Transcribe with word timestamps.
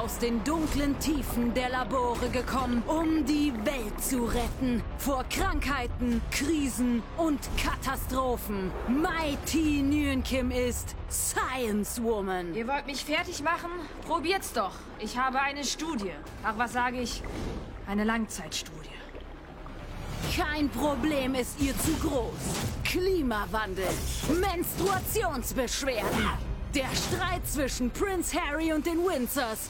aus 0.00 0.16
den 0.16 0.42
dunklen 0.44 0.98
Tiefen 0.98 1.52
der 1.52 1.68
Labore 1.68 2.30
gekommen, 2.30 2.82
um 2.86 3.26
die 3.26 3.52
Welt 3.66 4.02
zu 4.02 4.24
retten. 4.24 4.82
Vor 4.96 5.24
Krankheiten, 5.28 6.22
Krisen 6.30 7.02
und 7.18 7.38
Katastrophen. 7.58 8.70
Mighty 8.88 9.82
Nguyen 9.82 10.22
Kim 10.22 10.50
ist 10.50 10.96
Science 11.10 12.02
Woman. 12.02 12.54
Ihr 12.54 12.66
wollt 12.66 12.86
mich 12.86 13.04
fertig 13.04 13.42
machen? 13.42 13.70
Probiert's 14.06 14.54
doch. 14.54 14.72
Ich 15.00 15.18
habe 15.18 15.38
eine 15.38 15.64
Studie. 15.64 16.12
Ach, 16.44 16.54
was 16.56 16.72
sage 16.72 16.98
ich? 17.00 17.22
Eine 17.86 18.04
Langzeitstudie. 18.04 18.88
Kein 20.34 20.70
Problem 20.70 21.34
ist 21.34 21.60
ihr 21.60 21.76
zu 21.78 21.92
groß. 22.00 22.32
Klimawandel, 22.84 23.84
Menstruationsbeschwerden, 24.40 26.28
der 26.74 26.88
Streit 26.94 27.46
zwischen 27.46 27.90
Prince 27.90 28.34
Harry 28.40 28.72
und 28.72 28.86
den 28.86 28.98
Windsors. 28.98 29.68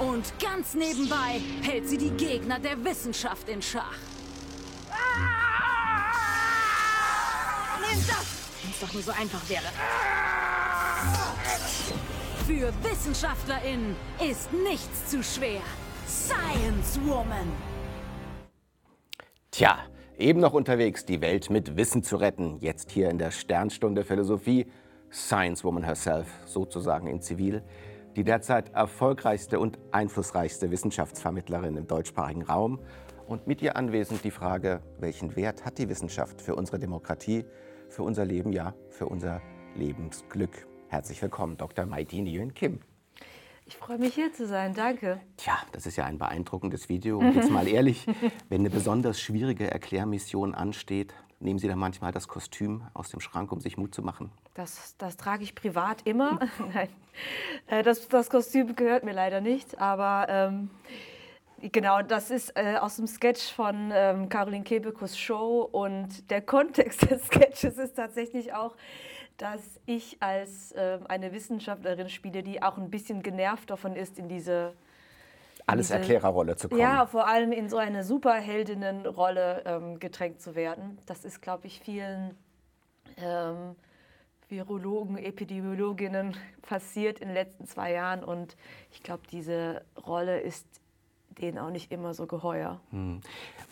Und 0.00 0.32
ganz 0.40 0.72
nebenbei 0.74 1.40
hält 1.60 1.86
sie 1.86 1.98
die 1.98 2.10
Gegner 2.10 2.58
der 2.58 2.82
Wissenschaft 2.82 3.48
in 3.50 3.60
Schach. 3.60 3.98
Nimm 7.80 8.00
das! 8.06 8.26
Wenn 8.62 8.70
es 8.70 8.80
doch 8.80 8.92
nur 8.94 9.02
so 9.02 9.12
einfach 9.12 9.46
wäre. 9.50 9.62
Für 12.46 12.72
WissenschaftlerInnen 12.82 13.94
ist 14.26 14.50
nichts 14.52 15.10
zu 15.10 15.22
schwer. 15.22 15.60
Science 16.08 16.98
Woman. 17.04 17.52
Tja, 19.50 19.80
eben 20.16 20.40
noch 20.40 20.54
unterwegs, 20.54 21.04
die 21.04 21.20
Welt 21.20 21.50
mit 21.50 21.76
Wissen 21.76 22.02
zu 22.02 22.16
retten. 22.16 22.56
Jetzt 22.60 22.90
hier 22.90 23.10
in 23.10 23.18
der 23.18 23.30
Sternstunde 23.30 24.04
Philosophie, 24.04 24.66
Science 25.12 25.62
Woman 25.62 25.82
herself, 25.82 26.26
sozusagen 26.46 27.06
in 27.06 27.20
Zivil. 27.20 27.62
Die 28.16 28.24
derzeit 28.24 28.74
erfolgreichste 28.74 29.60
und 29.60 29.78
einflussreichste 29.92 30.72
Wissenschaftsvermittlerin 30.72 31.76
im 31.76 31.86
deutschsprachigen 31.86 32.42
Raum. 32.42 32.80
Und 33.28 33.46
mit 33.46 33.62
ihr 33.62 33.76
anwesend 33.76 34.24
die 34.24 34.32
Frage, 34.32 34.82
welchen 34.98 35.36
Wert 35.36 35.64
hat 35.64 35.78
die 35.78 35.88
Wissenschaft 35.88 36.42
für 36.42 36.56
unsere 36.56 36.80
Demokratie, 36.80 37.44
für 37.88 38.02
unser 38.02 38.24
Leben, 38.24 38.52
ja, 38.52 38.74
für 38.88 39.06
unser 39.06 39.40
Lebensglück. 39.76 40.66
Herzlich 40.88 41.22
willkommen, 41.22 41.56
Dr. 41.56 41.86
Maiti 41.86 42.20
Nguyen 42.20 42.52
Kim. 42.52 42.80
Ich 43.64 43.76
freue 43.76 43.98
mich 43.98 44.14
hier 44.14 44.32
zu 44.32 44.48
sein, 44.48 44.74
danke. 44.74 45.20
Tja, 45.36 45.56
das 45.70 45.86
ist 45.86 45.94
ja 45.94 46.04
ein 46.04 46.18
beeindruckendes 46.18 46.88
Video. 46.88 47.20
Und 47.20 47.36
jetzt 47.36 47.52
mal 47.52 47.68
ehrlich, 47.68 48.08
wenn 48.48 48.62
eine 48.62 48.70
besonders 48.70 49.20
schwierige 49.20 49.70
Erklärmission 49.70 50.56
ansteht, 50.56 51.14
nehmen 51.38 51.60
Sie 51.60 51.68
dann 51.68 51.78
manchmal 51.78 52.10
das 52.10 52.26
Kostüm 52.26 52.82
aus 52.92 53.10
dem 53.10 53.20
Schrank, 53.20 53.52
um 53.52 53.60
sich 53.60 53.76
Mut 53.76 53.94
zu 53.94 54.02
machen? 54.02 54.32
Das, 54.60 54.94
das 54.98 55.16
trage 55.16 55.42
ich 55.42 55.54
privat 55.54 56.02
immer. 56.04 56.38
Nein, 56.74 56.90
äh, 57.68 57.82
das, 57.82 58.06
das 58.08 58.28
Kostüm 58.28 58.76
gehört 58.76 59.04
mir 59.04 59.14
leider 59.14 59.40
nicht, 59.40 59.80
aber 59.80 60.26
ähm, 60.28 60.70
genau, 61.72 62.02
das 62.02 62.30
ist 62.30 62.54
äh, 62.56 62.76
aus 62.76 62.96
dem 62.96 63.06
Sketch 63.06 63.54
von 63.54 63.90
ähm, 63.94 64.28
Caroline 64.28 64.62
Kebekus 64.62 65.16
Show 65.16 65.66
und 65.72 66.30
der 66.30 66.42
Kontext 66.42 67.00
des 67.10 67.26
Sketches 67.26 67.78
ist 67.78 67.94
tatsächlich 67.96 68.52
auch, 68.52 68.76
dass 69.38 69.62
ich 69.86 70.18
als 70.20 70.72
äh, 70.72 70.98
eine 71.08 71.32
Wissenschaftlerin 71.32 72.10
spiele, 72.10 72.42
die 72.42 72.62
auch 72.62 72.76
ein 72.76 72.90
bisschen 72.90 73.22
genervt 73.22 73.70
davon 73.70 73.96
ist, 73.96 74.18
in 74.18 74.28
diese 74.28 74.74
alles 75.66 75.90
Erklärerrolle 75.90 76.56
zu 76.56 76.68
kommen. 76.68 76.82
Ja, 76.82 77.06
vor 77.06 77.26
allem 77.26 77.52
in 77.52 77.70
so 77.70 77.78
eine 77.78 78.04
Superheldinnenrolle 78.04 79.62
ähm, 79.64 79.98
gedrängt 79.98 80.42
zu 80.42 80.54
werden. 80.54 80.98
Das 81.06 81.24
ist, 81.24 81.40
glaube 81.40 81.66
ich, 81.66 81.80
vielen 81.80 82.36
ähm, 83.16 83.74
Virologen, 84.50 85.16
Epidemiologinnen 85.16 86.36
passiert 86.62 87.18
in 87.20 87.28
den 87.28 87.34
letzten 87.34 87.66
zwei 87.66 87.92
Jahren. 87.92 88.24
Und 88.24 88.56
ich 88.90 89.02
glaube, 89.02 89.22
diese 89.30 89.82
Rolle 89.96 90.40
ist 90.40 90.66
denen 91.40 91.58
auch 91.58 91.70
nicht 91.70 91.92
immer 91.92 92.14
so 92.14 92.26
geheuer. 92.26 92.80
Hm. 92.90 93.20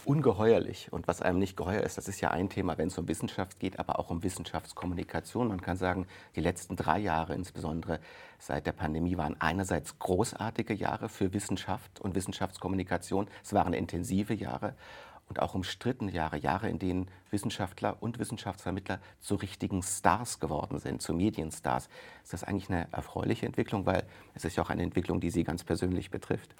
Ungeheuerlich. 0.04 0.92
Und 0.92 1.08
was 1.08 1.22
einem 1.22 1.38
nicht 1.38 1.56
geheuer 1.56 1.82
ist, 1.82 1.98
das 1.98 2.08
ist 2.08 2.20
ja 2.20 2.30
ein 2.30 2.48
Thema, 2.48 2.78
wenn 2.78 2.88
es 2.88 2.98
um 2.98 3.08
Wissenschaft 3.08 3.58
geht, 3.58 3.78
aber 3.78 3.98
auch 3.98 4.10
um 4.10 4.22
Wissenschaftskommunikation. 4.22 5.48
Man 5.48 5.60
kann 5.60 5.76
sagen, 5.76 6.06
die 6.36 6.40
letzten 6.40 6.76
drei 6.76 6.98
Jahre 6.98 7.34
insbesondere 7.34 8.00
seit 8.38 8.66
der 8.66 8.72
Pandemie 8.72 9.16
waren 9.16 9.36
einerseits 9.40 9.98
großartige 9.98 10.74
Jahre 10.74 11.08
für 11.08 11.32
Wissenschaft 11.32 12.00
und 12.00 12.14
Wissenschaftskommunikation. 12.14 13.28
Es 13.42 13.52
waren 13.52 13.72
intensive 13.72 14.34
Jahre 14.34 14.74
und 15.28 15.40
auch 15.40 15.54
umstrittene 15.54 16.10
Jahre, 16.10 16.38
Jahre, 16.38 16.68
in 16.68 16.78
denen 16.78 17.10
Wissenschaftler 17.30 17.96
und 18.00 18.18
Wissenschaftsvermittler 18.18 19.00
zu 19.20 19.34
richtigen 19.34 19.82
Stars 19.82 20.40
geworden 20.40 20.78
sind, 20.78 21.02
zu 21.02 21.12
Medienstars. 21.12 21.88
Ist 22.22 22.32
das 22.32 22.44
eigentlich 22.44 22.70
eine 22.70 22.88
erfreuliche 22.92 23.46
Entwicklung, 23.46 23.86
weil 23.86 24.04
es 24.34 24.44
ist 24.44 24.56
ja 24.56 24.62
auch 24.62 24.70
eine 24.70 24.82
Entwicklung, 24.82 25.20
die 25.20 25.30
Sie 25.30 25.44
ganz 25.44 25.64
persönlich 25.64 26.10
betrifft? 26.10 26.54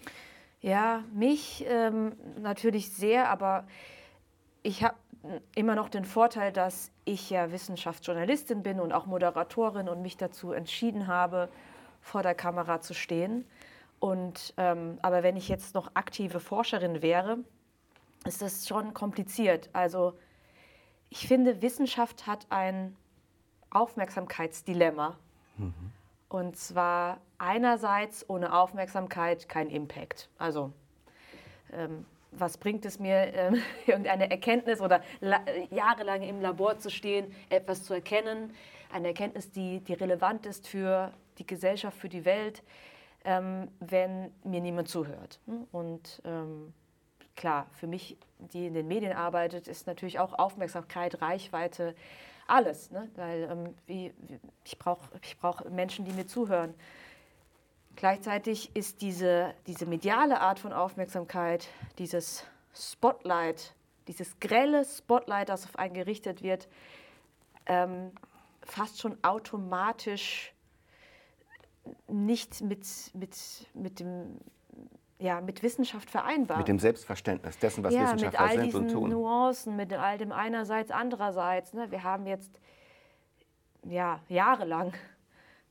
Ja, 0.61 1.05
mich 1.15 1.65
ähm, 1.69 2.17
natürlich 2.41 2.93
sehr, 2.93 3.31
aber 3.31 3.67
ich 4.63 4.83
habe 4.83 4.97
immer 5.55 5.75
noch 5.75 5.89
den 5.89 6.05
Vorteil, 6.05 6.53
dass 6.53 6.91
ich 7.05 7.31
ja 7.31 7.53
Wissenschaftsjournalistin 7.53 8.63
bin 8.63 8.81
und 8.81 8.93
auch 8.93 9.07
Moderatorin 9.07 9.89
und 9.89 10.03
mich 10.03 10.17
dazu 10.17 10.53
entschieden 10.53 11.07
habe, 11.07 11.49
vor 12.01 12.23
der 12.23 12.35
Kamera 12.35 12.81
zu 12.81 12.95
stehen. 12.95 13.45
Und, 14.01 14.55
ähm, 14.57 14.99
aber 15.03 15.23
wenn 15.23 15.37
ich 15.37 15.49
jetzt 15.49 15.75
noch 15.75 15.91
aktive 15.95 16.41
Forscherin 16.41 17.03
wäre, 17.03 17.39
ist 18.29 18.43
das 18.43 18.69
schon 18.69 18.95
kompliziert. 18.95 19.69
Also 19.73 20.15
ich 21.11 21.27
finde, 21.27 21.63
Wissenschaft 21.63 22.27
hat 22.27 22.47
ein 22.51 22.97
Aufmerksamkeitsdilemma. 23.71 25.17
Mhm. 25.57 25.93
Und 26.29 26.57
zwar 26.57 27.19
einerseits 27.39 28.29
ohne 28.29 28.53
Aufmerksamkeit 28.53 29.49
kein 29.49 29.71
Impact. 29.71 30.29
Also 30.39 30.73
ähm, 31.73 32.05
was 32.33 32.59
bringt 32.59 32.85
es 32.85 32.99
mir, 32.99 33.17
äh, 33.35 33.53
irgendeine 33.87 34.31
Erkenntnis 34.31 34.81
oder 34.81 35.03
jahrelang 35.71 36.23
im 36.23 36.41
Labor 36.41 36.79
zu 36.79 36.91
stehen, 36.91 37.35
etwas 37.49 37.85
zu 37.85 37.95
erkennen, 37.95 38.53
eine 38.93 39.09
Erkenntnis, 39.09 39.51
die, 39.51 39.81
die 39.81 39.95
relevant 39.95 40.47
ist 40.47 40.67
für 40.67 41.13
die 41.39 41.47
Gesellschaft, 41.47 41.97
für 41.99 42.09
die 42.09 42.25
Welt, 42.25 42.63
ähm, 43.25 43.69
wenn 43.81 44.33
mir 44.45 44.61
niemand 44.61 44.89
zuhört. 44.89 45.41
Und 45.73 46.23
ähm, 46.25 46.73
klar, 47.39 47.67
für 47.73 47.87
mich, 47.87 48.19
die 48.53 48.67
in 48.67 48.75
den 48.75 48.87
Medien 48.87 49.13
arbeitet, 49.13 49.69
ist 49.69 49.87
natürlich 49.87 50.19
auch 50.19 50.39
Aufmerksamkeit, 50.39 51.23
Reichweite, 51.23 51.95
alles. 52.47 52.91
Ne? 52.91 53.09
Weil 53.17 53.49
ähm, 53.51 53.75
wie, 53.87 54.13
ich 54.65 54.79
brauche 54.79 55.09
ich 55.23 55.39
brauch 55.39 55.65
Menschen, 55.71 56.05
die 56.05 56.13
mir 56.13 56.27
zuhören. 56.27 56.75
Gleichzeitig 57.97 58.75
ist 58.77 59.01
diese, 59.01 59.55
diese 59.67 59.87
mediale 59.87 60.41
Art 60.41 60.59
von 60.59 60.73
Aufmerksamkeit, 60.73 61.69
dieses 61.99 62.45
Spotlight, 62.75 63.75
dieses 64.09 64.39
grelle 64.41 64.85
Spotlight, 64.85 65.49
das 65.49 65.65
auf 65.65 65.77
einen 65.79 65.95
gerichtet 65.95 66.43
wird, 66.43 66.69
ähm, 67.67 68.13
fast 68.63 69.01
schon 69.01 69.17
automatisch 69.23 70.53
nicht 72.07 72.61
mit, 72.61 72.87
mit, 73.15 73.37
mit 73.75 74.01
dem 74.01 74.39
ja, 75.19 75.41
mit 75.41 75.63
Wissenschaft 75.63 76.11
vereinbar. 76.11 76.59
Mit 76.59 76.69
dem 76.69 76.79
Selbstverständnis 76.79 77.59
dessen, 77.59 77.83
was 77.83 77.93
ja, 77.93 78.05
Wissenschaftler 78.05 78.49
sind 78.49 78.75
und 78.75 78.89
tun. 78.89 79.03
Mit 79.05 79.13
all 79.13 79.19
Nuancen, 79.19 79.77
mit 79.77 79.93
all 79.93 80.19
dem 80.19 80.33
einerseits, 80.33 80.91
andererseits. 80.91 81.73
Ne? 81.73 81.91
Wir 81.91 82.05
haben 82.05 82.27
jetzt 82.27 82.61
ja, 83.85 84.21
jahrelang 84.29 84.93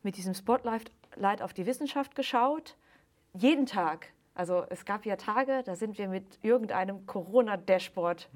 mit 0.04 0.18
diesem 0.18 0.34
Spotlight 0.34 0.92
auf 1.42 1.54
die 1.54 1.66
Wissenschaft 1.66 2.16
geschaut, 2.16 2.76
jeden 3.34 3.66
Tag. 3.66 4.08
Also 4.36 4.66
es 4.70 4.86
gab 4.86 5.06
ja 5.06 5.16
Tage, 5.16 5.64
da 5.64 5.76
sind 5.76 5.98
wir 5.98 6.08
mit 6.08 6.40
irgendeinem 6.44 7.06
Corona-Dashboard 7.06 8.30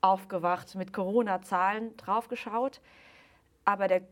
aufgewacht, 0.00 0.74
mit 0.76 0.92
Corona-Zahlen 0.92 1.96
draufgeschaut. 1.96 2.80
Aber 3.64 3.88
der, 3.88 4.02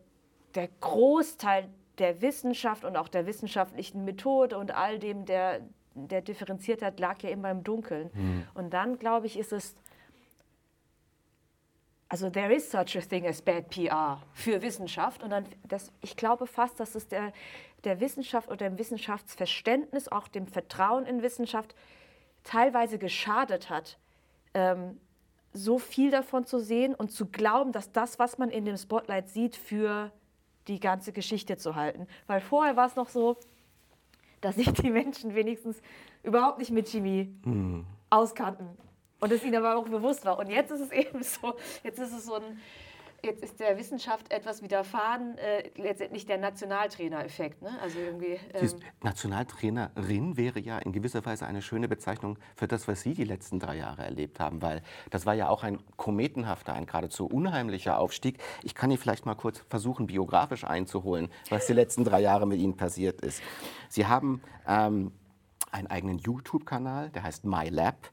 der 0.55 0.69
Großteil 0.81 1.69
der 1.99 2.21
Wissenschaft 2.21 2.85
und 2.85 2.97
auch 2.97 3.09
der 3.09 3.27
wissenschaftlichen 3.27 4.05
Methode 4.05 4.59
und 4.59 4.73
all 4.73 4.99
dem, 4.99 5.25
der, 5.25 5.61
der 6.07 6.21
differenziert 6.23 6.83
hat, 6.83 7.01
lag 7.01 7.21
ja 7.23 7.31
immer 7.31 7.51
im 7.51 7.65
Dunkeln. 7.65 8.11
Mhm. 8.15 8.47
Und 8.55 8.71
dann, 8.71 8.99
glaube 8.99 9.27
ich, 9.27 9.39
ist 9.39 9.53
es, 9.53 9.75
also 12.09 12.31
there 12.31 12.55
is 12.55 12.71
such 12.71 12.97
a 12.97 13.01
thing 13.01 13.27
as 13.27 13.43
bad 13.43 13.69
PR 13.71 14.23
für 14.33 14.63
Wissenschaft. 14.63 15.23
Und 15.23 15.31
dann, 15.31 15.45
das, 15.67 15.93
ich 16.01 16.17
glaube 16.17 16.47
fast, 16.47 16.79
dass 16.79 16.95
es 16.95 17.09
der, 17.09 17.33
der 17.85 18.01
Wissenschaft 18.01 18.49
oder 18.49 18.69
dem 18.69 18.79
Wissenschaftsverständnis, 18.79 20.09
auch 20.09 20.29
dem 20.29 20.47
Vertrauen 20.47 21.07
in 21.07 21.23
Wissenschaft 21.23 21.75
teilweise 22.45 22.99
geschadet 22.99 23.69
hat, 23.69 23.99
ähm, 24.55 25.01
so 25.53 25.79
viel 25.79 26.11
davon 26.11 26.45
zu 26.45 26.59
sehen 26.59 26.95
und 26.95 27.11
zu 27.11 27.27
glauben, 27.27 27.73
dass 27.73 27.93
das, 27.93 28.19
was 28.19 28.39
man 28.39 28.51
in 28.51 28.65
dem 28.65 28.77
Spotlight 28.77 29.29
sieht, 29.29 29.57
für 29.57 30.13
die 30.69 30.81
ganze 30.81 31.13
Geschichte 31.13 31.57
zu 31.57 31.75
halten. 31.75 32.07
Weil 32.27 32.41
vorher 32.41 32.77
war 32.77 32.87
es 32.87 32.97
noch 32.97 33.09
so, 33.09 33.37
dass 34.41 34.57
sich 34.57 34.73
die 34.73 34.91
Menschen 34.91 35.35
wenigstens 35.35 35.81
überhaupt 36.23 36.59
nicht 36.59 36.71
mit 36.71 36.89
Chemie 36.89 37.35
mhm. 37.45 37.85
auskannten. 38.11 38.69
Und 39.21 39.33
es 39.33 39.43
ihnen 39.43 39.57
aber 39.57 39.77
auch 39.77 39.89
bewusst 39.89 40.25
war. 40.25 40.39
Und 40.39 40.49
jetzt 40.49 40.71
ist 40.71 40.81
es 40.81 40.93
eben 40.93 41.23
so, 41.23 41.55
jetzt 41.83 41.99
ist 41.99 42.13
es 42.13 42.27
so 42.27 42.35
ein, 42.35 42.61
jetzt 43.25 43.43
ist 43.43 43.61
der 43.61 43.77
Wissenschaft 43.79 44.33
etwas 44.33 44.63
widerfahren, 44.63 45.37
äh, 45.39 45.71
letztendlich 45.77 46.27
der 46.27 46.39
Nationaltrainer-Effekt. 46.39 47.63
Ne? 47.63 47.71
Also 47.83 47.99
irgendwie. 47.99 48.39
Ähm 48.55 48.71
Nationaltrainerin 49.03 50.37
wäre 50.37 50.61
ja 50.61 50.79
in 50.79 50.93
gewisser 50.93 51.25
Weise 51.25 51.47
eine 51.47 51.63
schöne 51.63 51.89
Bezeichnung 51.89 52.39
für 52.57 52.69
das, 52.69 52.87
was 52.89 53.03
Sie 53.03 53.15
die 53.15 53.25
letzten 53.25 53.59
drei 53.59 53.77
Jahre 53.77 54.03
erlebt 54.03 54.41
haben, 54.41 54.63
weil 54.63 54.83
das 55.11 55.27
war 55.27 55.35
ja 55.35 55.49
auch 55.49 55.65
ein 55.65 55.79
kometenhafter, 55.97 56.75
ein 56.75 56.87
geradezu 56.87 57.27
unheimlicher 57.27 57.99
Aufstieg. 57.99 58.39
Ich 58.63 58.75
kann 58.75 58.91
Ihnen 58.91 58.99
vielleicht 58.99 59.27
mal 59.27 59.35
kurz 59.35 59.63
versuchen, 59.69 60.07
biografisch 60.07 60.65
einzuholen, 60.65 61.29
was 61.51 61.67
die 61.67 61.73
letzten 61.73 62.05
drei 62.05 62.21
Jahre 62.21 62.47
mit 62.47 62.61
Ihnen 62.61 62.77
passiert 62.77 63.21
ist. 63.21 63.43
Sie 63.89 64.07
haben 64.07 64.43
ähm, 64.67 65.13
einen 65.71 65.87
eigenen 65.89 66.19
YouTube-Kanal, 66.19 67.11
der 67.11 67.25
heißt 67.25 67.45
MyLab 67.45 68.11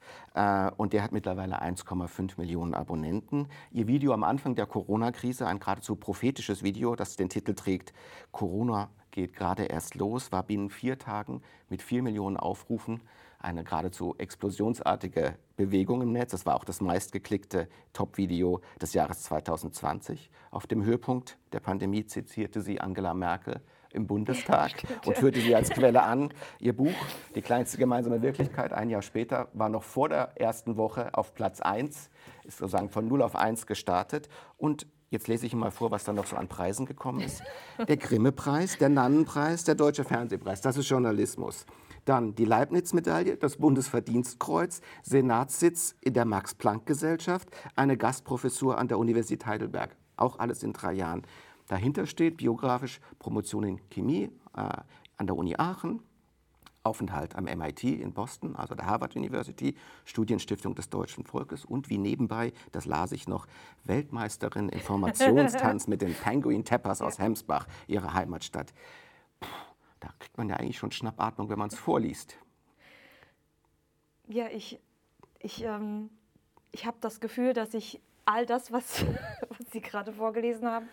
und 0.76 0.92
der 0.92 1.02
hat 1.02 1.12
mittlerweile 1.12 1.62
1,5 1.62 2.34
Millionen 2.36 2.74
Abonnenten. 2.74 3.48
Ihr 3.70 3.86
Video 3.86 4.12
am 4.12 4.22
Anfang 4.22 4.54
der 4.54 4.66
Corona-Krise, 4.66 5.46
ein 5.46 5.60
geradezu 5.60 5.96
prophetisches 5.96 6.62
Video, 6.62 6.94
das 6.94 7.16
den 7.16 7.30
Titel 7.30 7.54
trägt 7.54 7.94
Corona 8.32 8.90
geht 9.16 9.34
gerade 9.34 9.64
erst 9.64 9.94
los, 9.94 10.30
war 10.30 10.42
binnen 10.42 10.68
vier 10.68 10.98
Tagen 10.98 11.40
mit 11.70 11.80
vier 11.80 12.02
Millionen 12.02 12.36
Aufrufen 12.36 13.00
eine 13.38 13.64
geradezu 13.64 14.14
explosionsartige 14.18 15.36
Bewegung 15.56 16.02
im 16.02 16.12
Netz. 16.12 16.32
Das 16.32 16.46
war 16.46 16.56
auch 16.56 16.64
das 16.64 16.80
meistgeklickte 16.80 17.68
Top-Video 17.92 18.60
des 18.80 18.92
Jahres 18.92 19.22
2020. 19.22 20.30
Auf 20.50 20.66
dem 20.66 20.84
Höhepunkt 20.84 21.38
der 21.52 21.60
Pandemie 21.60 22.04
zitierte 22.06 22.60
sie 22.60 22.80
Angela 22.80 23.14
Merkel 23.14 23.60
im 23.96 24.06
Bundestag 24.06 24.72
und 25.04 25.16
führte 25.16 25.40
sie 25.40 25.54
als 25.54 25.70
Quelle 25.76 26.02
an. 26.02 26.32
Ihr 26.60 26.76
Buch, 26.76 26.94
Die 27.34 27.42
kleinste 27.42 27.78
gemeinsame 27.78 28.22
Wirklichkeit, 28.22 28.72
ein 28.72 28.90
Jahr 28.90 29.02
später, 29.02 29.48
war 29.54 29.68
noch 29.68 29.82
vor 29.82 30.08
der 30.08 30.32
ersten 30.36 30.76
Woche 30.76 31.14
auf 31.14 31.34
Platz 31.34 31.60
1, 31.60 32.10
ist 32.44 32.58
sozusagen 32.58 32.90
von 32.90 33.08
0 33.08 33.22
auf 33.22 33.34
1 33.34 33.66
gestartet. 33.66 34.28
Und 34.56 34.86
jetzt 35.10 35.26
lese 35.26 35.46
ich 35.46 35.52
Ihnen 35.52 35.60
mal 35.60 35.70
vor, 35.70 35.90
was 35.90 36.04
da 36.04 36.12
noch 36.12 36.26
so 36.26 36.36
an 36.36 36.48
Preisen 36.48 36.86
gekommen 36.86 37.20
ist. 37.20 37.42
Der 37.88 37.96
Grimme-Preis, 37.96 38.78
der 38.78 38.90
Nannenpreis, 38.90 39.64
der 39.64 39.74
Deutsche 39.74 40.04
Fernsehpreis, 40.04 40.60
das 40.60 40.76
ist 40.76 40.88
Journalismus. 40.88 41.66
Dann 42.04 42.36
die 42.36 42.44
Leibniz-Medaille, 42.44 43.36
das 43.36 43.56
Bundesverdienstkreuz, 43.56 44.80
Senatssitz 45.02 45.96
in 46.02 46.14
der 46.14 46.24
Max-Planck-Gesellschaft, 46.24 47.48
eine 47.74 47.96
Gastprofessur 47.96 48.78
an 48.78 48.86
der 48.86 48.98
Universität 48.98 49.46
Heidelberg. 49.46 49.96
Auch 50.16 50.38
alles 50.38 50.62
in 50.62 50.72
drei 50.72 50.92
Jahren. 50.92 51.22
Dahinter 51.68 52.06
steht 52.06 52.36
biografisch 52.36 53.00
Promotion 53.18 53.64
in 53.64 53.90
Chemie 53.90 54.30
äh, 54.56 54.68
an 55.16 55.26
der 55.26 55.36
Uni 55.36 55.56
Aachen, 55.56 56.00
Aufenthalt 56.86 57.34
am 57.34 57.44
MIT 57.44 57.82
in 57.82 58.12
Boston, 58.12 58.54
also 58.54 58.76
der 58.76 58.86
Harvard 58.86 59.16
University, 59.16 59.74
Studienstiftung 60.04 60.76
des 60.76 60.88
deutschen 60.88 61.24
Volkes 61.24 61.64
und 61.64 61.90
wie 61.90 61.98
nebenbei, 61.98 62.52
das 62.70 62.84
las 62.84 63.10
ich 63.10 63.26
noch, 63.26 63.46
Weltmeisterin 63.84 64.68
im 64.68 64.78
Formationstanz 64.78 65.86
mit 65.88 66.00
den 66.00 66.14
Penguin 66.14 66.64
Tappers 66.64 67.02
aus 67.02 67.18
Hemsbach, 67.18 67.66
ihrer 67.88 68.14
Heimatstadt. 68.14 68.72
Puh, 69.40 69.48
da 69.98 70.10
kriegt 70.20 70.38
man 70.38 70.48
ja 70.48 70.56
eigentlich 70.56 70.78
schon 70.78 70.92
Schnappatmung, 70.92 71.48
wenn 71.48 71.58
man 71.58 71.68
es 71.68 71.74
vorliest. 71.76 72.38
Ja, 74.28 74.46
ich, 74.48 74.78
ich, 75.40 75.64
ähm, 75.64 76.10
ich 76.70 76.86
habe 76.86 76.98
das 77.00 77.18
Gefühl, 77.18 77.52
dass 77.52 77.74
ich 77.74 78.00
all 78.24 78.46
das, 78.46 78.70
was, 78.70 79.04
was 79.48 79.70
Sie 79.72 79.80
gerade 79.80 80.12
vorgelesen 80.12 80.68
haben, 80.68 80.88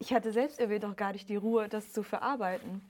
ich 0.00 0.12
hatte 0.12 0.32
selbst 0.32 0.58
irgendwie 0.58 0.80
doch 0.80 0.96
gar 0.96 1.12
nicht 1.12 1.28
die 1.28 1.36
Ruhe, 1.36 1.68
das 1.68 1.92
zu 1.92 2.02
verarbeiten. 2.02 2.80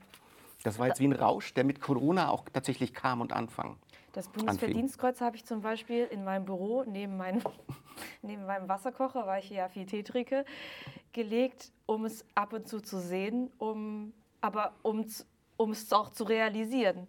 Das 0.63 0.79
war 0.79 0.87
jetzt 0.87 0.99
wie 0.99 1.07
ein 1.07 1.13
Rausch, 1.13 1.53
der 1.53 1.63
mit 1.63 1.81
Corona 1.81 2.29
auch 2.29 2.45
tatsächlich 2.51 2.93
kam 2.93 3.21
und 3.21 3.33
anfang. 3.33 3.77
Das 4.13 4.27
Bundesverdienstkreuz 4.27 5.21
habe 5.21 5.35
ich 5.35 5.45
zum 5.45 5.61
Beispiel 5.61 6.05
in 6.05 6.23
meinem 6.23 6.45
Büro 6.45 6.83
neben, 6.85 7.17
mein, 7.17 7.43
neben 8.21 8.45
meinem 8.45 8.67
Wasserkocher, 8.67 9.25
weil 9.27 9.43
ich 9.43 9.49
ja 9.49 9.69
viel 9.69 9.85
Tee 9.85 10.03
trinke, 10.03 10.45
gelegt, 11.13 11.71
um 11.85 12.05
es 12.05 12.25
ab 12.35 12.53
und 12.53 12.67
zu 12.67 12.79
zu 12.81 12.99
sehen, 12.99 13.51
um, 13.57 14.13
aber 14.39 14.73
um 14.83 14.99
es 15.01 15.93
auch 15.93 16.11
zu 16.11 16.23
realisieren. 16.23 17.07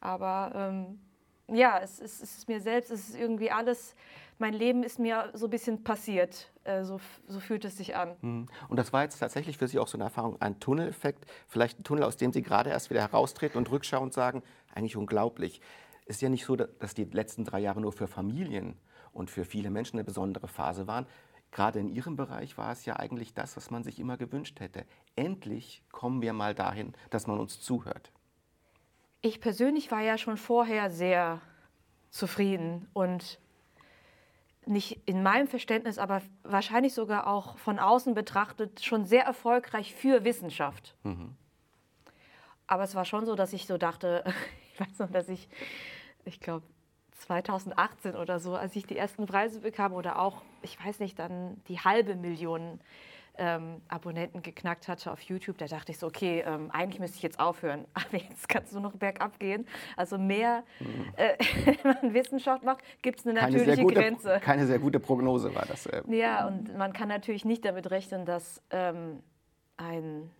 Aber 0.00 0.52
ähm, 0.54 1.00
ja, 1.48 1.78
es, 1.78 2.00
es, 2.00 2.22
es, 2.22 2.38
ist 2.38 2.48
mir 2.48 2.60
selbst, 2.60 2.90
es 2.90 3.08
ist 3.10 3.18
irgendwie 3.18 3.50
alles 3.50 3.94
mein 4.38 4.54
Leben 4.54 4.82
ist 4.82 4.98
mir 4.98 5.30
so 5.34 5.46
ein 5.46 5.50
bisschen 5.50 5.82
passiert. 5.82 6.50
Äh, 6.64 6.84
so, 6.84 7.00
so, 7.26 7.40
fühlt 7.40 7.64
es 7.64 7.76
sich 7.76 7.96
an. 7.96 8.16
Mhm. 8.20 8.46
Und 8.68 8.76
das 8.76 8.92
war 8.92 9.02
jetzt 9.02 9.18
tatsächlich 9.18 9.58
für 9.58 9.68
Sie 9.68 9.78
auch 9.78 9.88
so 9.88 9.96
eine 9.96 10.04
Erfahrung, 10.04 10.40
ein 10.40 10.60
Tunneleffekt, 10.60 11.26
vielleicht 11.48 11.80
ein 11.80 11.84
Tunnel, 11.84 12.04
aus 12.04 12.16
dem 12.16 12.32
Sie 12.32 12.42
gerade 12.42 12.70
erst 12.70 12.90
wieder 12.90 13.00
heraustreten 13.00 13.58
und 13.58 13.70
rückschauend 13.70 14.12
sagen, 14.12 14.42
eigentlich 14.74 14.96
unglaublich. 14.96 15.60
Es 16.06 16.16
ist 16.16 16.22
ja 16.22 16.28
nicht 16.28 16.44
so, 16.44 16.56
dass 16.56 16.94
die 16.94 17.04
letzten 17.04 17.44
drei 17.44 17.60
Jahre 17.60 17.80
nur 17.80 17.92
für 17.92 18.06
Familien 18.06 18.76
und 19.12 19.30
für 19.30 19.44
viele 19.44 19.70
Menschen 19.70 19.96
eine 19.96 20.04
besondere 20.04 20.48
Phase 20.48 20.86
waren. 20.86 21.06
Gerade 21.50 21.80
in 21.80 21.88
Ihrem 21.88 22.16
Bereich 22.16 22.56
war 22.58 22.72
es 22.72 22.84
ja 22.84 22.96
eigentlich 22.96 23.34
das, 23.34 23.56
was 23.56 23.70
man 23.70 23.82
sich 23.82 23.98
immer 23.98 24.16
gewünscht 24.16 24.60
hätte. 24.60 24.84
Endlich 25.16 25.82
kommen 25.90 26.22
wir 26.22 26.32
mal 26.32 26.54
dahin, 26.54 26.92
dass 27.10 27.26
man 27.26 27.38
uns 27.38 27.60
zuhört. 27.60 28.12
Ich 29.20 29.40
persönlich 29.40 29.90
war 29.90 30.00
ja 30.00 30.16
schon 30.16 30.36
vorher 30.36 30.90
sehr 30.90 31.40
zufrieden 32.10 32.88
und 32.92 33.40
nicht 34.68 35.00
in 35.06 35.22
meinem 35.22 35.48
Verständnis, 35.48 35.98
aber 35.98 36.22
wahrscheinlich 36.42 36.94
sogar 36.94 37.26
auch 37.26 37.58
von 37.58 37.78
außen 37.78 38.14
betrachtet, 38.14 38.84
schon 38.84 39.04
sehr 39.04 39.24
erfolgreich 39.24 39.94
für 39.94 40.24
Wissenschaft. 40.24 40.94
Mhm. 41.02 41.34
Aber 42.66 42.84
es 42.84 42.94
war 42.94 43.04
schon 43.04 43.24
so, 43.24 43.34
dass 43.34 43.52
ich 43.52 43.66
so 43.66 43.78
dachte, 43.78 44.24
ich 44.72 44.80
weiß 44.80 44.98
noch, 44.98 45.10
dass 45.10 45.28
ich, 45.28 45.48
ich 46.24 46.38
glaube, 46.38 46.66
2018 47.12 48.14
oder 48.14 48.38
so, 48.38 48.54
als 48.54 48.76
ich 48.76 48.86
die 48.86 48.96
ersten 48.96 49.26
Preise 49.26 49.60
bekam 49.60 49.92
oder 49.92 50.18
auch, 50.18 50.42
ich 50.62 50.82
weiß 50.84 51.00
nicht, 51.00 51.18
dann 51.18 51.60
die 51.66 51.80
halbe 51.80 52.14
Million 52.14 52.80
ähm, 53.38 53.80
Abonnenten 53.88 54.42
geknackt 54.42 54.88
hatte 54.88 55.10
auf 55.12 55.20
YouTube, 55.22 55.58
da 55.58 55.66
dachte 55.66 55.92
ich 55.92 55.98
so, 55.98 56.06
okay, 56.06 56.42
ähm, 56.46 56.70
eigentlich 56.70 57.00
müsste 57.00 57.16
ich 57.16 57.22
jetzt 57.22 57.40
aufhören, 57.40 57.86
aber 57.94 58.18
jetzt 58.18 58.48
kannst 58.48 58.74
du 58.74 58.80
noch 58.80 58.94
bergab 58.94 59.38
gehen. 59.38 59.66
Also 59.96 60.18
mehr, 60.18 60.64
mhm. 60.80 61.06
äh, 61.16 61.36
wenn 61.82 61.94
man 62.02 62.14
Wissenschaft 62.14 62.64
macht, 62.64 62.80
gibt 63.02 63.20
es 63.20 63.26
eine 63.26 63.38
keine 63.38 63.56
natürliche 63.56 63.82
gute, 63.82 63.94
Grenze. 63.94 64.40
Keine 64.42 64.66
sehr 64.66 64.78
gute 64.78 65.00
Prognose 65.00 65.54
war 65.54 65.66
das. 65.66 65.86
Äh. 65.86 66.02
Ja, 66.08 66.46
und 66.46 66.76
man 66.76 66.92
kann 66.92 67.08
natürlich 67.08 67.44
nicht 67.44 67.64
damit 67.64 67.90
rechnen, 67.90 68.24
dass 68.24 68.62
ähm, 68.70 69.22
ein, 69.76 70.30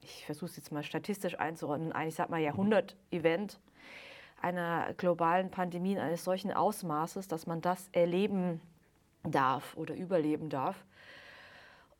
ich 0.00 0.24
versuche 0.26 0.46
es 0.46 0.56
jetzt 0.56 0.72
mal 0.72 0.82
statistisch 0.82 1.38
einzuordnen, 1.38 1.92
ein, 1.92 2.08
ich 2.08 2.14
sag 2.14 2.30
mal 2.30 2.40
Jahrhundert-Event 2.40 3.60
einer 4.40 4.92
globalen 4.98 5.50
Pandemie 5.50 5.98
eines 5.98 6.24
solchen 6.24 6.52
Ausmaßes, 6.52 7.28
dass 7.28 7.46
man 7.46 7.62
das 7.62 7.88
erleben 7.92 8.60
darf 9.22 9.74
oder 9.76 9.94
überleben 9.94 10.50
darf. 10.50 10.84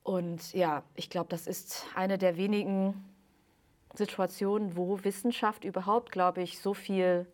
Und 0.04 0.52
ja, 0.52 0.84
ich 0.94 1.10
glaube, 1.10 1.26
das 1.30 1.48
ist 1.48 1.86
eine 1.96 2.18
der 2.18 2.36
wenigen 2.36 2.94
Situationen, 3.94 4.76
wo 4.76 5.02
Wissenschaft 5.02 5.64
überhaupt, 5.64 6.12
glaube 6.12 6.42
ich, 6.42 6.60
so 6.60 6.74
viel 6.74 7.26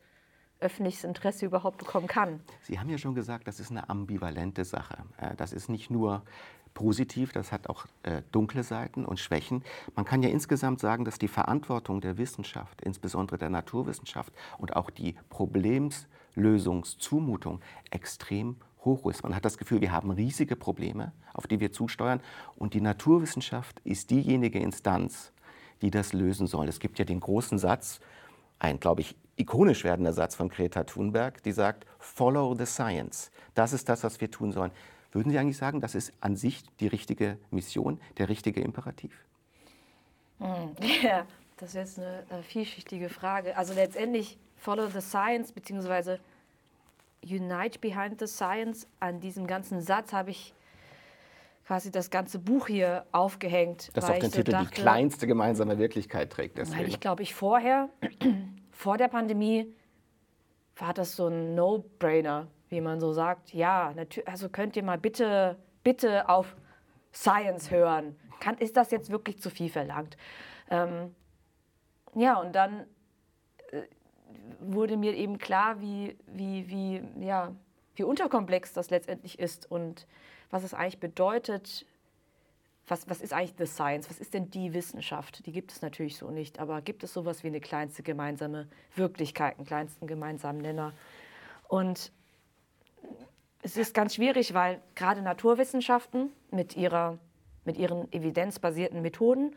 öffentliches 0.60 1.04
Interesse 1.04 1.44
überhaupt 1.46 1.78
bekommen 1.78 2.06
kann. 2.06 2.38
Sie 2.62 2.78
haben 2.78 2.88
ja 2.88 2.98
schon 2.98 3.16
gesagt, 3.16 3.48
das 3.48 3.58
ist 3.60 3.70
eine 3.70 3.88
ambivalente 3.90 4.64
Sache. 4.64 5.04
Äh, 5.16 5.34
das 5.36 5.52
ist 5.52 5.68
nicht 5.68 5.90
nur 5.90 6.22
positiv, 6.72 7.32
das 7.32 7.50
hat 7.50 7.68
auch 7.68 7.86
äh, 8.04 8.22
dunkle 8.30 8.62
Seiten 8.62 9.04
und 9.04 9.18
Schwächen. 9.18 9.64
Man 9.96 10.04
kann 10.04 10.22
ja 10.22 10.28
insgesamt 10.28 10.78
sagen, 10.78 11.04
dass 11.04 11.18
die 11.18 11.26
Verantwortung 11.26 12.00
der 12.00 12.18
Wissenschaft, 12.18 12.82
insbesondere 12.82 13.38
der 13.38 13.50
Naturwissenschaft 13.50 14.32
und 14.58 14.76
auch 14.76 14.90
die 14.90 15.16
Problemlösungszumutung 15.28 17.60
extrem 17.90 18.58
hoch 18.84 19.08
ist. 19.10 19.22
Man 19.22 19.34
hat 19.34 19.44
das 19.44 19.58
Gefühl, 19.58 19.80
wir 19.80 19.92
haben 19.92 20.10
riesige 20.10 20.56
Probleme, 20.56 21.12
auf 21.34 21.46
die 21.46 21.60
wir 21.60 21.72
zusteuern. 21.72 22.20
Und 22.56 22.74
die 22.74 22.80
Naturwissenschaft 22.80 23.80
ist 23.80 24.10
diejenige 24.10 24.58
Instanz, 24.58 25.32
die 25.82 25.90
das 25.90 26.12
lösen 26.12 26.46
soll. 26.46 26.68
Es 26.68 26.80
gibt 26.80 26.98
ja 26.98 27.04
den 27.04 27.20
großen 27.20 27.58
Satz, 27.58 28.00
ein, 28.58 28.78
glaube 28.78 29.00
ich, 29.00 29.16
ikonisch 29.36 29.84
werdender 29.84 30.12
Satz 30.12 30.34
von 30.34 30.48
Greta 30.48 30.84
Thunberg, 30.84 31.42
die 31.42 31.52
sagt, 31.52 31.86
Follow 31.98 32.54
the 32.54 32.66
Science. 32.66 33.30
Das 33.54 33.72
ist 33.72 33.88
das, 33.88 34.04
was 34.04 34.20
wir 34.20 34.30
tun 34.30 34.52
sollen. 34.52 34.70
Würden 35.12 35.30
Sie 35.30 35.38
eigentlich 35.38 35.56
sagen, 35.56 35.80
das 35.80 35.94
ist 35.94 36.12
an 36.20 36.36
sich 36.36 36.62
die 36.78 36.86
richtige 36.86 37.38
Mission, 37.50 38.00
der 38.18 38.28
richtige 38.28 38.60
Imperativ? 38.60 39.12
Hm, 40.38 40.76
ja, 41.02 41.26
das 41.56 41.70
ist 41.70 41.74
jetzt 41.74 41.98
eine 41.98 42.24
äh, 42.30 42.42
vielschichtige 42.42 43.08
Frage. 43.08 43.56
Also 43.56 43.74
letztendlich 43.74 44.38
Follow 44.56 44.88
the 44.88 45.00
Science, 45.00 45.52
beziehungsweise 45.52 46.20
Unite 47.24 47.78
Behind 47.80 48.18
the 48.18 48.26
Science, 48.26 48.86
an 48.98 49.20
diesem 49.20 49.46
ganzen 49.46 49.80
Satz 49.80 50.12
habe 50.12 50.30
ich 50.30 50.54
quasi 51.66 51.90
das 51.90 52.10
ganze 52.10 52.38
Buch 52.38 52.66
hier 52.66 53.06
aufgehängt. 53.12 53.90
Das 53.94 54.10
auf 54.10 54.18
den 54.18 54.30
so 54.30 54.38
Titel 54.38 54.52
dachte, 54.52 54.74
Die 54.74 54.80
kleinste 54.80 55.26
gemeinsame 55.26 55.78
Wirklichkeit 55.78 56.30
trägt. 56.30 56.58
Deswegen. 56.58 56.80
Weil 56.80 56.88
ich 56.88 56.98
glaube, 56.98 57.22
ich 57.22 57.34
vorher, 57.34 57.88
vor 58.72 58.96
der 58.96 59.08
Pandemie, 59.08 59.72
war 60.76 60.94
das 60.94 61.14
so 61.14 61.28
ein 61.28 61.54
No-Brainer, 61.54 62.48
wie 62.70 62.80
man 62.80 63.00
so 63.00 63.12
sagt. 63.12 63.52
Ja, 63.52 63.94
also 64.24 64.48
könnt 64.48 64.76
ihr 64.76 64.82
mal 64.82 64.98
bitte, 64.98 65.56
bitte 65.84 66.28
auf 66.28 66.56
Science 67.12 67.70
hören. 67.70 68.16
Kann, 68.40 68.56
ist 68.56 68.76
das 68.76 68.90
jetzt 68.90 69.10
wirklich 69.10 69.40
zu 69.40 69.50
viel 69.50 69.68
verlangt? 69.68 70.16
Ähm, 70.70 71.14
ja, 72.14 72.40
und 72.40 72.54
dann 72.54 72.86
wurde 74.60 74.96
mir 74.96 75.14
eben 75.14 75.38
klar, 75.38 75.80
wie, 75.80 76.16
wie, 76.26 76.68
wie, 76.68 77.02
ja, 77.24 77.52
wie 77.96 78.04
unterkomplex 78.04 78.72
das 78.72 78.90
letztendlich 78.90 79.38
ist 79.38 79.70
und 79.70 80.06
was 80.50 80.64
es 80.64 80.74
eigentlich 80.74 81.00
bedeutet, 81.00 81.86
was, 82.88 83.08
was 83.08 83.20
ist 83.20 83.32
eigentlich 83.32 83.54
the 83.56 83.66
science? 83.66 84.10
Was 84.10 84.18
ist 84.18 84.34
denn 84.34 84.50
die 84.50 84.74
Wissenschaft? 84.74 85.46
Die 85.46 85.52
gibt 85.52 85.72
es 85.72 85.80
natürlich 85.80 86.16
so 86.16 86.30
nicht, 86.30 86.58
aber 86.58 86.80
gibt 86.82 87.04
es 87.04 87.12
sowas 87.12 87.44
wie 87.44 87.48
eine 87.48 87.60
kleinste 87.60 88.02
gemeinsame 88.02 88.66
Wirklichkeit, 88.96 89.58
einen 89.58 89.66
kleinsten 89.66 90.06
gemeinsamen 90.06 90.58
Nenner? 90.60 90.92
Und 91.68 92.10
es 93.62 93.76
ist 93.76 93.94
ganz 93.94 94.16
schwierig, 94.16 94.54
weil 94.54 94.80
gerade 94.94 95.22
Naturwissenschaften 95.22 96.32
mit, 96.50 96.76
ihrer, 96.76 97.18
mit 97.64 97.76
ihren 97.76 98.12
evidenzbasierten 98.12 99.02
Methoden, 99.02 99.54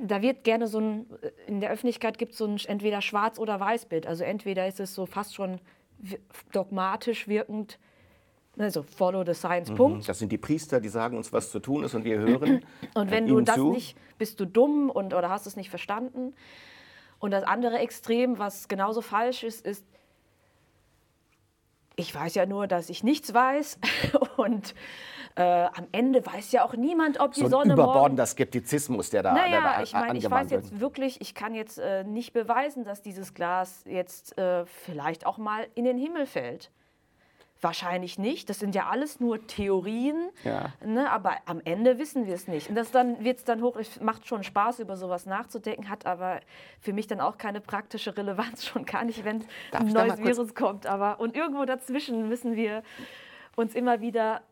da 0.00 0.22
wird 0.22 0.44
gerne 0.44 0.66
so 0.66 0.80
ein, 0.80 1.06
in 1.46 1.60
der 1.60 1.70
Öffentlichkeit 1.70 2.18
gibt 2.18 2.32
es 2.32 2.38
so 2.38 2.46
ein 2.46 2.58
entweder 2.66 3.00
Schwarz- 3.00 3.38
oder 3.38 3.60
Weißbild. 3.60 4.06
Also 4.06 4.24
entweder 4.24 4.66
ist 4.66 4.80
es 4.80 4.94
so 4.94 5.06
fast 5.06 5.34
schon 5.34 5.60
dogmatisch 6.52 7.28
wirkend, 7.28 7.78
also 8.56 8.82
follow 8.82 9.24
the 9.24 9.34
science, 9.34 9.70
mhm. 9.70 9.76
Punkt. 9.76 10.08
Das 10.08 10.18
sind 10.18 10.32
die 10.32 10.38
Priester, 10.38 10.80
die 10.80 10.88
sagen 10.88 11.16
uns, 11.16 11.32
was 11.32 11.50
zu 11.50 11.60
tun 11.60 11.84
ist 11.84 11.94
und 11.94 12.04
wir 12.04 12.18
hören. 12.18 12.64
Und 12.94 13.10
wenn 13.10 13.26
du 13.26 13.40
das 13.40 13.54
zu. 13.54 13.70
nicht, 13.70 13.96
bist 14.18 14.40
du 14.40 14.46
dumm 14.46 14.90
und, 14.90 15.14
oder 15.14 15.30
hast 15.30 15.46
es 15.46 15.54
nicht 15.54 15.70
verstanden. 15.70 16.34
Und 17.20 17.30
das 17.30 17.44
andere 17.44 17.78
Extrem, 17.78 18.38
was 18.38 18.66
genauso 18.66 19.00
falsch 19.00 19.44
ist, 19.44 19.64
ist, 19.64 19.84
ich 21.94 22.12
weiß 22.12 22.34
ja 22.34 22.46
nur, 22.46 22.66
dass 22.66 22.90
ich 22.90 23.04
nichts 23.04 23.32
weiß 23.32 23.78
und 24.36 24.74
äh, 25.38 25.68
am 25.72 25.86
Ende 25.92 26.26
weiß 26.26 26.50
ja 26.50 26.64
auch 26.64 26.74
niemand, 26.74 27.20
ob 27.20 27.32
die 27.32 27.40
so 27.40 27.46
ein 27.46 27.50
Sonne 27.50 27.74
überbordender 27.74 28.26
Skeptizismus, 28.26 29.10
der 29.10 29.22
da, 29.22 29.34
naja, 29.34 29.60
der 29.60 29.60
da 29.60 29.82
ich 29.82 29.92
meine, 29.92 30.18
ich 30.18 30.28
weiß 30.28 30.50
jetzt 30.50 30.80
wirklich, 30.80 31.20
ich 31.20 31.32
kann 31.32 31.54
jetzt 31.54 31.78
äh, 31.78 32.02
nicht 32.02 32.32
beweisen, 32.32 32.84
dass 32.84 33.02
dieses 33.02 33.34
Glas 33.34 33.84
jetzt 33.86 34.36
äh, 34.36 34.66
vielleicht 34.66 35.26
auch 35.26 35.38
mal 35.38 35.68
in 35.76 35.84
den 35.84 35.96
Himmel 35.96 36.26
fällt. 36.26 36.72
Wahrscheinlich 37.60 38.18
nicht. 38.18 38.50
Das 38.50 38.58
sind 38.58 38.74
ja 38.74 38.88
alles 38.88 39.20
nur 39.20 39.44
Theorien. 39.46 40.30
Ja. 40.42 40.72
Ne, 40.84 41.10
aber 41.10 41.36
am 41.46 41.60
Ende 41.64 41.98
wissen 41.98 42.26
wir 42.26 42.34
es 42.34 42.48
nicht. 42.48 42.68
Und 42.68 42.74
das 42.74 42.90
dann 42.90 43.24
wird 43.24 43.38
es 43.38 43.44
dann 43.44 43.62
hoch. 43.62 43.76
Es 43.76 44.00
macht 44.00 44.26
schon 44.26 44.42
Spaß, 44.42 44.80
über 44.80 44.96
sowas 44.96 45.26
nachzudenken, 45.26 45.88
hat 45.88 46.06
aber 46.06 46.40
für 46.80 46.92
mich 46.92 47.06
dann 47.06 47.20
auch 47.20 47.38
keine 47.38 47.60
praktische 47.60 48.16
Relevanz, 48.16 48.64
schon 48.66 48.84
gar 48.84 49.04
nicht, 49.04 49.24
wenn 49.24 49.44
ein 49.72 49.86
neues 49.86 50.18
Virus 50.18 50.54
kommt. 50.56 50.86
Aber 50.86 51.20
und 51.20 51.36
irgendwo 51.36 51.64
dazwischen 51.64 52.28
müssen 52.28 52.56
wir 52.56 52.82
uns 53.56 53.74
immer 53.74 54.00
wieder 54.00 54.42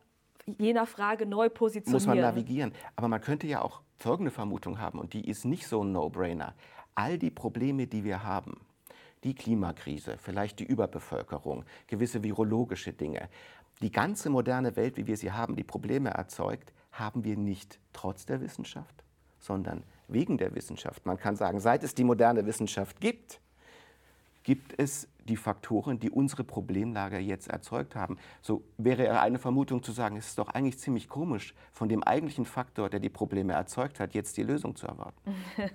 je 0.57 0.73
nach 0.73 0.87
Frage 0.87 1.25
neu 1.25 1.49
positionieren. 1.49 1.93
Muss 1.93 2.07
man 2.07 2.19
navigieren. 2.19 2.71
Aber 2.95 3.07
man 3.07 3.21
könnte 3.21 3.47
ja 3.47 3.61
auch 3.61 3.81
folgende 3.97 4.31
Vermutung 4.31 4.79
haben, 4.79 4.99
und 4.99 5.13
die 5.13 5.27
ist 5.27 5.45
nicht 5.45 5.67
so 5.67 5.83
ein 5.83 5.91
No-Brainer. 5.91 6.53
All 6.95 7.17
die 7.17 7.29
Probleme, 7.31 7.87
die 7.87 8.03
wir 8.03 8.23
haben, 8.23 8.61
die 9.23 9.35
Klimakrise, 9.35 10.17
vielleicht 10.17 10.59
die 10.59 10.65
Überbevölkerung, 10.65 11.65
gewisse 11.87 12.23
virologische 12.23 12.93
Dinge. 12.93 13.29
Die 13.81 13.91
ganze 13.91 14.29
moderne 14.29 14.75
Welt, 14.75 14.97
wie 14.97 15.07
wir 15.07 15.17
sie 15.17 15.31
haben, 15.31 15.55
die 15.55 15.63
Probleme 15.63 16.09
erzeugt, 16.09 16.73
haben 16.91 17.23
wir 17.23 17.37
nicht 17.37 17.79
trotz 17.93 18.25
der 18.25 18.41
Wissenschaft, 18.41 19.03
sondern 19.39 19.83
wegen 20.07 20.37
der 20.37 20.55
Wissenschaft. 20.55 21.05
Man 21.05 21.17
kann 21.17 21.35
sagen, 21.35 21.59
seit 21.59 21.83
es 21.83 21.93
die 21.93 22.03
moderne 22.03 22.45
Wissenschaft 22.45 22.99
gibt, 23.01 23.39
gibt 24.47 24.79
es 24.79 25.09
die 25.25 25.35
Faktoren, 25.35 25.99
die 25.99 26.09
unsere 26.09 26.45
Problemlage 26.45 27.17
jetzt 27.17 27.49
erzeugt 27.49 27.97
haben. 27.97 28.17
So 28.41 28.63
wäre 28.77 29.19
eine 29.19 29.39
Vermutung 29.39 29.83
zu 29.83 29.91
sagen, 29.91 30.15
es 30.15 30.27
ist 30.27 30.37
doch 30.37 30.47
eigentlich 30.47 30.79
ziemlich 30.79 31.09
komisch, 31.09 31.53
von 31.73 31.89
dem 31.89 32.01
eigentlichen 32.01 32.45
Faktor, 32.45 32.89
der 32.89 33.01
die 33.01 33.09
Probleme 33.09 33.51
erzeugt 33.51 33.99
hat, 33.99 34.13
jetzt 34.13 34.37
die 34.37 34.43
Lösung 34.43 34.77
zu 34.77 34.87
erwarten. 34.87 35.19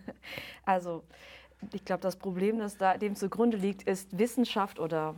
Also 0.64 1.02
ich 1.74 1.84
glaube, 1.84 2.00
das 2.00 2.16
Problem, 2.16 2.58
das 2.60 2.78
da 2.78 2.96
dem 2.96 3.14
zugrunde 3.14 3.58
liegt, 3.58 3.82
ist 3.82 4.18
Wissenschaft 4.18 4.80
oder 4.80 5.16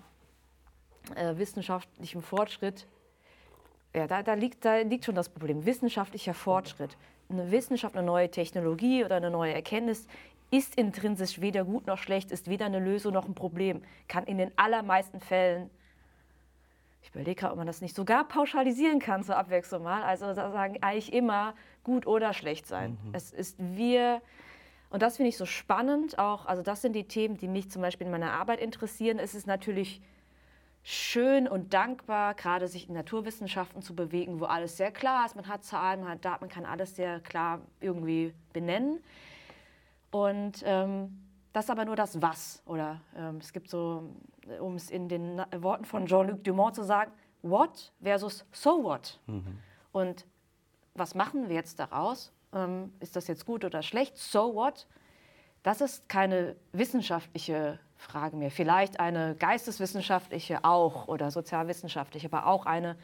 äh, 1.14 1.36
wissenschaftlichem 1.36 2.22
Fortschritt. 2.22 2.88
Ja, 3.94 4.08
da, 4.08 4.24
da, 4.24 4.34
liegt, 4.34 4.64
da 4.64 4.78
liegt 4.78 5.04
schon 5.04 5.14
das 5.14 5.28
Problem. 5.28 5.64
Wissenschaftlicher 5.64 6.34
Fortschritt. 6.34 6.96
Eine 7.28 7.52
Wissenschaft, 7.52 7.96
eine 7.96 8.04
neue 8.04 8.32
Technologie 8.32 9.04
oder 9.04 9.14
eine 9.14 9.30
neue 9.30 9.54
Erkenntnis 9.54 10.08
ist 10.50 10.76
intrinsisch 10.76 11.40
weder 11.40 11.64
gut 11.64 11.86
noch 11.86 11.98
schlecht, 11.98 12.30
ist 12.30 12.48
weder 12.48 12.66
eine 12.66 12.78
Lösung 12.78 13.12
noch 13.12 13.26
ein 13.26 13.34
Problem. 13.34 13.82
Kann 14.08 14.24
in 14.24 14.38
den 14.38 14.52
allermeisten 14.56 15.20
Fällen, 15.20 15.70
ich 17.02 17.10
überlege 17.10 17.40
gerade, 17.40 17.52
ob 17.52 17.58
man 17.58 17.66
das 17.66 17.80
nicht 17.80 17.94
sogar 17.94 18.26
pauschalisieren 18.26 18.98
kann 18.98 19.22
zur 19.24 19.36
Abwechslung 19.36 19.82
mal, 19.82 20.02
also 20.02 20.32
sagen 20.32 20.82
eigentlich 20.82 21.12
immer 21.12 21.54
gut 21.82 22.06
oder 22.06 22.32
schlecht 22.32 22.66
sein. 22.66 22.98
Mhm. 23.04 23.14
Es 23.14 23.32
ist 23.32 23.56
wir 23.58 24.22
und 24.94 25.02
das 25.02 25.16
finde 25.16 25.30
ich 25.30 25.36
so 25.36 25.44
spannend 25.44 26.20
auch. 26.20 26.46
Also 26.46 26.62
das 26.62 26.80
sind 26.80 26.92
die 26.92 27.08
Themen, 27.08 27.36
die 27.36 27.48
mich 27.48 27.68
zum 27.68 27.82
Beispiel 27.82 28.06
in 28.06 28.12
meiner 28.12 28.30
Arbeit 28.30 28.60
interessieren. 28.60 29.18
Es 29.18 29.34
ist 29.34 29.44
natürlich 29.44 30.00
schön 30.84 31.48
und 31.48 31.74
dankbar, 31.74 32.34
gerade 32.34 32.68
sich 32.68 32.88
in 32.88 32.94
Naturwissenschaften 32.94 33.82
zu 33.82 33.96
bewegen, 33.96 34.38
wo 34.38 34.44
alles 34.44 34.76
sehr 34.76 34.92
klar 34.92 35.26
ist. 35.26 35.34
Man 35.34 35.48
hat 35.48 35.64
Zahlen, 35.64 36.02
man 36.02 36.10
hat 36.10 36.24
Daten, 36.24 36.44
man 36.44 36.48
kann 36.48 36.64
alles 36.64 36.94
sehr 36.94 37.18
klar 37.18 37.60
irgendwie 37.80 38.34
benennen. 38.52 39.02
Und 40.14 40.62
ähm, 40.64 41.18
das 41.52 41.64
ist 41.64 41.70
aber 41.70 41.84
nur 41.84 41.96
das 41.96 42.20
Was. 42.22 42.62
Oder 42.66 43.00
ähm, 43.16 43.38
es 43.38 43.52
gibt 43.52 43.68
so, 43.68 44.10
um 44.60 44.76
es 44.76 44.90
in 44.90 45.08
den 45.08 45.42
Worten 45.56 45.84
von 45.84 46.06
Jean-Luc 46.06 46.44
Dumont 46.44 46.74
zu 46.74 46.84
sagen, 46.84 47.10
What 47.42 47.92
versus 48.02 48.44
So 48.52 48.82
what. 48.82 49.20
Mhm. 49.26 49.58
Und 49.92 50.26
was 50.94 51.14
machen 51.14 51.48
wir 51.48 51.56
jetzt 51.56 51.78
daraus? 51.78 52.32
ähm, 52.54 52.92
ist 53.00 53.16
das 53.16 53.26
jetzt 53.26 53.44
gut 53.44 53.64
oder 53.64 53.82
schlecht, 53.82 54.16
so 54.16 54.54
what? 54.54 54.86
Das 55.62 55.80
ist 55.80 56.08
keine 56.08 56.56
wissenschaftliche 56.72 57.78
Frage 57.96 58.36
mehr. 58.36 58.50
Vielleicht 58.50 59.00
eine 59.00 59.34
geisteswissenschaftliche 59.34 60.64
auch 60.64 61.08
oder 61.08 61.30
sozialwissenschaftliche, 61.30 62.26
aber 62.26 62.46
auch 62.46 62.66
eine 62.66 62.96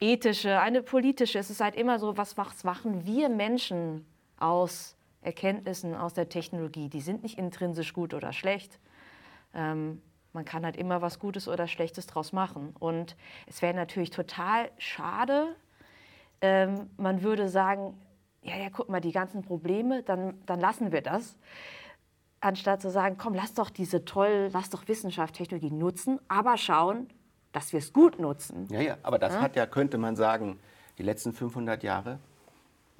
ethische, 0.00 0.60
eine 0.60 0.82
politische. 0.82 1.38
Es 1.38 1.50
ist 1.50 1.60
halt 1.60 1.74
immer 1.74 1.98
so, 1.98 2.16
was 2.16 2.36
machen 2.64 3.04
wir 3.04 3.28
Menschen 3.28 4.06
aus 4.38 4.96
Erkenntnissen, 5.28 5.94
aus 5.94 6.14
der 6.14 6.30
Technologie? 6.30 6.88
Die 6.88 7.02
sind 7.02 7.22
nicht 7.22 7.38
intrinsisch 7.38 7.92
gut 7.92 8.14
oder 8.14 8.32
schlecht. 8.32 8.80
Ähm, 9.54 10.00
man 10.32 10.46
kann 10.46 10.64
halt 10.64 10.76
immer 10.76 11.02
was 11.02 11.18
Gutes 11.18 11.48
oder 11.48 11.68
Schlechtes 11.68 12.06
draus 12.06 12.32
machen. 12.32 12.74
Und 12.78 13.14
es 13.46 13.60
wäre 13.60 13.74
natürlich 13.74 14.08
total 14.08 14.70
schade, 14.78 15.54
ähm, 16.40 16.88
man 16.96 17.22
würde 17.22 17.48
sagen, 17.48 18.00
ja, 18.42 18.56
ja, 18.56 18.70
guck 18.72 18.88
mal, 18.88 19.00
die 19.00 19.12
ganzen 19.12 19.42
Probleme, 19.42 20.02
dann, 20.02 20.40
dann 20.46 20.60
lassen 20.60 20.92
wir 20.92 21.02
das. 21.02 21.36
Anstatt 22.40 22.80
zu 22.80 22.90
sagen, 22.90 23.16
komm, 23.18 23.34
lass 23.34 23.52
doch 23.52 23.68
diese 23.68 24.06
toll, 24.06 24.48
lass 24.52 24.70
doch 24.70 24.88
Wissenschaft, 24.88 25.34
Technologie 25.34 25.72
nutzen, 25.72 26.20
aber 26.28 26.56
schauen, 26.56 27.08
dass 27.52 27.72
wir 27.72 27.80
es 27.80 27.92
gut 27.92 28.18
nutzen. 28.18 28.66
Ja, 28.70 28.80
ja, 28.80 28.96
aber 29.02 29.18
das 29.18 29.34
ja? 29.34 29.40
hat 29.40 29.56
ja, 29.56 29.66
könnte 29.66 29.98
man 29.98 30.16
sagen, 30.16 30.58
die 30.96 31.02
letzten 31.02 31.34
500 31.34 31.82
Jahre 31.82 32.18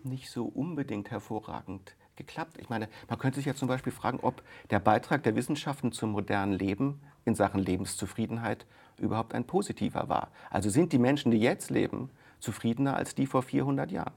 nicht 0.02 0.30
so 0.30 0.44
unbedingt 0.44 1.10
hervorragend 1.10 1.94
geklappt. 2.18 2.58
Ich 2.60 2.68
meine, 2.68 2.88
man 3.08 3.18
könnte 3.18 3.36
sich 3.36 3.46
ja 3.46 3.54
zum 3.54 3.68
Beispiel 3.68 3.92
fragen, 3.92 4.20
ob 4.20 4.42
der 4.68 4.80
Beitrag 4.80 5.22
der 5.22 5.34
Wissenschaften 5.34 5.92
zum 5.92 6.12
modernen 6.12 6.52
Leben 6.52 7.00
in 7.24 7.34
Sachen 7.34 7.60
Lebenszufriedenheit 7.60 8.66
überhaupt 8.98 9.34
ein 9.34 9.44
positiver 9.44 10.10
war. 10.10 10.30
Also 10.50 10.68
sind 10.68 10.92
die 10.92 10.98
Menschen, 10.98 11.30
die 11.30 11.38
jetzt 11.38 11.70
leben, 11.70 12.10
zufriedener 12.40 12.96
als 12.96 13.14
die 13.14 13.26
vor 13.26 13.42
400 13.42 13.90
Jahren? 13.90 14.12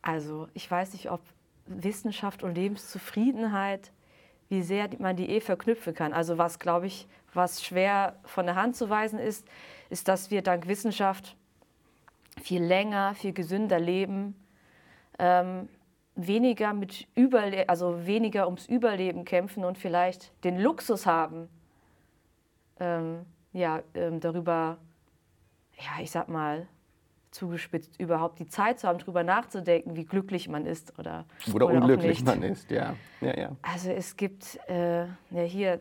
Also 0.00 0.48
ich 0.54 0.70
weiß 0.70 0.94
nicht, 0.94 1.10
ob 1.10 1.20
Wissenschaft 1.66 2.42
und 2.42 2.54
Lebenszufriedenheit, 2.54 3.92
wie 4.48 4.62
sehr 4.62 4.88
man 4.98 5.16
die 5.16 5.28
eh 5.28 5.40
verknüpfen 5.40 5.94
kann. 5.94 6.12
Also 6.12 6.38
was, 6.38 6.58
glaube 6.58 6.86
ich, 6.86 7.06
was 7.34 7.64
schwer 7.64 8.16
von 8.24 8.46
der 8.46 8.56
Hand 8.56 8.76
zu 8.76 8.90
weisen 8.90 9.18
ist, 9.18 9.46
ist, 9.90 10.08
dass 10.08 10.30
wir 10.30 10.42
dank 10.42 10.66
Wissenschaft 10.66 11.36
viel 12.42 12.62
länger, 12.62 13.14
viel 13.14 13.32
gesünder 13.32 13.78
leben, 13.78 14.34
ähm, 15.18 15.68
weniger 16.14 16.74
mit 16.74 17.06
Überle 17.14 17.68
also 17.68 18.06
weniger 18.06 18.46
ums 18.46 18.66
Überleben 18.66 19.24
kämpfen 19.24 19.64
und 19.64 19.78
vielleicht 19.78 20.32
den 20.44 20.58
Luxus 20.58 21.06
haben, 21.06 21.48
ähm, 22.80 23.24
ja, 23.52 23.82
ähm, 23.94 24.20
darüber, 24.20 24.78
ja, 25.76 26.02
ich 26.02 26.10
sag 26.10 26.28
mal, 26.28 26.66
zugespitzt, 27.30 27.98
überhaupt 27.98 28.38
die 28.38 28.46
Zeit 28.46 28.78
zu 28.78 28.88
haben, 28.88 28.98
darüber 28.98 29.24
nachzudenken, 29.24 29.96
wie 29.96 30.04
glücklich 30.04 30.48
man 30.48 30.66
ist 30.66 30.98
oder, 30.98 31.24
oder, 31.54 31.66
oder 31.66 31.76
unglücklich 31.76 32.22
man 32.24 32.42
ist. 32.42 32.70
Ja. 32.70 32.94
Ja, 33.20 33.38
ja. 33.38 33.56
Also 33.62 33.90
es 33.90 34.16
gibt 34.16 34.58
äh, 34.68 35.04
ja, 35.04 35.42
hier 35.46 35.80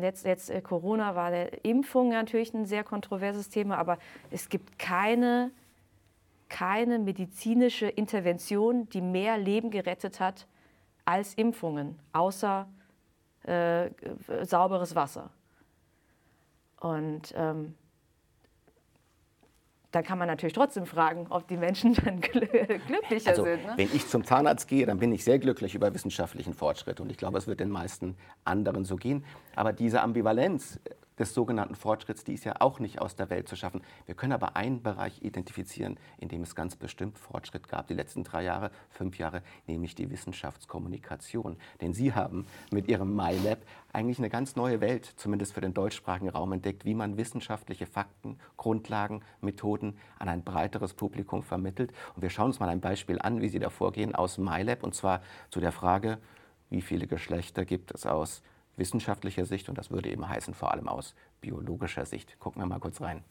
letzt, 0.00 0.24
jetzt 0.24 0.50
äh, 0.50 0.60
Corona 0.60 1.14
war 1.14 1.30
der 1.30 1.64
Impfung 1.64 2.10
natürlich 2.10 2.54
ein 2.54 2.66
sehr 2.66 2.84
kontroverses 2.84 3.48
Thema, 3.48 3.78
aber 3.78 3.98
es 4.30 4.48
gibt 4.48 4.78
keine, 4.78 5.50
keine 6.52 6.98
medizinische 6.98 7.86
Intervention, 7.86 8.86
die 8.90 9.00
mehr 9.00 9.38
Leben 9.38 9.70
gerettet 9.70 10.20
hat 10.20 10.46
als 11.06 11.32
Impfungen, 11.34 11.98
außer 12.12 12.68
äh, 13.44 13.90
sauberes 14.42 14.94
Wasser. 14.94 15.30
Und 16.78 17.32
ähm, 17.34 17.74
dann 19.92 20.04
kann 20.04 20.18
man 20.18 20.28
natürlich 20.28 20.52
trotzdem 20.52 20.84
fragen, 20.84 21.26
ob 21.30 21.48
die 21.48 21.56
Menschen 21.56 21.94
dann 22.04 22.20
glücklicher 22.20 23.30
also, 23.30 23.44
sind. 23.44 23.64
Ne? 23.64 23.72
Wenn 23.76 23.88
ich 23.94 24.06
zum 24.06 24.22
Zahnarzt 24.22 24.68
gehe, 24.68 24.84
dann 24.84 24.98
bin 24.98 25.10
ich 25.12 25.24
sehr 25.24 25.38
glücklich 25.38 25.74
über 25.74 25.94
wissenschaftlichen 25.94 26.52
Fortschritt. 26.52 27.00
Und 27.00 27.10
ich 27.10 27.16
glaube, 27.16 27.38
es 27.38 27.46
wird 27.46 27.60
den 27.60 27.70
meisten 27.70 28.14
anderen 28.44 28.84
so 28.84 28.96
gehen. 28.96 29.24
Aber 29.56 29.72
diese 29.72 30.02
Ambivalenz, 30.02 30.78
des 31.18 31.34
sogenannten 31.34 31.74
Fortschritts, 31.74 32.24
die 32.24 32.34
ist 32.34 32.44
ja 32.44 32.54
auch 32.60 32.78
nicht 32.78 33.00
aus 33.00 33.16
der 33.16 33.30
Welt 33.30 33.48
zu 33.48 33.56
schaffen. 33.56 33.82
Wir 34.06 34.14
können 34.14 34.32
aber 34.32 34.56
einen 34.56 34.82
Bereich 34.82 35.22
identifizieren, 35.22 35.98
in 36.18 36.28
dem 36.28 36.42
es 36.42 36.54
ganz 36.54 36.76
bestimmt 36.76 37.18
Fortschritt 37.18 37.68
gab, 37.68 37.88
die 37.88 37.94
letzten 37.94 38.24
drei 38.24 38.42
Jahre, 38.42 38.70
fünf 38.90 39.18
Jahre, 39.18 39.42
nämlich 39.66 39.94
die 39.94 40.10
Wissenschaftskommunikation. 40.10 41.56
Denn 41.80 41.92
Sie 41.92 42.14
haben 42.14 42.46
mit 42.70 42.88
Ihrem 42.88 43.14
MyLab 43.14 43.58
eigentlich 43.92 44.18
eine 44.18 44.30
ganz 44.30 44.56
neue 44.56 44.80
Welt, 44.80 45.04
zumindest 45.16 45.52
für 45.52 45.60
den 45.60 45.74
deutschsprachigen 45.74 46.30
Raum, 46.30 46.52
entdeckt, 46.52 46.84
wie 46.84 46.94
man 46.94 47.16
wissenschaftliche 47.16 47.86
Fakten, 47.86 48.38
Grundlagen, 48.56 49.22
Methoden 49.40 49.98
an 50.18 50.28
ein 50.28 50.42
breiteres 50.42 50.94
Publikum 50.94 51.42
vermittelt. 51.42 51.92
Und 52.14 52.22
wir 52.22 52.30
schauen 52.30 52.46
uns 52.46 52.60
mal 52.60 52.68
ein 52.68 52.80
Beispiel 52.80 53.18
an, 53.20 53.40
wie 53.40 53.48
Sie 53.48 53.58
da 53.58 53.70
vorgehen 53.70 54.14
aus 54.14 54.38
MyLab, 54.38 54.82
und 54.82 54.94
zwar 54.94 55.22
zu 55.50 55.60
der 55.60 55.72
Frage, 55.72 56.18
wie 56.70 56.80
viele 56.80 57.06
Geschlechter 57.06 57.64
gibt 57.64 57.94
es 57.94 58.06
aus 58.06 58.42
wissenschaftlicher 58.76 59.44
Sicht 59.46 59.68
und 59.68 59.78
das 59.78 59.90
würde 59.90 60.10
eben 60.10 60.28
heißen 60.28 60.54
vor 60.54 60.72
allem 60.72 60.88
aus 60.88 61.14
biologischer 61.40 62.06
Sicht. 62.06 62.38
Gucken 62.38 62.62
wir 62.62 62.66
mal 62.66 62.80
kurz 62.80 63.00
rein. 63.00 63.22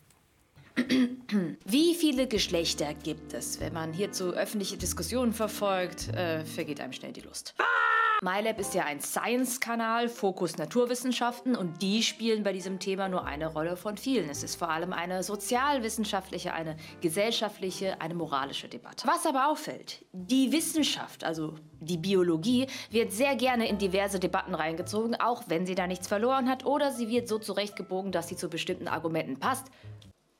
Wie 1.66 1.96
viele 1.96 2.28
Geschlechter 2.28 2.94
gibt 2.94 3.34
es? 3.34 3.60
Wenn 3.60 3.74
man 3.74 3.94
hierzu 3.94 4.32
öffentliche 4.32 4.78
Diskussionen 4.78 5.34
verfolgt, 5.34 6.08
äh, 6.10 6.46
vergeht 6.46 6.80
einem 6.80 6.94
schnell 6.94 7.14
die 7.14 7.22
Lust. 7.22 7.56
Ah! 7.58 7.91
MyLab 8.24 8.60
ist 8.60 8.76
ja 8.76 8.86
ein 8.86 9.02
Science-Kanal, 9.02 10.08
Fokus 10.08 10.56
Naturwissenschaften 10.56 11.56
und 11.56 11.82
die 11.82 12.04
spielen 12.04 12.44
bei 12.44 12.54
diesem 12.54 12.78
Thema 12.78 13.10
nur 13.10 13.26
eine 13.26 13.48
Rolle 13.48 13.76
von 13.76 13.98
vielen. 13.98 14.30
Es 14.30 14.44
ist 14.44 14.58
vor 14.58 14.70
allem 14.70 14.94
eine 14.94 15.24
sozialwissenschaftliche, 15.24 16.54
eine 16.54 16.78
gesellschaftliche, 17.02 18.00
eine 18.00 18.14
moralische 18.14 18.68
Debatte. 18.68 19.08
Was 19.08 19.26
aber 19.26 19.50
auffällt, 19.50 20.06
die 20.14 20.52
Wissenschaft, 20.52 21.24
also 21.24 21.56
die 21.80 21.98
Biologie, 21.98 22.68
wird 22.92 23.12
sehr 23.12 23.36
gerne 23.36 23.68
in 23.68 23.80
diverse 23.80 24.20
Debatten 24.20 24.54
reingezogen, 24.54 25.20
auch 25.20 25.46
wenn 25.48 25.66
sie 25.66 25.74
da 25.74 25.88
nichts 25.88 26.08
verloren 26.08 26.48
hat 26.48 26.64
oder 26.64 26.92
sie 26.92 27.10
wird 27.10 27.28
so 27.28 27.40
zurechtgebogen, 27.40 28.12
dass 28.12 28.28
sie 28.28 28.36
zu 28.36 28.50
bestimmten 28.50 28.88
Argumenten 28.88 29.40
passt. 29.40 29.66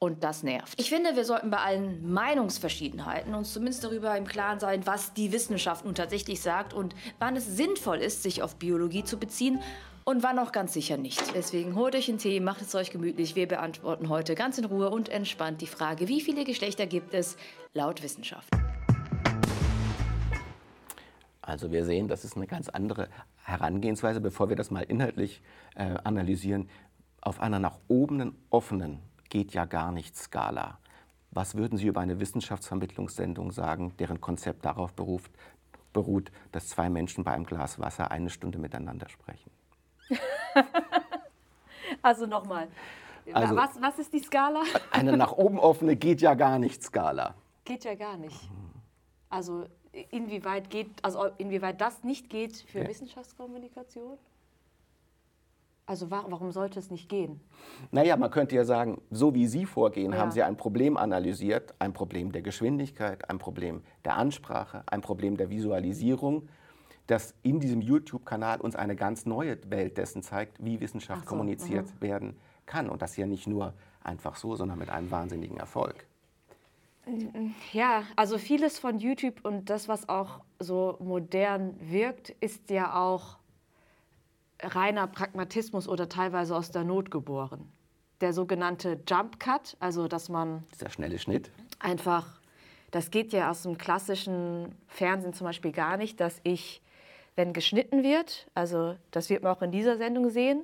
Und 0.04 0.24
das 0.24 0.42
nervt. 0.42 0.82
Ich 0.82 0.90
finde, 0.90 1.16
wir 1.16 1.26
sollten 1.26 1.52
bei 1.52 1.58
allen 1.58 2.12
Meinungsverschiedenheiten 2.12 3.36
uns 3.36 3.54
zumindest 3.54 3.84
darüber 3.84 4.18
im 4.18 4.26
Klaren 4.26 4.60
sein, 4.60 4.88
was 4.88 5.14
die 5.14 5.32
Wissenschaft 5.32 5.86
nun 5.86 5.94
tatsächlich 5.94 6.42
sagt 6.42 6.74
und 6.74 6.96
wann 7.20 7.36
es 7.36 7.46
sinnvoll 7.46 8.00
ist, 8.00 8.24
sich 8.24 8.42
auf 8.42 8.56
Biologie 8.56 9.04
zu 9.04 9.20
beziehen 9.20 9.62
und 10.04 10.24
wann 10.24 10.40
auch 10.40 10.54
ganz 10.54 10.74
sicher 10.74 10.98
nicht. 10.98 11.22
Deswegen 11.36 11.76
holt 11.76 11.94
euch 11.94 12.10
einen 12.10 12.18
Tee, 12.18 12.40
macht 12.40 12.64
es 12.64 12.74
euch 12.74 12.90
gemütlich. 12.90 13.36
Wir 13.36 13.48
beantworten 13.48 14.10
heute 14.10 14.34
ganz 14.34 14.58
in 14.58 14.66
Ruhe 14.66 14.90
und 14.90 15.08
entspannt 15.10 15.62
die 15.62 15.68
Frage, 15.68 16.08
wie 16.08 16.22
viele 16.22 16.46
Geschlechter 16.46 16.88
gibt 16.88 17.14
es 17.14 17.38
laut 17.76 18.02
Wissenschaft? 18.02 18.50
Also 21.44 21.72
wir 21.72 21.86
sehen, 21.86 22.08
das 22.08 22.26
ist 22.26 22.36
eine 22.36 22.48
ganz 22.48 22.70
andere 22.70 23.08
Herangehensweise, 23.44 24.20
bevor 24.20 24.50
wir 24.50 24.56
das 24.56 24.72
mal 24.72 24.82
inhaltlich 24.82 25.44
äh, 25.76 25.94
analysieren, 26.04 26.72
auf 27.22 27.40
einer 27.40 27.60
nach 27.60 27.78
oben 27.88 28.36
offenen 28.50 28.98
geht 29.32 29.54
ja 29.54 29.66
gar 29.66 29.92
nicht 29.92 30.16
Skala. 30.16 30.78
Was 31.32 31.56
würden 31.56 31.78
Sie 31.78 31.88
über 31.88 32.02
eine 32.02 32.20
Wissenschaftsvermittlungssendung 32.20 33.52
sagen, 33.52 33.96
deren 33.98 34.22
Konzept 34.22 34.66
darauf 34.66 34.94
beruft, 34.94 35.32
beruht, 35.94 36.32
dass 36.52 36.68
zwei 36.68 36.90
Menschen 36.90 37.24
bei 37.24 37.32
einem 37.32 37.46
Glas 37.46 37.80
Wasser 37.80 38.12
eine 38.12 38.30
Stunde 38.30 38.60
miteinander 38.60 39.08
sprechen? 39.10 39.50
also 42.02 42.26
nochmal. 42.28 42.68
Also, 43.34 43.56
was, 43.56 43.82
was 43.82 44.00
ist 44.00 44.14
die 44.14 44.20
Skala? 44.20 44.64
Eine 44.92 45.16
nach 45.16 45.32
oben 45.32 45.60
offene 45.60 45.96
geht 45.96 46.22
ja 46.22 46.34
gar 46.34 46.60
nicht 46.60 46.84
Skala. 46.84 47.36
Geht 47.64 47.86
ja 47.86 47.96
gar 47.96 48.18
nicht. 48.18 48.50
Also 49.30 49.68
inwieweit 50.10 50.70
geht, 50.70 50.90
also 51.04 51.30
inwieweit 51.38 51.80
das 51.80 52.04
nicht 52.04 52.30
geht 52.30 52.58
für 52.58 52.80
ja. 52.80 52.90
Wissenschaftskommunikation? 52.90 54.18
Also 55.92 56.10
warum 56.10 56.54
sollte 56.54 56.80
es 56.80 56.90
nicht 56.90 57.10
gehen? 57.10 57.42
Naja, 57.92 58.16
man 58.16 58.32
könnte 58.32 58.56
ja 58.56 58.64
sagen, 58.64 59.02
so 59.12 59.34
wie 59.34 59.46
Sie 59.46 59.66
vorgehen, 59.66 60.14
ja. 60.14 60.20
haben 60.20 60.32
Sie 60.32 60.42
ein 60.42 60.56
Problem 60.56 60.96
analysiert, 60.96 61.76
ein 61.80 61.92
Problem 61.92 62.32
der 62.32 62.42
Geschwindigkeit, 62.42 63.30
ein 63.30 63.40
Problem 63.40 63.84
der 64.06 64.16
Ansprache, 64.16 64.84
ein 64.86 65.02
Problem 65.02 65.36
der 65.36 65.50
Visualisierung, 65.50 66.48
das 67.08 67.36
in 67.44 67.60
diesem 67.60 67.82
YouTube-Kanal 67.82 68.62
uns 68.62 68.78
eine 68.78 68.96
ganz 68.96 69.26
neue 69.26 69.58
Welt 69.70 69.98
dessen 69.98 70.24
zeigt, 70.24 70.64
wie 70.64 70.80
Wissenschaft 70.80 71.24
so, 71.24 71.28
kommuniziert 71.28 71.88
mhm. 71.96 72.02
werden 72.02 72.38
kann. 72.66 72.90
Und 72.90 73.02
das 73.02 73.18
ja 73.18 73.26
nicht 73.26 73.48
nur 73.48 73.74
einfach 74.02 74.38
so, 74.38 74.56
sondern 74.56 74.80
mit 74.80 74.90
einem 74.90 75.12
wahnsinnigen 75.12 75.58
Erfolg. 75.58 76.08
Ja, 77.74 78.04
also 78.16 78.38
vieles 78.38 78.80
von 78.80 78.98
YouTube 78.98 79.44
und 79.44 79.70
das, 79.70 79.90
was 79.90 80.08
auch 80.08 80.40
so 80.58 80.96
modern 81.02 81.76
wirkt, 81.82 82.30
ist 82.40 82.70
ja 82.70 82.96
auch 82.96 83.41
reiner 84.62 85.08
Pragmatismus 85.08 85.88
oder 85.88 86.10
teilweise 86.10 86.56
aus 86.56 86.72
der 86.72 86.84
Not 86.84 87.12
geboren. 87.12 87.72
Der 88.22 88.34
sogenannte 88.34 89.00
Jump 89.08 89.40
Cut, 89.40 89.76
also 89.80 90.08
dass 90.08 90.30
man. 90.30 90.64
Dieser 90.74 90.90
schnelle 90.90 91.18
Schnitt. 91.18 91.52
Einfach, 91.80 92.40
das 92.92 93.10
geht 93.10 93.34
ja 93.34 93.50
aus 93.50 93.64
dem 93.64 93.78
klassischen 93.78 94.76
Fernsehen 94.88 95.34
zum 95.34 95.46
Beispiel 95.46 95.72
gar 95.72 95.98
nicht, 95.98 96.20
dass 96.20 96.40
ich, 96.44 96.82
wenn 97.36 97.54
geschnitten 97.54 98.04
wird, 98.04 98.48
also 98.54 98.96
das 99.10 99.30
wird 99.30 99.44
man 99.44 99.56
auch 99.56 99.62
in 99.62 99.72
dieser 99.72 99.98
Sendung 99.98 100.30
sehen, 100.30 100.64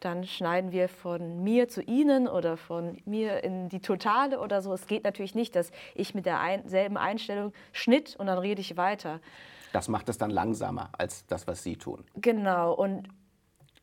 dann 0.00 0.24
schneiden 0.24 0.72
wir 0.72 0.88
von 0.88 1.42
mir 1.42 1.68
zu 1.68 1.82
Ihnen 1.82 2.26
oder 2.26 2.56
von 2.56 2.98
mir 3.04 3.44
in 3.44 3.68
die 3.68 3.80
Totale 3.80 4.40
oder 4.40 4.62
so. 4.62 4.72
Es 4.72 4.86
geht 4.86 5.04
natürlich 5.04 5.34
nicht, 5.34 5.54
dass 5.54 5.70
ich 5.94 6.14
mit 6.14 6.26
derselben 6.26 6.96
Einstellung 6.96 7.52
Schnitt 7.72 8.16
und 8.16 8.26
dann 8.26 8.38
rede 8.38 8.60
ich 8.60 8.76
weiter. 8.76 9.20
Das 9.72 9.88
macht 9.88 10.08
es 10.08 10.18
dann 10.18 10.30
langsamer 10.30 10.88
als 10.92 11.26
das, 11.26 11.46
was 11.46 11.62
Sie 11.62 11.76
tun. 11.76 12.04
Genau. 12.16 12.72
Und 12.72 13.08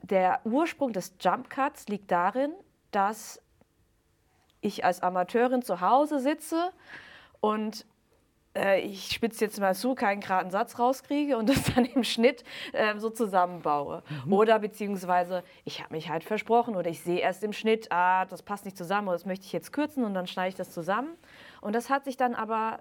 der 0.02 0.42
Ursprung 0.44 0.94
des 0.94 1.14
Jump 1.20 1.50
Cuts 1.50 1.88
liegt 1.88 2.12
darin, 2.12 2.54
dass 2.92 3.42
ich 4.62 4.84
als 4.86 5.02
Amateurin 5.02 5.62
zu 5.62 5.82
Hause 5.82 6.20
sitze 6.20 6.72
und 7.42 7.86
äh, 8.58 8.82
ich 8.82 9.12
spitze 9.12 9.46
jetzt 9.46 9.60
mal 9.60 9.76
zu, 9.76 9.96
keinen 9.96 10.22
geraden 10.22 10.52
Satz 10.52 10.80
rauskriege 10.80 11.38
und 11.38 11.50
das 11.50 11.64
dann 11.74 11.86
im 11.86 12.04
Schnitt 12.04 12.44
äh, 12.74 12.98
so 12.98 13.10
zusammenbaue. 13.10 14.04
Mhm. 14.26 14.34
Oder 14.34 14.60
beziehungsweise 14.60 15.44
ich 15.64 15.82
habe 15.82 15.94
mich 15.94 16.10
halt 16.10 16.24
versprochen 16.24 16.76
oder 16.76 16.90
ich 16.90 17.02
sehe 17.02 17.20
erst 17.20 17.44
im 17.44 17.54
Schnitt, 17.54 17.92
ah, 17.92 18.26
das 18.26 18.42
passt 18.42 18.66
nicht 18.66 18.78
zusammen 18.78 19.08
oder 19.08 19.18
das 19.18 19.26
möchte 19.26 19.46
ich 19.46 19.54
jetzt 19.54 19.72
kürzen 19.72 20.04
und 20.04 20.14
dann 20.14 20.28
schneide 20.28 20.50
ich 20.50 20.56
das 20.56 20.72
zusammen. 20.72 21.10
Und 21.62 21.74
das 21.74 21.90
hat 21.90 22.06
sich 22.06 22.18
dann 22.18 22.34
aber 22.34 22.80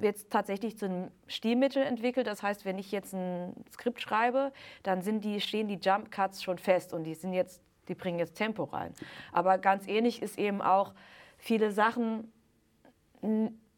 jetzt 0.00 0.30
tatsächlich 0.30 0.78
zu 0.78 0.86
einem 0.86 1.10
Stilmittel 1.26 1.82
entwickelt. 1.82 2.26
Das 2.26 2.42
heißt, 2.42 2.64
wenn 2.64 2.78
ich 2.78 2.92
jetzt 2.92 3.12
ein 3.12 3.52
Skript 3.70 4.00
schreibe, 4.00 4.52
dann 4.82 5.02
sind 5.02 5.24
die, 5.24 5.40
stehen 5.40 5.68
die 5.68 5.78
Jump 5.80 6.10
Cuts 6.10 6.42
schon 6.42 6.58
fest 6.58 6.94
und 6.94 7.04
die 7.04 7.14
sind 7.14 7.34
jetzt, 7.34 7.60
die 7.88 7.94
bringen 7.94 8.18
jetzt 8.18 8.34
Tempo 8.34 8.64
rein. 8.64 8.94
Aber 9.32 9.58
ganz 9.58 9.86
ähnlich 9.86 10.22
ist 10.22 10.38
eben 10.38 10.62
auch, 10.62 10.94
viele 11.36 11.70
Sachen 11.70 12.32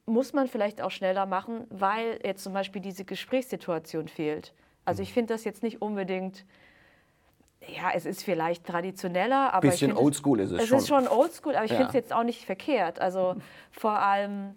muss 0.06 0.32
man 0.32 0.46
vielleicht 0.46 0.80
auch 0.80 0.90
schneller 0.90 1.26
machen, 1.26 1.66
weil 1.70 2.20
jetzt 2.24 2.44
zum 2.44 2.52
Beispiel 2.52 2.80
diese 2.80 3.04
Gesprächssituation 3.04 4.08
fehlt. 4.08 4.54
Also 4.84 5.02
ich 5.02 5.12
finde 5.12 5.34
das 5.34 5.44
jetzt 5.44 5.62
nicht 5.62 5.82
unbedingt 5.82 6.44
ja, 7.66 7.92
es 7.94 8.04
ist 8.04 8.22
vielleicht 8.22 8.66
traditioneller, 8.66 9.54
aber. 9.54 9.68
Bisschen 9.68 9.96
oldschool 9.96 10.40
ist 10.40 10.50
es, 10.50 10.60
es 10.60 10.68
schon. 10.68 10.76
Es 10.76 10.82
ist 10.82 10.88
schon 10.88 11.08
oldschool, 11.08 11.56
aber 11.56 11.64
ich 11.64 11.70
ja. 11.70 11.78
finde 11.78 11.88
es 11.88 11.94
jetzt 11.94 12.12
auch 12.12 12.22
nicht 12.22 12.44
verkehrt. 12.44 13.00
Also 13.00 13.36
vor 13.70 13.98
allem 13.98 14.54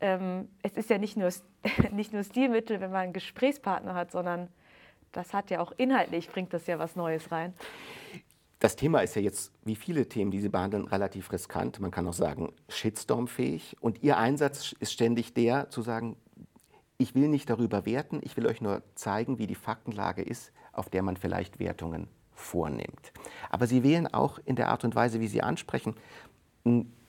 ähm, 0.00 0.48
es 0.62 0.72
ist 0.76 0.90
ja 0.90 0.98
nicht 0.98 1.16
nur, 1.16 1.30
nicht 1.92 2.12
nur 2.12 2.22
Stilmittel, 2.22 2.80
wenn 2.80 2.90
man 2.90 3.00
einen 3.02 3.12
Gesprächspartner 3.12 3.94
hat, 3.94 4.10
sondern 4.10 4.48
das 5.12 5.32
hat 5.32 5.50
ja 5.50 5.60
auch 5.60 5.72
inhaltlich, 5.76 6.28
bringt 6.28 6.52
das 6.52 6.66
ja 6.66 6.78
was 6.78 6.96
Neues 6.96 7.32
rein. 7.32 7.54
Das 8.60 8.74
Thema 8.74 9.00
ist 9.00 9.14
ja 9.14 9.22
jetzt, 9.22 9.52
wie 9.64 9.76
viele 9.76 10.08
Themen, 10.08 10.32
die 10.32 10.40
Sie 10.40 10.48
behandeln, 10.48 10.86
relativ 10.86 11.30
riskant. 11.30 11.78
Man 11.78 11.92
kann 11.92 12.08
auch 12.08 12.12
sagen, 12.12 12.52
shitstormfähig. 12.68 13.76
Und 13.80 14.02
Ihr 14.02 14.18
Einsatz 14.18 14.74
ist 14.80 14.92
ständig 14.92 15.32
der, 15.32 15.70
zu 15.70 15.82
sagen, 15.82 16.16
ich 16.98 17.14
will 17.14 17.28
nicht 17.28 17.48
darüber 17.48 17.86
werten, 17.86 18.20
ich 18.22 18.36
will 18.36 18.46
euch 18.46 18.60
nur 18.60 18.82
zeigen, 18.96 19.38
wie 19.38 19.46
die 19.46 19.54
Faktenlage 19.54 20.22
ist, 20.22 20.52
auf 20.72 20.90
der 20.90 21.02
man 21.02 21.16
vielleicht 21.16 21.60
Wertungen 21.60 22.08
vornimmt. 22.32 23.12
Aber 23.50 23.68
Sie 23.68 23.84
wählen 23.84 24.08
auch 24.08 24.40
in 24.44 24.56
der 24.56 24.68
Art 24.68 24.82
und 24.82 24.96
Weise, 24.96 25.20
wie 25.20 25.28
Sie 25.28 25.42
ansprechen, 25.42 25.94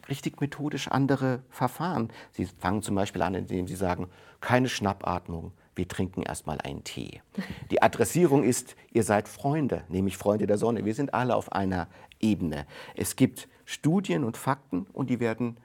richtig 0.09 0.41
methodisch 0.41 0.87
andere 0.87 1.41
Verfahren. 1.49 2.09
Sie 2.31 2.45
fangen 2.45 2.81
zum 2.81 2.95
Beispiel 2.95 3.21
an, 3.21 3.35
indem 3.35 3.67
Sie 3.67 3.75
sagen, 3.75 4.07
keine 4.41 4.69
Schnappatmung, 4.69 5.51
wir 5.75 5.87
trinken 5.87 6.21
erstmal 6.21 6.59
einen 6.59 6.83
Tee. 6.83 7.21
Die 7.71 7.81
Adressierung 7.81 8.43
ist, 8.43 8.75
ihr 8.91 9.03
seid 9.03 9.27
Freunde, 9.29 9.83
nämlich 9.87 10.17
Freunde 10.17 10.47
der 10.47 10.57
Sonne. 10.57 10.83
Wir 10.83 10.93
sind 10.93 11.13
alle 11.13 11.35
auf 11.35 11.51
einer 11.53 11.87
Ebene. 12.19 12.65
Es 12.95 13.15
gibt 13.15 13.47
Studien 13.65 14.23
und 14.23 14.35
Fakten 14.35 14.87
und 14.93 15.09
die 15.09 15.19
werden 15.19 15.57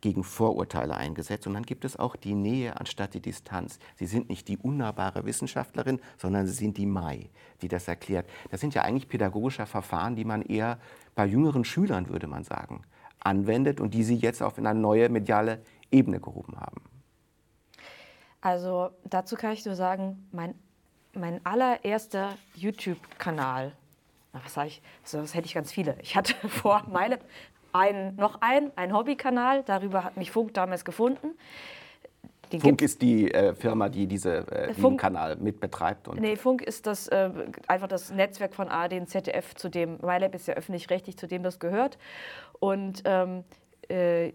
gegen 0.00 0.22
Vorurteile 0.22 0.96
eingesetzt. 0.96 1.46
Und 1.46 1.54
dann 1.54 1.64
gibt 1.64 1.84
es 1.84 1.96
auch 1.96 2.14
die 2.14 2.34
Nähe 2.34 2.78
anstatt 2.78 3.14
die 3.14 3.20
Distanz. 3.20 3.78
Sie 3.96 4.06
sind 4.06 4.28
nicht 4.28 4.46
die 4.46 4.58
unnahbare 4.58 5.24
Wissenschaftlerin, 5.24 6.00
sondern 6.18 6.46
Sie 6.46 6.52
sind 6.52 6.76
die 6.76 6.86
Mai, 6.86 7.30
die 7.62 7.68
das 7.68 7.88
erklärt. 7.88 8.28
Das 8.50 8.60
sind 8.60 8.74
ja 8.74 8.82
eigentlich 8.82 9.08
pädagogische 9.08 9.66
Verfahren, 9.66 10.14
die 10.14 10.24
man 10.24 10.42
eher 10.42 10.78
bei 11.14 11.26
jüngeren 11.26 11.64
Schülern, 11.64 12.08
würde 12.08 12.26
man 12.26 12.44
sagen, 12.44 12.82
anwendet 13.26 13.80
und 13.80 13.92
die 13.94 14.04
Sie 14.04 14.16
jetzt 14.16 14.42
auf 14.42 14.58
eine 14.58 14.74
neue 14.74 15.08
mediale 15.08 15.62
Ebene 15.90 16.20
gehoben 16.20 16.56
haben? 16.56 16.82
Also 18.40 18.90
dazu 19.04 19.36
kann 19.36 19.52
ich 19.52 19.64
nur 19.64 19.74
sagen, 19.74 20.28
mein, 20.32 20.54
mein 21.12 21.44
allererster 21.44 22.30
YouTube-Kanal 22.54 23.72
was 24.44 24.66
ich, 24.66 24.82
das 25.10 25.34
hätte 25.34 25.46
ich 25.46 25.54
ganz 25.54 25.72
viele. 25.72 25.96
Ich 26.02 26.16
hatte 26.16 26.34
vor 26.48 26.84
MyLab 26.88 27.20
einen, 27.72 28.16
noch 28.16 28.40
einen, 28.40 28.72
einen 28.76 28.94
Hobbykanal, 28.94 29.62
darüber 29.64 30.04
hat 30.04 30.16
mich 30.16 30.30
Funk 30.30 30.54
damals 30.54 30.84
gefunden. 30.84 31.28
Den 32.52 32.60
Funk 32.60 32.82
ist 32.82 33.02
die 33.02 33.32
äh, 33.32 33.54
Firma, 33.54 33.88
die 33.88 34.06
diese, 34.06 34.46
äh, 34.50 34.72
diesen 34.72 34.96
Kanal 34.96 35.36
mitbetreibt. 35.36 36.08
Und 36.08 36.20
nee, 36.20 36.36
Funk 36.36 36.62
ist 36.62 36.86
das, 36.86 37.08
äh, 37.08 37.30
einfach 37.66 37.88
das 37.88 38.10
Netzwerk 38.10 38.54
von 38.54 38.68
ARD 38.68 38.94
und 38.94 39.08
ZDF, 39.08 39.54
zu 39.54 39.68
dem 39.68 39.98
MyLab 40.00 40.34
ist 40.34 40.48
ja 40.48 40.54
öffentlich-rechtlich, 40.54 41.16
zu 41.16 41.26
dem 41.26 41.42
das 41.42 41.58
gehört. 41.58 41.98
Und 42.60 43.02
ähm, 43.04 43.44
äh, 43.88 44.32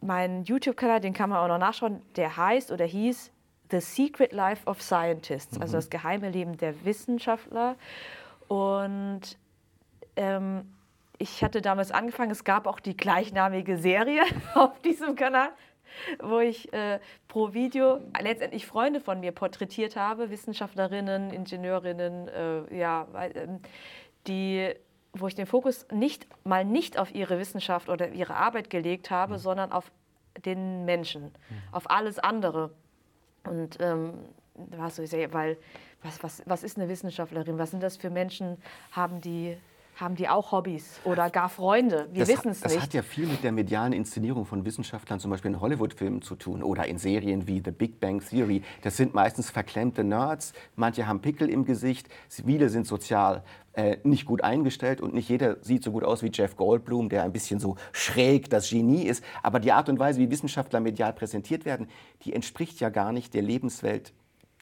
mein 0.00 0.44
YouTube-Kanal, 0.44 1.00
den 1.00 1.12
kann 1.12 1.30
man 1.30 1.38
auch 1.38 1.48
noch 1.48 1.58
nachschauen, 1.58 2.02
der 2.16 2.36
heißt 2.36 2.70
oder 2.70 2.84
hieß 2.84 3.32
The 3.70 3.80
Secret 3.80 4.32
Life 4.32 4.66
of 4.66 4.80
Scientists, 4.80 5.54
also 5.54 5.58
mhm. 5.58 5.62
also 5.62 5.76
das 5.78 5.90
geheime 5.90 6.30
Leben 6.30 6.56
der 6.56 6.84
Wissenschaftler. 6.84 7.76
Und 8.48 9.38
ähm, 10.14 10.72
ich 11.18 11.42
hatte 11.42 11.62
damals 11.62 11.90
angefangen, 11.90 12.30
es 12.30 12.44
gab 12.44 12.66
auch 12.66 12.80
die 12.80 12.96
gleichnamige 12.96 13.78
Serie 13.78 14.22
auf 14.54 14.80
diesem 14.82 15.16
Kanal, 15.16 15.48
wo 16.22 16.40
ich 16.40 16.72
äh, 16.72 16.98
pro 17.28 17.54
Video 17.54 18.00
letztendlich 18.20 18.66
Freunde 18.66 19.00
von 19.00 19.20
mir 19.20 19.32
porträtiert 19.32 19.96
habe, 19.96 20.30
Wissenschaftlerinnen, 20.30 21.30
Ingenieurinnen, 21.30 22.28
äh, 22.28 22.76
ja, 22.78 23.06
äh, 23.14 23.48
die 24.26 24.74
wo 25.18 25.28
ich 25.28 25.34
den 25.34 25.46
Fokus 25.46 25.86
nicht 25.90 26.26
mal 26.44 26.64
nicht 26.64 26.98
auf 26.98 27.14
ihre 27.14 27.38
Wissenschaft 27.38 27.88
oder 27.88 28.10
ihre 28.10 28.34
Arbeit 28.34 28.70
gelegt 28.70 29.10
habe, 29.10 29.34
mhm. 29.34 29.38
sondern 29.38 29.72
auf 29.72 29.90
den 30.44 30.84
Menschen, 30.84 31.24
mhm. 31.24 31.62
auf 31.72 31.90
alles 31.90 32.18
andere. 32.18 32.70
Und 33.44 33.78
ähm, 33.80 34.12
was, 34.54 34.98
weil 34.98 35.56
was, 36.02 36.22
was, 36.22 36.42
was 36.46 36.62
ist 36.62 36.76
eine 36.76 36.88
Wissenschaftlerin? 36.88 37.58
Was 37.58 37.70
sind 37.70 37.82
das 37.82 37.96
für 37.96 38.10
Menschen? 38.10 38.58
Haben 38.92 39.20
die 39.20 39.56
haben 39.96 40.14
die 40.14 40.28
auch 40.28 40.52
Hobbys 40.52 41.00
oder 41.04 41.30
gar 41.30 41.48
Freunde? 41.48 42.08
Wir 42.12 42.28
wissen 42.28 42.50
es 42.50 42.62
nicht. 42.62 42.76
Das 42.76 42.82
hat 42.82 42.94
ja 42.94 43.02
viel 43.02 43.26
mit 43.26 43.42
der 43.42 43.50
medialen 43.50 43.94
Inszenierung 43.94 44.44
von 44.44 44.64
Wissenschaftlern, 44.64 45.20
zum 45.20 45.30
Beispiel 45.30 45.52
in 45.52 45.60
Hollywood-Filmen 45.60 46.20
zu 46.20 46.36
tun 46.36 46.62
oder 46.62 46.86
in 46.86 46.98
Serien 46.98 47.48
wie 47.48 47.62
The 47.64 47.70
Big 47.70 47.98
Bang 47.98 48.20
Theory. 48.20 48.62
Das 48.82 48.98
sind 48.98 49.14
meistens 49.14 49.50
verklemmte 49.50 50.04
Nerds, 50.04 50.52
manche 50.76 51.06
haben 51.06 51.20
Pickel 51.22 51.48
im 51.48 51.64
Gesicht, 51.64 52.08
viele 52.28 52.68
sind 52.68 52.86
sozial 52.86 53.42
äh, 53.72 53.96
nicht 54.04 54.26
gut 54.26 54.44
eingestellt 54.44 55.00
und 55.00 55.14
nicht 55.14 55.30
jeder 55.30 55.56
sieht 55.62 55.82
so 55.82 55.92
gut 55.92 56.04
aus 56.04 56.22
wie 56.22 56.30
Jeff 56.32 56.56
Goldblum, 56.56 57.08
der 57.08 57.22
ein 57.22 57.32
bisschen 57.32 57.58
so 57.58 57.76
schräg 57.92 58.50
das 58.50 58.68
Genie 58.68 59.04
ist. 59.04 59.24
Aber 59.42 59.60
die 59.60 59.72
Art 59.72 59.88
und 59.88 59.98
Weise, 59.98 60.20
wie 60.20 60.30
Wissenschaftler 60.30 60.80
medial 60.80 61.14
präsentiert 61.14 61.64
werden, 61.64 61.88
die 62.22 62.34
entspricht 62.34 62.80
ja 62.80 62.90
gar 62.90 63.12
nicht 63.12 63.32
der 63.32 63.42
Lebenswelt 63.42 64.12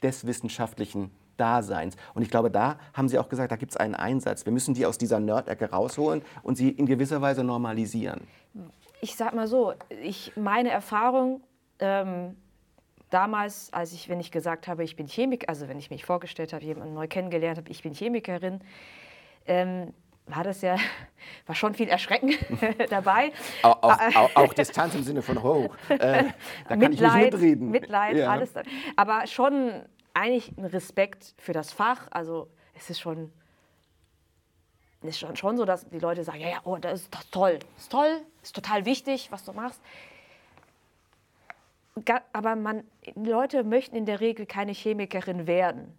des 0.03 0.27
wissenschaftlichen 0.27 1.11
Daseins. 1.37 1.97
Und 2.15 2.23
ich 2.23 2.31
glaube, 2.31 2.51
da 2.51 2.79
haben 2.93 3.09
Sie 3.09 3.19
auch 3.19 3.29
gesagt, 3.29 3.53
da 3.53 3.57
gibt 3.57 3.73
es 3.73 3.77
einen 3.77 3.95
Einsatz. 3.95 4.45
Wir 4.45 4.53
müssen 4.53 4.75
die 4.75 4.87
aus 4.87 4.99
dieser 4.99 5.21
Nerd-Ecke 5.21 5.71
rausholen 5.71 6.23
und 6.43 6.57
sie 6.57 6.71
in 6.71 6.87
gewisser 6.87 7.21
Weise 7.21 7.45
normalisieren. 7.45 8.23
Ich 9.01 9.17
sage 9.17 9.37
mal 9.37 9.47
so, 9.47 9.75
ich, 10.03 10.33
meine 10.37 10.71
Erfahrung 10.71 11.43
ähm, 11.79 12.37
damals, 13.11 13.73
als 13.73 13.93
ich, 13.93 14.09
wenn 14.09 14.21
ich 14.21 14.31
gesagt 14.31 14.67
habe, 14.69 14.83
ich 14.85 14.97
bin 14.97 15.07
Chemikerin, 15.07 15.49
also 15.49 15.69
wenn 15.69 15.79
ich 15.79 15.91
mich 15.91 16.05
vorgestellt 16.05 16.53
habe, 16.53 16.65
jemanden 16.65 16.95
neu 16.95 17.07
kennengelernt 17.07 17.59
habe, 17.59 17.71
ich 17.71 17.83
bin 17.83 17.95
Chemikerin, 17.95 18.61
ähm, 19.47 19.93
war 20.27 20.43
das 20.43 20.63
ja, 20.63 20.77
war 21.47 21.55
schon 21.55 21.75
viel 21.75 21.89
Erschrecken 21.89 22.35
dabei. 22.91 23.33
Auch, 23.63 23.83
auch, 23.83 24.17
auch, 24.17 24.37
auch, 24.37 24.55
Distanz 24.55 24.95
im 24.95 25.03
Sinne 25.03 25.23
von 25.23 25.43
hoch. 25.43 25.77
Äh, 25.89 25.99
da 25.99 26.25
kann 26.69 26.79
Mitleid, 26.79 26.91
ich 26.91 27.13
nicht 27.13 27.33
mitreden. 27.33 27.71
Mitleid, 27.71 28.17
ja. 28.17 28.31
alles. 28.31 28.53
Aber 28.97 29.27
schon 29.27 29.85
eigentlich 30.15 30.57
ein 30.57 30.65
Respekt 30.65 31.35
für 31.39 31.53
das 31.53 31.73
Fach. 31.73 32.09
Also 32.11 32.49
es 32.75 32.89
ist 32.91 33.01
schon, 33.01 33.33
ist 35.03 35.19
schon, 35.19 35.37
schon 35.37 35.57
so, 35.57 35.65
dass 35.65 35.89
die 35.91 35.99
Leute 35.99 36.25
sagen, 36.25 36.41
ja, 36.41 36.49
ja, 36.49 36.61
oh, 36.65 36.77
das 36.77 37.03
ist 37.03 37.15
doch 37.15 37.25
toll, 37.31 37.59
das 37.59 37.83
ist 37.83 37.93
toll, 37.93 38.21
das 38.41 38.49
ist 38.49 38.55
total 38.55 38.85
wichtig, 38.87 39.31
was 39.31 39.45
du 39.45 39.53
machst. 39.53 39.81
Aber 42.33 42.57
man, 42.57 42.85
Leute 43.15 43.63
möchten 43.63 43.95
in 43.95 44.07
der 44.07 44.21
Regel 44.21 44.47
keine 44.47 44.73
Chemikerin 44.73 45.47
werden. 45.47 45.97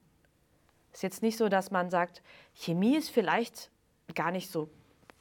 Es 0.91 0.99
ist 0.99 1.03
jetzt 1.03 1.21
nicht 1.21 1.37
so, 1.37 1.47
dass 1.49 1.71
man 1.71 1.89
sagt, 1.89 2.21
Chemie 2.53 2.97
ist 2.97 3.09
vielleicht 3.09 3.69
gar 4.13 4.31
nicht 4.31 4.51
so 4.51 4.69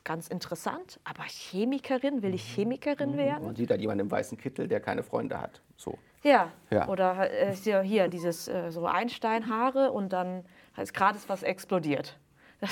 ganz 0.05 0.29
interessant, 0.29 1.01
aber 1.05 1.23
Chemikerin, 1.25 2.23
will 2.23 2.35
ich 2.35 2.49
mhm. 2.51 2.55
Chemikerin 2.55 3.13
mhm. 3.13 3.17
werden? 3.17 3.45
Man 3.47 3.57
sieht 3.57 3.71
da 3.71 3.75
jemanden 3.75 4.03
im 4.03 4.11
weißen 4.11 4.37
Kittel, 4.37 4.69
der 4.69 4.81
keine 4.81 5.03
Freunde 5.03 5.41
hat. 5.41 5.61
So. 5.77 5.99
Ja. 6.25 6.51
ja. 6.71 6.89
Oder 6.89 7.31
äh, 7.31 7.55
hier 7.55 8.09
dieses 8.09 8.49
äh, 8.49 8.71
so 8.71 8.87
Einsteinhaare 8.87 9.93
und 9.93 10.13
dann 10.13 10.45
ist 10.77 10.95
gerade 10.95 11.19
was 11.29 11.43
explodiert. 11.43 12.19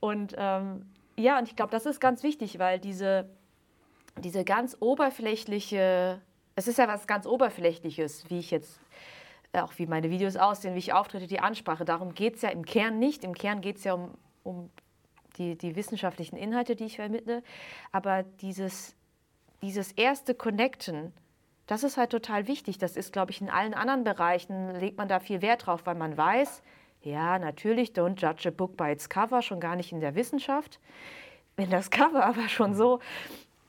und 0.00 0.34
ähm, 0.36 0.86
ja, 1.16 1.38
und 1.38 1.48
ich 1.48 1.56
glaube, 1.56 1.70
das 1.70 1.86
ist 1.86 2.00
ganz 2.00 2.22
wichtig, 2.22 2.58
weil 2.58 2.80
diese, 2.80 3.28
diese 4.18 4.44
ganz 4.44 4.76
oberflächliche, 4.80 6.20
es 6.56 6.66
ist 6.66 6.78
ja 6.78 6.88
was 6.88 7.06
ganz 7.06 7.26
Oberflächliches, 7.26 8.28
wie 8.28 8.40
ich 8.40 8.50
jetzt 8.50 8.80
auch 9.52 9.72
wie 9.76 9.86
meine 9.86 10.10
Videos 10.10 10.36
aussehen, 10.36 10.74
wie 10.74 10.78
ich 10.78 10.92
auftrete, 10.92 11.26
die 11.26 11.40
Ansprache. 11.40 11.84
Darum 11.84 12.14
geht 12.14 12.36
es 12.36 12.42
ja 12.42 12.48
im 12.48 12.64
Kern 12.64 12.98
nicht. 12.98 13.22
Im 13.22 13.34
Kern 13.34 13.60
geht 13.60 13.76
es 13.76 13.84
ja 13.84 13.94
um, 13.94 14.14
um 14.42 14.70
die, 15.36 15.56
die 15.56 15.76
wissenschaftlichen 15.76 16.36
Inhalte, 16.36 16.74
die 16.74 16.84
ich 16.84 16.96
vermittle. 16.96 17.42
Aber 17.92 18.22
dieses, 18.22 18.96
dieses 19.60 19.92
erste 19.92 20.34
Connecten, 20.34 21.12
das 21.66 21.84
ist 21.84 21.96
halt 21.96 22.10
total 22.10 22.48
wichtig. 22.48 22.78
Das 22.78 22.96
ist, 22.96 23.12
glaube 23.12 23.30
ich, 23.30 23.40
in 23.40 23.50
allen 23.50 23.74
anderen 23.74 24.04
Bereichen 24.04 24.74
legt 24.76 24.98
man 24.98 25.08
da 25.08 25.20
viel 25.20 25.42
Wert 25.42 25.66
drauf, 25.66 25.82
weil 25.84 25.94
man 25.94 26.16
weiß, 26.16 26.62
ja, 27.02 27.38
natürlich, 27.38 27.92
don't 27.92 28.20
judge 28.20 28.48
a 28.48 28.52
book 28.52 28.76
by 28.76 28.90
its 28.90 29.08
cover, 29.08 29.42
schon 29.42 29.60
gar 29.60 29.76
nicht 29.76 29.92
in 29.92 30.00
der 30.00 30.14
Wissenschaft. 30.14 30.80
Wenn 31.56 31.70
das 31.70 31.90
Cover 31.90 32.24
aber 32.24 32.48
schon 32.48 32.74
so 32.74 33.00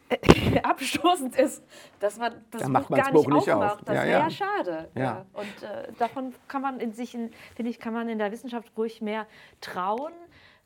äh, 0.09 0.59
abstoßend 0.63 1.35
ist, 1.35 1.63
dass 1.99 2.17
man 2.17 2.33
das 2.51 2.63
Buch 2.63 2.89
gar 2.89 3.11
nicht 3.11 3.25
Buch 3.25 3.31
aufmacht, 3.31 3.79
auf. 3.79 3.81
das 3.85 3.95
wäre 3.95 4.09
ja, 4.09 4.19
ja. 4.19 4.29
schade. 4.29 4.89
Ja. 4.95 5.01
ja. 5.01 5.25
Und 5.33 5.63
äh, 5.63 5.91
davon 5.97 6.33
kann 6.47 6.61
man 6.61 6.79
in 6.79 6.93
sich, 6.93 7.11
finde 7.11 7.69
ich, 7.69 7.79
kann 7.79 7.93
man 7.93 8.09
in 8.09 8.19
der 8.19 8.31
Wissenschaft 8.31 8.71
ruhig 8.77 9.01
mehr 9.01 9.27
trauen 9.61 10.13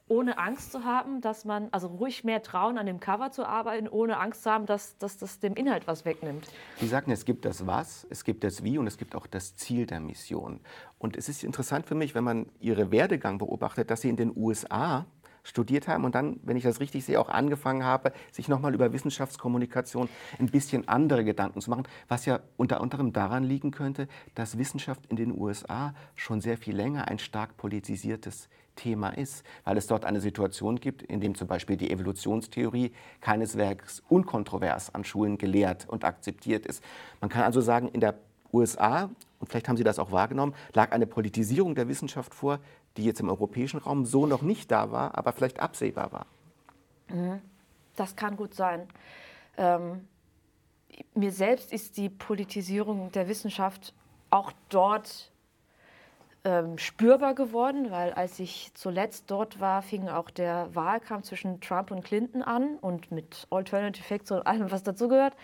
ohne 0.08 0.38
Angst 0.38 0.72
zu 0.72 0.84
haben, 0.84 1.22
dass 1.22 1.46
man, 1.46 1.68
also 1.72 1.88
ruhig 1.88 2.24
mehr 2.24 2.42
trauen, 2.42 2.78
an 2.78 2.86
dem 2.86 3.00
Cover 3.00 3.32
zu 3.32 3.46
arbeiten, 3.46 3.88
ohne 3.88 4.18
Angst 4.20 4.44
zu 4.44 4.52
haben, 4.52 4.66
dass, 4.66 4.98
dass 4.98 5.18
das 5.18 5.40
dem 5.40 5.56
Inhalt 5.56 5.88
was 5.88 6.06
wegnimmt. 6.06 6.48
Sie 6.78 6.88
sagten, 6.88 7.12
es 7.12 7.26
gibt 7.26 7.46
das 7.46 7.68
Was, 7.68 8.08
es 8.10 8.24
gibt 8.24 8.44
das 8.44 8.64
Wie 8.64 8.78
und 8.78 8.88
es 8.88 8.98
gibt 8.98 9.16
auch 9.16 9.28
das 9.28 9.56
Ziel 9.56 9.86
der 9.86 10.00
Mission. 10.00 10.62
Und 10.98 11.18
es 11.18 11.30
ist 11.30 11.44
interessant 11.44 11.86
für 11.86 11.96
mich, 11.96 12.16
wenn 12.16 12.24
man 12.24 12.48
Ihre 12.60 12.92
Werdegang 12.92 13.38
beobachtet, 13.38 13.92
dass 13.92 14.02
Sie 14.02 14.10
in 14.10 14.16
den 14.16 14.36
USA 14.36 15.06
studiert 15.48 15.88
haben 15.88 16.04
und 16.04 16.14
dann, 16.14 16.40
wenn 16.44 16.58
ich 16.58 16.64
das 16.64 16.80
richtig 16.80 17.06
sehe, 17.06 17.20
auch 17.20 17.30
angefangen 17.30 17.84
habe, 17.84 18.12
sich 18.32 18.50
nochmal 18.50 18.74
über 18.74 18.92
Wissenschaftskommunikation 18.92 20.10
ein 20.40 20.48
bisschen 20.48 20.88
andere 20.88 21.24
Gedanken 21.24 21.62
zu 21.62 21.70
machen, 21.70 21.88
was 22.08 22.26
ja 22.26 22.42
unter 22.58 22.82
anderem 22.82 23.14
daran 23.14 23.44
liegen 23.44 23.72
könnte, 23.72 24.08
dass 24.36 24.58
Wissenschaft 24.58 25.06
in 25.08 25.16
den 25.16 25.38
USA 25.38 25.94
schon 26.16 26.42
sehr 26.42 26.58
viel 26.58 26.76
länger 26.76 27.08
ein 27.08 27.20
stark 27.20 27.56
politisiertes 27.56 28.50
Thema 28.78 29.10
ist, 29.10 29.46
weil 29.66 29.76
es 29.78 29.88
dort 29.88 30.06
eine 30.06 30.22
Situation 30.22 30.80
gibt, 30.80 31.04
in 31.04 31.20
dem 31.20 31.36
zum 31.36 31.50
Beispiel 31.50 31.76
die 31.76 31.92
Evolutionstheorie 31.92 32.94
keineswegs 33.20 34.02
unkontrovers 34.08 34.96
an 34.96 35.04
Schulen 35.04 35.38
gelehrt 35.38 35.90
und 35.90 36.06
akzeptiert 36.06 36.66
ist. 36.66 36.82
Man 37.20 37.30
kann 37.30 37.44
also 37.44 37.60
sagen, 37.60 37.90
in 37.90 38.00
der 38.00 38.16
USA, 38.54 39.10
und 39.40 39.50
vielleicht 39.50 39.68
haben 39.68 39.76
Sie 39.76 39.84
das 39.84 40.00
auch 40.00 40.12
wahrgenommen, 40.12 40.56
lag 40.74 40.94
eine 40.94 41.06
Politisierung 41.06 41.76
der 41.76 41.90
Wissenschaft 41.90 42.34
vor, 42.34 42.60
die 42.96 43.04
jetzt 43.04 43.20
im 43.20 43.28
europäischen 43.30 43.80
Raum 43.80 44.06
so 44.06 44.26
noch 44.26 44.42
nicht 44.42 44.72
da 44.72 44.92
war, 44.92 45.18
aber 45.18 45.34
vielleicht 45.34 45.60
absehbar 45.60 46.14
war. 46.14 46.26
Mhm. 47.10 47.42
Das 47.98 48.16
kann 48.16 48.38
gut 48.38 48.54
sein. 48.54 48.88
Ähm, 49.58 50.08
mir 51.14 51.32
selbst 51.32 51.74
ist 51.74 51.98
die 51.98 52.10
Politisierung 52.10 53.12
der 53.12 53.28
Wissenschaft 53.28 53.94
auch 54.30 54.52
dort 54.70 55.32
ähm, 56.48 56.78
spürbar 56.78 57.36
geworden, 57.36 57.92
weil 57.92 58.14
als 58.14 58.40
ich 58.40 58.72
zuletzt 58.74 59.30
dort 59.30 59.60
war, 59.60 59.82
fing 59.82 60.08
auch 60.08 60.30
der 60.30 60.74
Wahlkampf 60.74 61.26
zwischen 61.26 61.60
Trump 61.60 61.92
und 61.92 62.06
Clinton 62.06 62.42
an 62.42 62.78
und 62.78 63.12
mit 63.12 63.46
Alternative 63.50 64.02
Facts 64.02 64.32
und 64.32 64.48
allem, 64.48 64.72
was 64.72 64.82
dazugehört. 64.82 65.36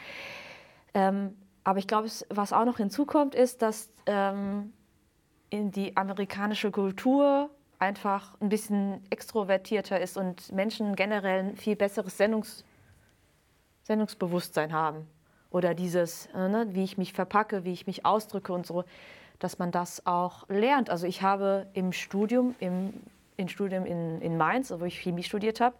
Ähm, 0.94 1.36
aber 1.66 1.80
ich 1.80 1.88
glaube, 1.88 2.08
was 2.30 2.54
auch 2.54 2.64
noch 2.64 2.78
hinzukommt, 2.78 3.36
ist, 3.36 3.62
dass 3.62 3.90
ähm, 4.06 4.72
in 5.50 5.72
die 5.72 5.98
amerikanische 5.98 6.72
Kultur 6.72 7.50
einfach 7.80 8.40
ein 8.40 8.48
bisschen 8.48 9.02
extrovertierter 9.10 10.00
ist 10.00 10.16
und 10.16 10.54
Menschen 10.54 10.96
generell 10.96 11.44
ein 11.44 11.58
viel 11.58 11.76
besseres 11.76 12.18
Sendungs 12.18 12.64
Sendungsbewusstsein 13.84 14.72
haben. 14.72 15.06
Oder 15.50 15.74
dieses, 15.74 16.28
äh, 16.28 16.48
ne, 16.48 16.68
wie 16.70 16.86
ich 16.86 16.98
mich 16.98 17.12
verpacke, 17.12 17.66
wie 17.66 17.74
ich 17.74 17.88
mich 17.88 18.06
ausdrücke 18.06 18.54
und 18.54 18.66
so 18.66 18.86
dass 19.44 19.60
man 19.60 19.72
das 19.72 20.06
auch 20.06 20.48
lernt. 20.48 20.90
Also 20.90 21.06
ich 21.06 21.22
habe 21.22 21.68
im 21.74 21.92
Studium, 21.92 22.56
im, 22.60 22.94
im 23.36 23.50
Studium 23.50 23.86
in, 23.86 24.22
in 24.22 24.38
Mainz, 24.38 24.72
wo 24.72 24.86
ich 24.86 25.02
Chemie 25.02 25.24
studiert 25.24 25.60
habe, 25.60 25.76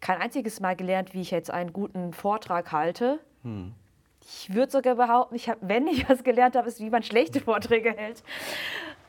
kein 0.00 0.20
einziges 0.20 0.60
Mal 0.60 0.76
gelernt, 0.76 1.12
wie 1.12 1.20
ich 1.20 1.30
jetzt 1.30 1.50
einen 1.50 1.74
guten 1.74 2.14
Vortrag 2.14 2.72
halte. 2.72 3.20
Hm. 3.42 3.74
Ich 4.22 4.54
würde 4.54 4.72
sogar 4.72 4.94
behaupten, 4.94 5.34
ich 5.34 5.48
hab, 5.48 5.58
wenn 5.60 5.86
ich 5.86 6.08
was 6.08 6.24
gelernt 6.24 6.56
habe, 6.56 6.68
ist, 6.68 6.80
wie 6.80 6.88
man 6.88 7.02
schlechte 7.02 7.40
Vorträge 7.40 7.92
hält. 7.92 8.22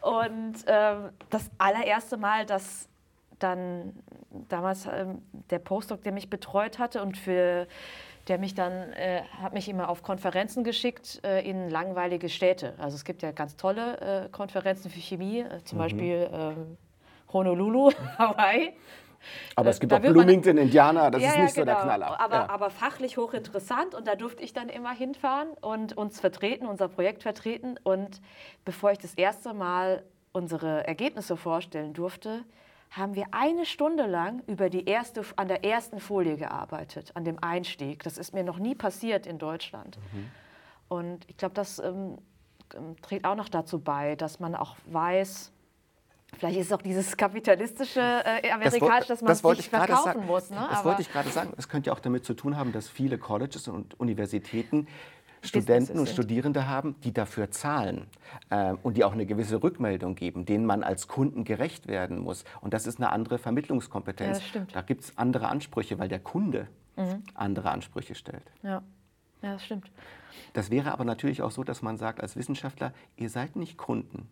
Und 0.01 0.55
ähm, 0.67 1.09
das 1.29 1.49
allererste 1.57 2.17
Mal, 2.17 2.45
dass, 2.45 2.89
dann 3.39 3.93
damals 4.49 4.85
ähm, 4.85 5.21
der 5.49 5.59
Postdoc, 5.59 6.03
der 6.03 6.11
mich 6.11 6.29
betreut 6.29 6.79
hatte 6.79 7.01
und 7.01 7.17
für 7.17 7.67
der 8.27 8.37
mich 8.37 8.53
dann, 8.55 8.71
äh, 8.93 9.21
hat 9.41 9.53
mich 9.53 9.69
immer 9.69 9.89
auf 9.89 10.03
Konferenzen 10.03 10.63
geschickt 10.63 11.21
äh, 11.23 11.47
in 11.47 11.69
langweilige 11.69 12.29
Städte. 12.29 12.73
Also 12.77 12.95
es 12.95 13.05
gibt 13.05 13.21
ja 13.21 13.31
ganz 13.31 13.55
tolle 13.55 14.25
äh, 14.25 14.29
Konferenzen 14.29 14.89
für 14.89 14.99
Chemie, 14.99 15.39
äh, 15.39 15.63
zum 15.63 15.77
mhm. 15.77 15.81
Beispiel 15.81 16.29
ähm, 16.31 16.77
Honolulu, 17.31 17.91
Hawaii. 18.17 18.73
Aber 19.55 19.69
es 19.69 19.79
gibt 19.79 19.91
auch 19.93 19.99
Bloomington, 19.99 20.57
Indiana, 20.57 21.09
das 21.09 21.21
ja, 21.21 21.29
ist 21.29 21.37
nicht 21.37 21.57
ja, 21.57 21.63
genau. 21.63 21.79
so 21.79 21.85
der 21.87 21.95
genau. 21.95 21.95
Knaller. 22.05 22.19
Aber, 22.19 22.35
ja. 22.35 22.49
aber 22.49 22.69
fachlich 22.69 23.17
hochinteressant 23.17 23.95
und 23.95 24.07
da 24.07 24.15
durfte 24.15 24.43
ich 24.43 24.53
dann 24.53 24.69
immer 24.69 24.93
hinfahren 24.93 25.49
und 25.61 25.97
uns 25.97 26.19
vertreten, 26.19 26.67
unser 26.67 26.87
Projekt 26.87 27.23
vertreten. 27.23 27.79
Und 27.83 28.21
bevor 28.63 28.91
ich 28.91 28.99
das 28.99 29.15
erste 29.15 29.53
Mal 29.53 30.03
unsere 30.31 30.85
Ergebnisse 30.85 31.35
vorstellen 31.35 31.93
durfte, 31.93 32.43
haben 32.91 33.15
wir 33.15 33.25
eine 33.31 33.65
Stunde 33.65 34.05
lang 34.05 34.41
über 34.47 34.69
die 34.69 34.85
erste, 34.85 35.21
an 35.35 35.47
der 35.47 35.63
ersten 35.63 35.99
Folie 35.99 36.37
gearbeitet, 36.37 37.11
an 37.15 37.25
dem 37.25 37.41
Einstieg. 37.41 38.03
Das 38.03 38.17
ist 38.17 38.33
mir 38.33 38.43
noch 38.43 38.59
nie 38.59 38.75
passiert 38.75 39.27
in 39.27 39.37
Deutschland. 39.37 39.97
Mhm. 40.13 40.31
Und 40.87 41.29
ich 41.29 41.37
glaube, 41.37 41.53
das 41.53 41.79
ähm, 41.79 42.17
ähm, 42.75 42.95
trägt 43.01 43.25
auch 43.25 43.35
noch 43.35 43.49
dazu 43.49 43.79
bei, 43.79 44.15
dass 44.15 44.39
man 44.39 44.55
auch 44.55 44.75
weiß, 44.85 45.51
Vielleicht 46.35 46.59
ist 46.59 46.67
es 46.67 46.73
auch 46.73 46.81
dieses 46.81 47.15
kapitalistische 47.15 48.01
äh, 48.01 48.51
amerikanische, 48.51 49.07
dass 49.07 49.21
man 49.21 49.29
das 49.29 49.39
sich 49.39 49.69
verkaufen 49.69 50.03
sagen, 50.03 50.25
muss. 50.25 50.49
Ne? 50.49 50.57
Das 50.57 50.79
Aber 50.79 50.89
wollte 50.89 51.01
ich 51.01 51.11
gerade 51.11 51.29
sagen. 51.29 51.53
Es 51.55 51.69
könnte 51.69 51.87
ja 51.87 51.93
auch 51.93 52.01
damit 52.01 52.25
zu 52.25 52.33
tun 52.33 52.57
haben, 52.57 52.73
dass 52.73 52.89
viele 52.89 53.17
Colleges 53.17 53.69
und 53.69 53.97
Universitäten 53.97 54.87
Studenten 55.41 55.99
und 55.99 56.09
Studierende 56.09 56.67
haben, 56.67 56.95
die 57.03 57.13
dafür 57.13 57.51
zahlen 57.51 58.07
äh, 58.49 58.73
und 58.83 58.97
die 58.97 59.03
auch 59.03 59.13
eine 59.13 59.25
gewisse 59.25 59.61
Rückmeldung 59.61 60.15
geben, 60.15 60.45
denen 60.45 60.65
man 60.65 60.83
als 60.83 61.07
Kunden 61.07 61.43
gerecht 61.43 61.87
werden 61.87 62.19
muss. 62.19 62.43
Und 62.61 62.73
das 62.73 62.87
ist 62.87 62.99
eine 62.99 63.11
andere 63.11 63.37
Vermittlungskompetenz. 63.37 64.41
Ja, 64.53 64.65
da 64.73 64.81
gibt 64.81 65.03
es 65.03 65.17
andere 65.17 65.47
Ansprüche, 65.47 65.99
weil 65.99 66.09
der 66.09 66.19
Kunde 66.19 66.67
mhm. 66.95 67.23
andere 67.33 67.71
Ansprüche 67.71 68.15
stellt. 68.15 68.51
Ja. 68.63 68.81
ja, 69.41 69.53
das 69.53 69.65
stimmt. 69.65 69.91
Das 70.53 70.69
wäre 70.69 70.91
aber 70.91 71.05
natürlich 71.05 71.41
auch 71.41 71.51
so, 71.51 71.63
dass 71.63 71.81
man 71.81 71.97
sagt 71.97 72.21
als 72.21 72.35
Wissenschaftler, 72.35 72.93
ihr 73.15 73.29
seid 73.29 73.55
nicht 73.55 73.77
Kunden. 73.77 74.29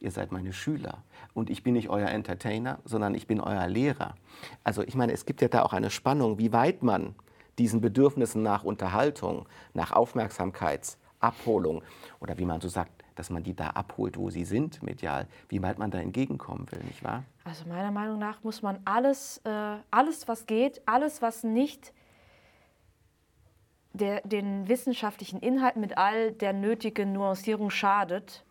Ihr 0.00 0.10
seid 0.10 0.32
meine 0.32 0.52
Schüler 0.52 1.02
und 1.32 1.48
ich 1.48 1.62
bin 1.62 1.72
nicht 1.72 1.88
euer 1.88 2.08
Entertainer, 2.08 2.78
sondern 2.84 3.14
ich 3.14 3.26
bin 3.26 3.40
euer 3.40 3.66
Lehrer. 3.68 4.16
Also 4.62 4.82
ich 4.82 4.96
meine, 4.96 5.12
es 5.12 5.24
gibt 5.24 5.40
ja 5.40 5.48
da 5.48 5.62
auch 5.62 5.72
eine 5.72 5.88
Spannung, 5.88 6.38
wie 6.38 6.52
weit 6.52 6.82
man 6.82 7.14
diesen 7.58 7.80
Bedürfnissen 7.80 8.42
nach 8.42 8.64
Unterhaltung, 8.64 9.46
nach 9.72 9.92
Aufmerksamkeitsabholung 9.92 11.82
oder 12.20 12.38
wie 12.38 12.44
man 12.44 12.60
so 12.60 12.68
sagt, 12.68 13.04
dass 13.14 13.30
man 13.30 13.42
die 13.42 13.54
da 13.54 13.70
abholt, 13.70 14.18
wo 14.18 14.30
sie 14.30 14.44
sind, 14.44 14.82
medial, 14.82 15.28
wie 15.48 15.62
weit 15.62 15.78
man 15.78 15.90
da 15.90 15.98
entgegenkommen 15.98 16.66
will, 16.70 16.82
nicht 16.84 17.04
wahr? 17.04 17.22
Also 17.44 17.64
meiner 17.68 17.92
Meinung 17.92 18.18
nach 18.18 18.42
muss 18.42 18.62
man 18.62 18.78
alles, 18.84 19.40
äh, 19.44 19.76
alles 19.90 20.26
was 20.26 20.46
geht, 20.46 20.82
alles, 20.86 21.22
was 21.22 21.44
nicht 21.44 21.92
der, 23.92 24.20
den 24.22 24.68
wissenschaftlichen 24.68 25.38
Inhalt 25.38 25.76
mit 25.76 25.96
all 25.96 26.32
der 26.32 26.52
nötigen 26.52 27.12
Nuancierung 27.12 27.70
schadet, 27.70 28.44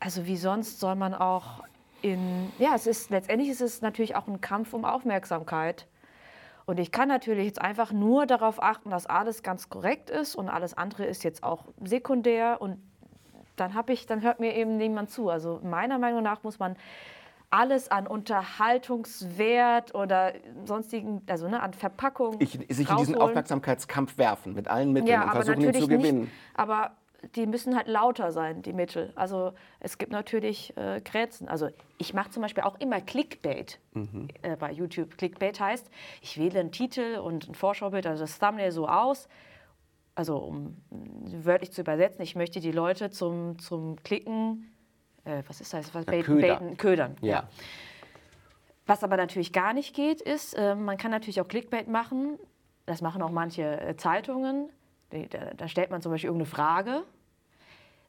also 0.00 0.26
wie 0.26 0.36
sonst 0.36 0.80
soll 0.80 0.94
man 0.94 1.14
auch 1.14 1.62
in, 2.02 2.52
ja, 2.58 2.74
es 2.74 2.86
ist, 2.86 3.10
letztendlich 3.10 3.48
ist 3.48 3.60
es 3.60 3.80
natürlich 3.80 4.14
auch 4.16 4.26
ein 4.26 4.40
Kampf 4.40 4.72
um 4.74 4.84
Aufmerksamkeit. 4.84 5.86
Und 6.66 6.80
ich 6.80 6.90
kann 6.90 7.08
natürlich 7.08 7.46
jetzt 7.46 7.62
einfach 7.62 7.92
nur 7.92 8.26
darauf 8.26 8.60
achten, 8.60 8.90
dass 8.90 9.06
alles 9.06 9.44
ganz 9.44 9.68
korrekt 9.68 10.10
ist 10.10 10.34
und 10.34 10.48
alles 10.48 10.74
andere 10.74 11.06
ist 11.06 11.22
jetzt 11.22 11.44
auch 11.44 11.64
sekundär 11.82 12.60
und 12.60 12.78
dann 13.54 13.74
habe 13.74 13.92
ich, 13.92 14.06
dann 14.06 14.20
hört 14.20 14.40
mir 14.40 14.54
eben 14.54 14.76
niemand 14.76 15.10
zu. 15.10 15.30
Also 15.30 15.60
meiner 15.62 15.98
Meinung 15.98 16.22
nach 16.22 16.42
muss 16.42 16.58
man 16.58 16.76
alles 17.50 17.90
an 17.90 18.08
Unterhaltungswert 18.08 19.94
oder 19.94 20.32
sonstigen, 20.64 21.22
also 21.28 21.48
ne, 21.48 21.62
an 21.62 21.72
Verpackung. 21.72 22.36
Ich, 22.40 22.50
sich 22.50 22.60
rausholen. 22.60 22.88
in 22.88 22.96
diesen 22.96 23.14
Aufmerksamkeitskampf 23.16 24.18
werfen 24.18 24.54
mit 24.54 24.68
allen 24.68 24.92
Mitteln 24.92 25.12
ja, 25.12 25.22
und 25.24 25.30
versuchen 25.30 25.60
ihn 25.60 25.74
zu 25.74 25.86
gewinnen. 25.86 26.20
Nicht, 26.22 26.32
aber 26.54 26.96
die 27.34 27.46
müssen 27.46 27.76
halt 27.76 27.88
lauter 27.88 28.32
sein, 28.32 28.62
die 28.62 28.72
Mittel. 28.72 29.12
Also 29.14 29.52
es 29.80 29.98
gibt 29.98 30.12
natürlich 30.12 30.76
äh, 30.76 31.00
Grenzen. 31.00 31.48
Also 31.48 31.68
ich 31.98 32.14
mache 32.14 32.30
zum 32.30 32.42
Beispiel 32.42 32.62
auch 32.62 32.78
immer 32.78 33.00
Clickbait 33.00 33.80
mhm. 33.92 34.28
äh, 34.42 34.56
bei 34.56 34.72
YouTube. 34.72 35.16
Clickbait 35.18 35.58
heißt, 35.58 35.90
ich 36.22 36.38
wähle 36.38 36.60
einen 36.60 36.72
Titel 36.72 37.18
und 37.18 37.48
ein 37.48 37.54
Vorschaubild, 37.54 38.06
also 38.06 38.22
das 38.22 38.38
Thumbnail 38.38 38.70
so 38.70 38.88
aus, 38.88 39.28
also 40.14 40.38
um 40.38 40.76
wörtlich 40.90 41.72
zu 41.72 41.82
übersetzen, 41.82 42.22
ich 42.22 42.36
möchte 42.36 42.60
die 42.60 42.72
Leute 42.72 43.10
zum, 43.10 43.58
zum 43.58 44.02
Klicken, 44.02 44.72
äh, 45.24 45.42
was 45.46 45.60
ist 45.60 45.74
das? 45.74 45.94
Was, 45.94 46.04
baiten, 46.06 46.22
Köder. 46.22 46.48
baiten, 46.48 46.76
ködern. 46.76 47.16
Ja. 47.20 47.28
ja. 47.28 47.48
Was 48.86 49.02
aber 49.02 49.16
natürlich 49.16 49.52
gar 49.52 49.72
nicht 49.72 49.94
geht, 49.94 50.20
ist, 50.20 50.54
äh, 50.54 50.74
man 50.74 50.96
kann 50.96 51.10
natürlich 51.10 51.40
auch 51.40 51.48
Clickbait 51.48 51.88
machen. 51.88 52.38
Das 52.86 53.02
machen 53.02 53.20
auch 53.20 53.30
manche 53.30 53.80
äh, 53.80 53.96
Zeitungen. 53.96 54.70
Da, 55.10 55.52
da, 55.56 55.68
stellt 55.68 55.90
man 55.90 56.02
zum 56.02 56.12
Beispiel 56.12 56.28
irgendeine 56.28 56.50
Frage 56.50 57.02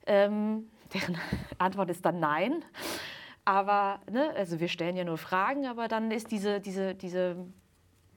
ähm, 0.08 0.68
deren 0.94 1.18
Antwort 1.58 1.90
ist 1.90 2.06
dann 2.06 2.20
nein. 2.20 2.64
Aber, 3.46 4.00
ne, 4.12 4.32
also 4.36 4.60
wir 4.60 4.68
stellen 4.68 4.98
ja 4.98 5.06
nur 5.06 5.18
Fragen, 5.18 5.68
aber 5.68 5.88
dann 5.88 6.12
ist 6.12 6.32
diese, 6.32 6.60
diese, 6.60 6.96
diese, 6.96 7.38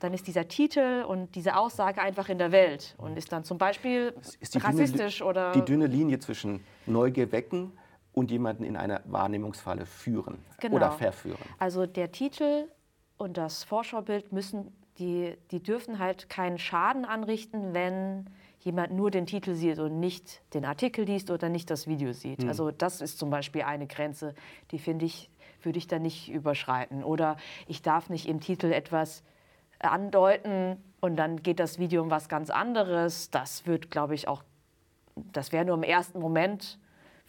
dann 0.00 0.12
ist 0.12 0.26
dieser 0.26 0.48
Titel 0.48 1.04
und 1.06 1.36
diese 1.36 1.56
Aussage 1.56 2.00
einfach 2.02 2.28
in 2.28 2.38
der 2.38 2.50
Welt 2.50 2.96
und 2.98 3.16
ist 3.16 3.30
dann 3.30 3.44
zum 3.44 3.56
Beispiel 3.56 4.12
rassistisch 4.56 5.18
dünne, 5.18 5.30
oder. 5.30 5.52
Die 5.52 5.64
dünne 5.64 5.86
Linie 5.86 6.18
zwischen 6.18 6.64
Neugier 6.86 7.30
wecken 7.30 7.72
und 8.12 8.30
jemanden 8.32 8.64
in 8.64 8.76
eine 8.76 9.02
Wahrnehmungsfalle 9.04 9.86
führen 9.86 10.38
genau. 10.58 10.76
oder 10.76 10.90
verführen. 10.90 11.38
Also 11.58 11.86
der 11.86 12.10
Titel 12.10 12.66
und 13.16 13.36
das 13.36 13.62
Vorschaubild 13.62 14.32
müssen, 14.32 14.72
die, 14.98 15.36
die 15.50 15.62
dürfen 15.62 15.98
halt 15.98 16.28
keinen 16.28 16.58
Schaden 16.58 17.04
anrichten, 17.04 17.72
wenn 17.72 18.26
jemand 18.60 18.92
nur 18.92 19.10
den 19.10 19.26
Titel 19.26 19.54
sieht 19.54 19.78
und 19.78 20.00
nicht 20.00 20.42
den 20.54 20.64
Artikel 20.64 21.04
liest 21.04 21.30
oder 21.30 21.48
nicht 21.48 21.70
das 21.70 21.86
Video 21.86 22.12
sieht. 22.12 22.42
Mhm. 22.42 22.48
Also 22.48 22.70
das 22.70 23.00
ist 23.00 23.18
zum 23.18 23.30
Beispiel 23.30 23.62
eine 23.62 23.86
Grenze, 23.86 24.34
die 24.70 24.78
finde 24.78 25.06
ich, 25.06 25.30
würde 25.62 25.78
ich 25.78 25.86
da 25.86 25.98
nicht 25.98 26.30
überschreiten. 26.30 27.02
Oder 27.02 27.36
ich 27.66 27.82
darf 27.82 28.10
nicht 28.10 28.28
im 28.28 28.40
Titel 28.40 28.72
etwas 28.72 29.22
andeuten 29.78 30.76
und 31.00 31.16
dann 31.16 31.42
geht 31.42 31.58
das 31.58 31.78
Video 31.78 32.02
um 32.02 32.10
was 32.10 32.28
ganz 32.28 32.50
anderes. 32.50 33.30
Das 33.30 33.66
wird, 33.66 33.90
glaube 33.90 34.14
ich, 34.14 34.28
auch, 34.28 34.42
das 35.32 35.52
wäre 35.52 35.64
nur 35.64 35.76
im 35.76 35.82
ersten 35.82 36.20
Moment, 36.20 36.78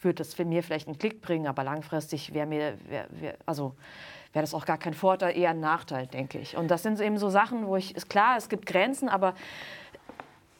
würde 0.00 0.16
das 0.16 0.34
für 0.34 0.44
mir 0.44 0.62
vielleicht 0.62 0.88
einen 0.88 0.98
Klick 0.98 1.22
bringen, 1.22 1.46
aber 1.46 1.64
langfristig 1.64 2.34
wäre 2.34 2.46
mir, 2.46 2.76
wär, 2.88 3.06
wär, 3.10 3.36
also 3.46 3.74
wäre 4.32 4.42
das 4.42 4.52
auch 4.52 4.66
gar 4.66 4.78
kein 4.78 4.94
Vorteil, 4.94 5.36
eher 5.36 5.50
ein 5.50 5.60
Nachteil, 5.60 6.06
denke 6.06 6.38
ich. 6.38 6.56
Und 6.56 6.70
das 6.70 6.82
sind 6.82 7.00
eben 7.00 7.18
so 7.18 7.30
Sachen, 7.30 7.66
wo 7.66 7.76
ich, 7.76 7.94
ist 7.94 8.10
klar, 8.10 8.36
es 8.36 8.48
gibt 8.48 8.66
Grenzen, 8.66 9.08
aber 9.08 9.34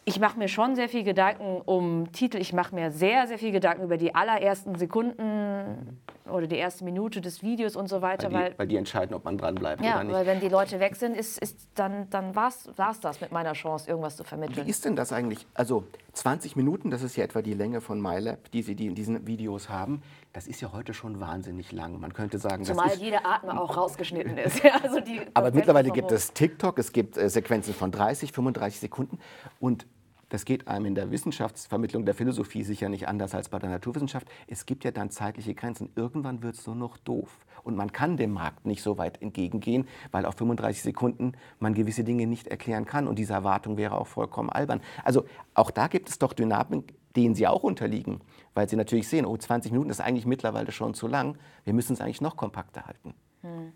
ich 0.05 0.19
mache 0.19 0.39
mir 0.39 0.49
schon 0.49 0.75
sehr 0.75 0.89
viel 0.89 1.05
Gedanken 1.05 1.61
um 1.65 2.11
Titel. 2.13 2.39
Ich 2.39 2.53
mache 2.53 2.75
mir 2.75 2.91
sehr, 2.91 3.29
sehr 3.29 3.39
viel 3.39 3.53
Gedanken 3.53 3.85
über 3.85 3.97
die 3.97 4.15
allerersten 4.15 4.75
Sekunden 4.75 5.99
oder 6.29 6.47
die 6.47 6.57
erste 6.57 6.85
Minute 6.85 7.21
des 7.21 7.43
Videos 7.43 7.77
und 7.77 7.89
so 7.89 8.03
weiter. 8.03 8.33
Weil 8.33 8.45
die, 8.45 8.51
weil, 8.51 8.59
weil 8.59 8.67
die 8.67 8.77
entscheiden, 8.77 9.15
ob 9.15 9.25
man 9.25 9.39
dran 9.39 9.55
bleibt 9.55 9.85
ja, 9.85 9.97
oder 9.97 10.05
nicht. 10.05 10.15
weil 10.15 10.27
wenn 10.27 10.41
die 10.41 10.49
Leute 10.49 10.81
weg 10.81 10.97
sind, 10.97 11.17
ist, 11.17 11.39
ist 11.39 11.69
dann, 11.75 12.11
dann 12.11 12.35
war 12.35 12.49
es 12.49 13.01
das 13.01 13.21
mit 13.21 13.31
meiner 13.31 13.53
Chance, 13.53 13.89
irgendwas 13.89 14.17
zu 14.17 14.25
vermitteln. 14.25 14.67
Wie 14.67 14.71
ist 14.71 14.85
denn 14.85 14.97
das 14.97 15.13
eigentlich? 15.13 15.47
Also 15.55 15.85
20 16.15 16.57
Minuten, 16.57 16.91
das 16.91 17.03
ist 17.03 17.17
ja 17.17 17.25
etwa 17.25 17.41
die 17.41 17.55
Länge 17.55 17.81
von 17.81 18.01
MyLab, 18.01 18.51
die 18.51 18.63
Sie 18.63 18.75
die 18.75 18.87
in 18.87 18.95
diesen 18.95 19.27
Videos 19.27 19.69
haben. 19.69 20.03
Das 20.33 20.47
ist 20.47 20.61
ja 20.61 20.73
heute 20.73 20.95
schon 20.95 21.21
wahnsinnig 21.21 21.73
lang. 21.73 22.01
Man 22.01 22.13
könnte 22.13 22.39
sagen, 22.39 22.65
Zumal 22.65 22.89
das 22.89 23.01
jede 23.01 23.25
Atme 23.25 23.61
auch 23.61 23.77
rausgeschnitten 23.77 24.37
ist. 24.39 24.63
also 24.83 25.01
Aber 25.35 25.53
mittlerweile 25.53 25.91
gibt 25.91 26.11
es 26.11 26.33
TikTok, 26.33 26.79
es 26.79 26.93
gibt 26.93 27.17
äh, 27.17 27.29
Sequenzen 27.29 27.75
von 27.75 27.93
30, 27.93 28.33
35 28.33 28.81
Sekunden 28.81 29.19
und 29.61 29.87
das 30.33 30.47
geht 30.47 30.67
einem 30.67 30.87
in 30.87 30.95
der 30.95 31.11
Wissenschaftsvermittlung 31.11 32.07
der 32.07 32.15
Philosophie 32.15 32.65
sicher 32.65 32.89
nicht 32.89 33.07
anders 33.07 33.35
als 33.35 33.51
bei 33.51 33.59
der 33.59 33.69
Naturwissenschaft. 33.69 34.27
Es 34.47 34.65
gibt 34.65 34.83
ja 34.83 34.91
dann 34.91 35.11
zeitliche 35.11 35.55
Grenzen. 35.55 35.91
Irgendwann 35.95 36.43
wird 36.43 36.55
es 36.55 36.67
nur 36.67 36.75
noch 36.75 36.97
doof. 36.97 37.45
Und 37.65 37.77
man 37.77 37.93
kann 37.93 38.17
dem 38.17 38.33
Markt 38.33 38.65
nicht 38.65 38.83
so 38.83 38.97
weit 38.97 39.21
entgegengehen, 39.21 39.87
weil 40.11 40.25
auf 40.25 40.35
35 40.37 40.81
Sekunden 40.81 41.33
man 41.59 41.75
gewisse 41.75 42.03
Dinge 42.03 42.27
nicht 42.27 42.47
erklären 42.47 42.87
kann. 42.87 43.09
Und 43.09 43.19
diese 43.19 43.35
Erwartung 43.35 43.77
wäre 43.77 43.99
auch 43.99 44.07
vollkommen 44.07 44.49
albern. 44.49 44.81
Also 45.05 45.27
auch 45.53 45.71
da 45.71 45.87
gibt 45.87 46.09
es 46.09 46.19
doch 46.19 46.33
Dynamiken, 46.33 46.85
denen 47.15 47.35
Sie 47.35 47.47
auch 47.47 47.63
unterliegen, 47.63 48.23
weil 48.55 48.71
Sie 48.71 48.77
natürlich 48.77 49.09
sehen, 49.09 49.27
oh, 49.27 49.37
20 49.37 49.71
Minuten 49.71 49.91
ist 49.91 50.01
eigentlich 50.01 50.25
mittlerweile 50.25 50.73
schon 50.73 50.95
zu 50.95 51.09
lang. 51.09 51.37
Wir 51.65 51.75
müssen 51.75 51.93
es 51.93 52.01
eigentlich 52.01 52.23
noch 52.23 52.39
kompakter 52.39 52.87
halten. 52.87 53.13
Hm. 53.43 53.75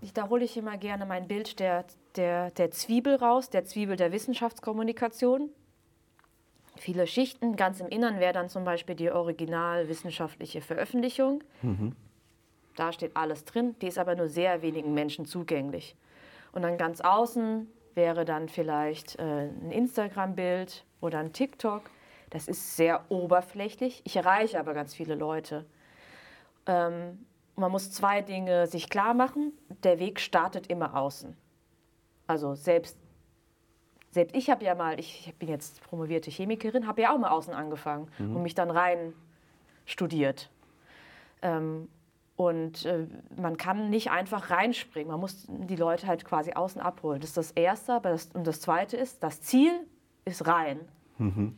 Ich, 0.00 0.12
da 0.12 0.28
hole 0.28 0.44
ich 0.44 0.56
immer 0.56 0.76
gerne 0.76 1.04
mein 1.04 1.26
Bild 1.26 1.58
der, 1.58 1.84
der, 2.18 2.50
der 2.50 2.70
Zwiebel 2.70 3.14
raus, 3.16 3.48
der 3.48 3.64
Zwiebel 3.64 3.96
der 3.96 4.12
Wissenschaftskommunikation. 4.12 5.50
Viele 6.76 7.06
Schichten, 7.06 7.56
ganz 7.56 7.80
im 7.80 7.88
Innern 7.88 8.20
wäre 8.20 8.32
dann 8.32 8.48
zum 8.48 8.64
Beispiel 8.64 8.94
die 8.94 9.10
originalwissenschaftliche 9.10 10.60
Veröffentlichung. 10.60 11.42
Mhm. 11.62 11.96
Da 12.76 12.92
steht 12.92 13.16
alles 13.16 13.44
drin, 13.44 13.74
die 13.80 13.88
ist 13.88 13.98
aber 13.98 14.14
nur 14.14 14.28
sehr 14.28 14.62
wenigen 14.62 14.94
Menschen 14.94 15.24
zugänglich. 15.24 15.96
Und 16.52 16.62
dann 16.62 16.78
ganz 16.78 17.00
außen 17.00 17.68
wäre 17.94 18.24
dann 18.24 18.48
vielleicht 18.48 19.18
äh, 19.18 19.22
ein 19.22 19.70
Instagram-Bild 19.72 20.84
oder 21.00 21.18
ein 21.18 21.32
TikTok. 21.32 21.90
Das 22.30 22.46
ist 22.46 22.76
sehr 22.76 23.04
oberflächlich. 23.08 24.02
Ich 24.04 24.14
erreiche 24.16 24.60
aber 24.60 24.74
ganz 24.74 24.94
viele 24.94 25.14
Leute. 25.14 25.66
Ähm, 26.66 27.26
man 27.56 27.72
muss 27.72 27.90
zwei 27.90 28.22
Dinge 28.22 28.68
sich 28.68 28.88
klar 28.88 29.14
machen. 29.14 29.52
Der 29.82 29.98
Weg 29.98 30.20
startet 30.20 30.68
immer 30.68 30.96
außen. 30.96 31.36
Also 32.28 32.54
selbst, 32.54 32.96
selbst 34.10 34.36
ich 34.36 34.50
habe 34.50 34.64
ja 34.64 34.76
mal, 34.76 35.00
ich 35.00 35.34
bin 35.40 35.48
jetzt 35.48 35.82
promovierte 35.82 36.30
Chemikerin, 36.30 36.86
habe 36.86 37.02
ja 37.02 37.12
auch 37.12 37.18
mal 37.18 37.30
außen 37.30 37.52
angefangen 37.52 38.08
mhm. 38.18 38.36
und 38.36 38.42
mich 38.42 38.54
dann 38.54 38.70
rein 38.70 39.14
studiert. 39.86 40.50
Ähm, 41.42 41.88
und 42.36 42.84
äh, 42.84 43.06
man 43.36 43.56
kann 43.56 43.90
nicht 43.90 44.12
einfach 44.12 44.50
reinspringen. 44.50 45.10
Man 45.10 45.18
muss 45.18 45.46
die 45.48 45.74
Leute 45.74 46.06
halt 46.06 46.24
quasi 46.24 46.52
außen 46.52 46.80
abholen. 46.80 47.20
Das 47.20 47.30
ist 47.30 47.36
das 47.36 47.50
Erste. 47.50 47.94
Aber 47.94 48.10
das, 48.10 48.26
und 48.32 48.46
das 48.46 48.60
Zweite 48.60 48.96
ist, 48.96 49.24
das 49.24 49.40
Ziel 49.40 49.72
ist 50.24 50.46
rein. 50.46 50.78
Mhm. 51.18 51.56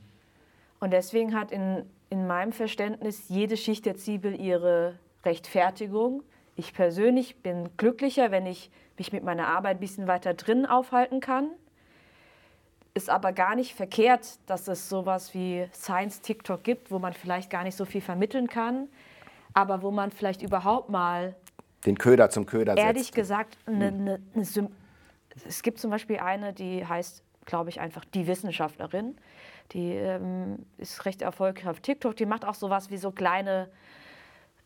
Und 0.79 0.93
deswegen 0.93 1.35
hat 1.35 1.53
in, 1.53 1.85
in 2.09 2.27
meinem 2.27 2.53
Verständnis 2.53 3.29
jede 3.29 3.59
Schicht 3.59 3.85
der 3.85 3.97
Zwiebel 3.97 4.41
ihre 4.41 4.99
Rechtfertigung. 5.23 6.23
Ich 6.61 6.75
persönlich 6.75 7.43
bin 7.43 7.69
glücklicher, 7.77 8.31
wenn 8.31 8.47
ich 8.47 8.71
mich 8.99 9.13
mit 9.13 9.25
meiner 9.25 9.49
Arbeit 9.49 9.77
ein 9.77 9.81
bisschen 9.81 10.07
weiter 10.07 10.35
drin 10.35 10.67
aufhalten 10.67 11.21
kann. 11.21 11.51
Ist 12.95 13.09
aber 13.09 13.33
gar 13.33 13.55
nicht 13.55 13.75
verkehrt, 13.75 14.39
dass 14.47 14.69
es 14.69 14.89
sowas 14.89 15.33
wie 15.35 15.67
Science 15.73 16.21
TikTok 16.21 16.63
gibt, 16.65 16.91
wo 16.91 16.99
man 16.99 17.13
vielleicht 17.13 17.51
gar 17.51 17.63
nicht 17.65 17.77
so 17.77 17.85
viel 17.85 18.01
vermitteln 18.01 18.49
kann 18.49 18.89
aber 19.55 19.83
wo 19.83 19.91
man 19.91 20.11
vielleicht 20.11 20.43
überhaupt 20.43 20.89
mal 20.89 21.35
den 21.87 21.97
Köder 21.97 22.31
zum 22.31 22.47
Köder 22.47 22.73
setzt. 22.73 22.85
Ehrlich 22.85 23.13
gesagt, 23.13 23.57
mhm. 23.67 23.83
eine, 23.83 24.21
eine 24.35 24.71
es 25.47 25.63
gibt 25.63 25.79
zum 25.79 25.91
Beispiel 25.91 26.19
eine, 26.19 26.53
die 26.53 26.87
heißt, 26.87 27.23
glaube 27.47 27.71
ich, 27.71 27.81
einfach 27.81 28.05
die 28.05 28.27
Wissenschaftlerin. 28.27 29.17
Die 29.73 29.93
ähm, 29.93 30.67
ist 30.77 31.05
recht 31.07 31.23
erfolgreich 31.23 31.69
auf 31.69 31.81
TikTok. 31.81 32.17
Die 32.17 32.27
macht 32.27 32.45
auch 32.45 32.55
sowas 32.55 32.91
wie 32.91 32.97
so 32.97 33.13
kleine 33.13 33.71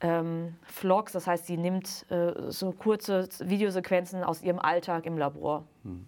ähm, 0.05 0.55
Vlogs. 0.65 1.13
Das 1.13 1.27
heißt, 1.27 1.47
sie 1.47 1.57
nimmt 1.57 2.05
äh, 2.11 2.33
so 2.49 2.73
kurze 2.73 3.27
Videosequenzen 3.41 4.23
aus 4.23 4.43
ihrem 4.43 4.59
Alltag 4.59 5.07
im 5.07 5.17
Labor. 5.17 5.65
Mhm. 5.83 6.07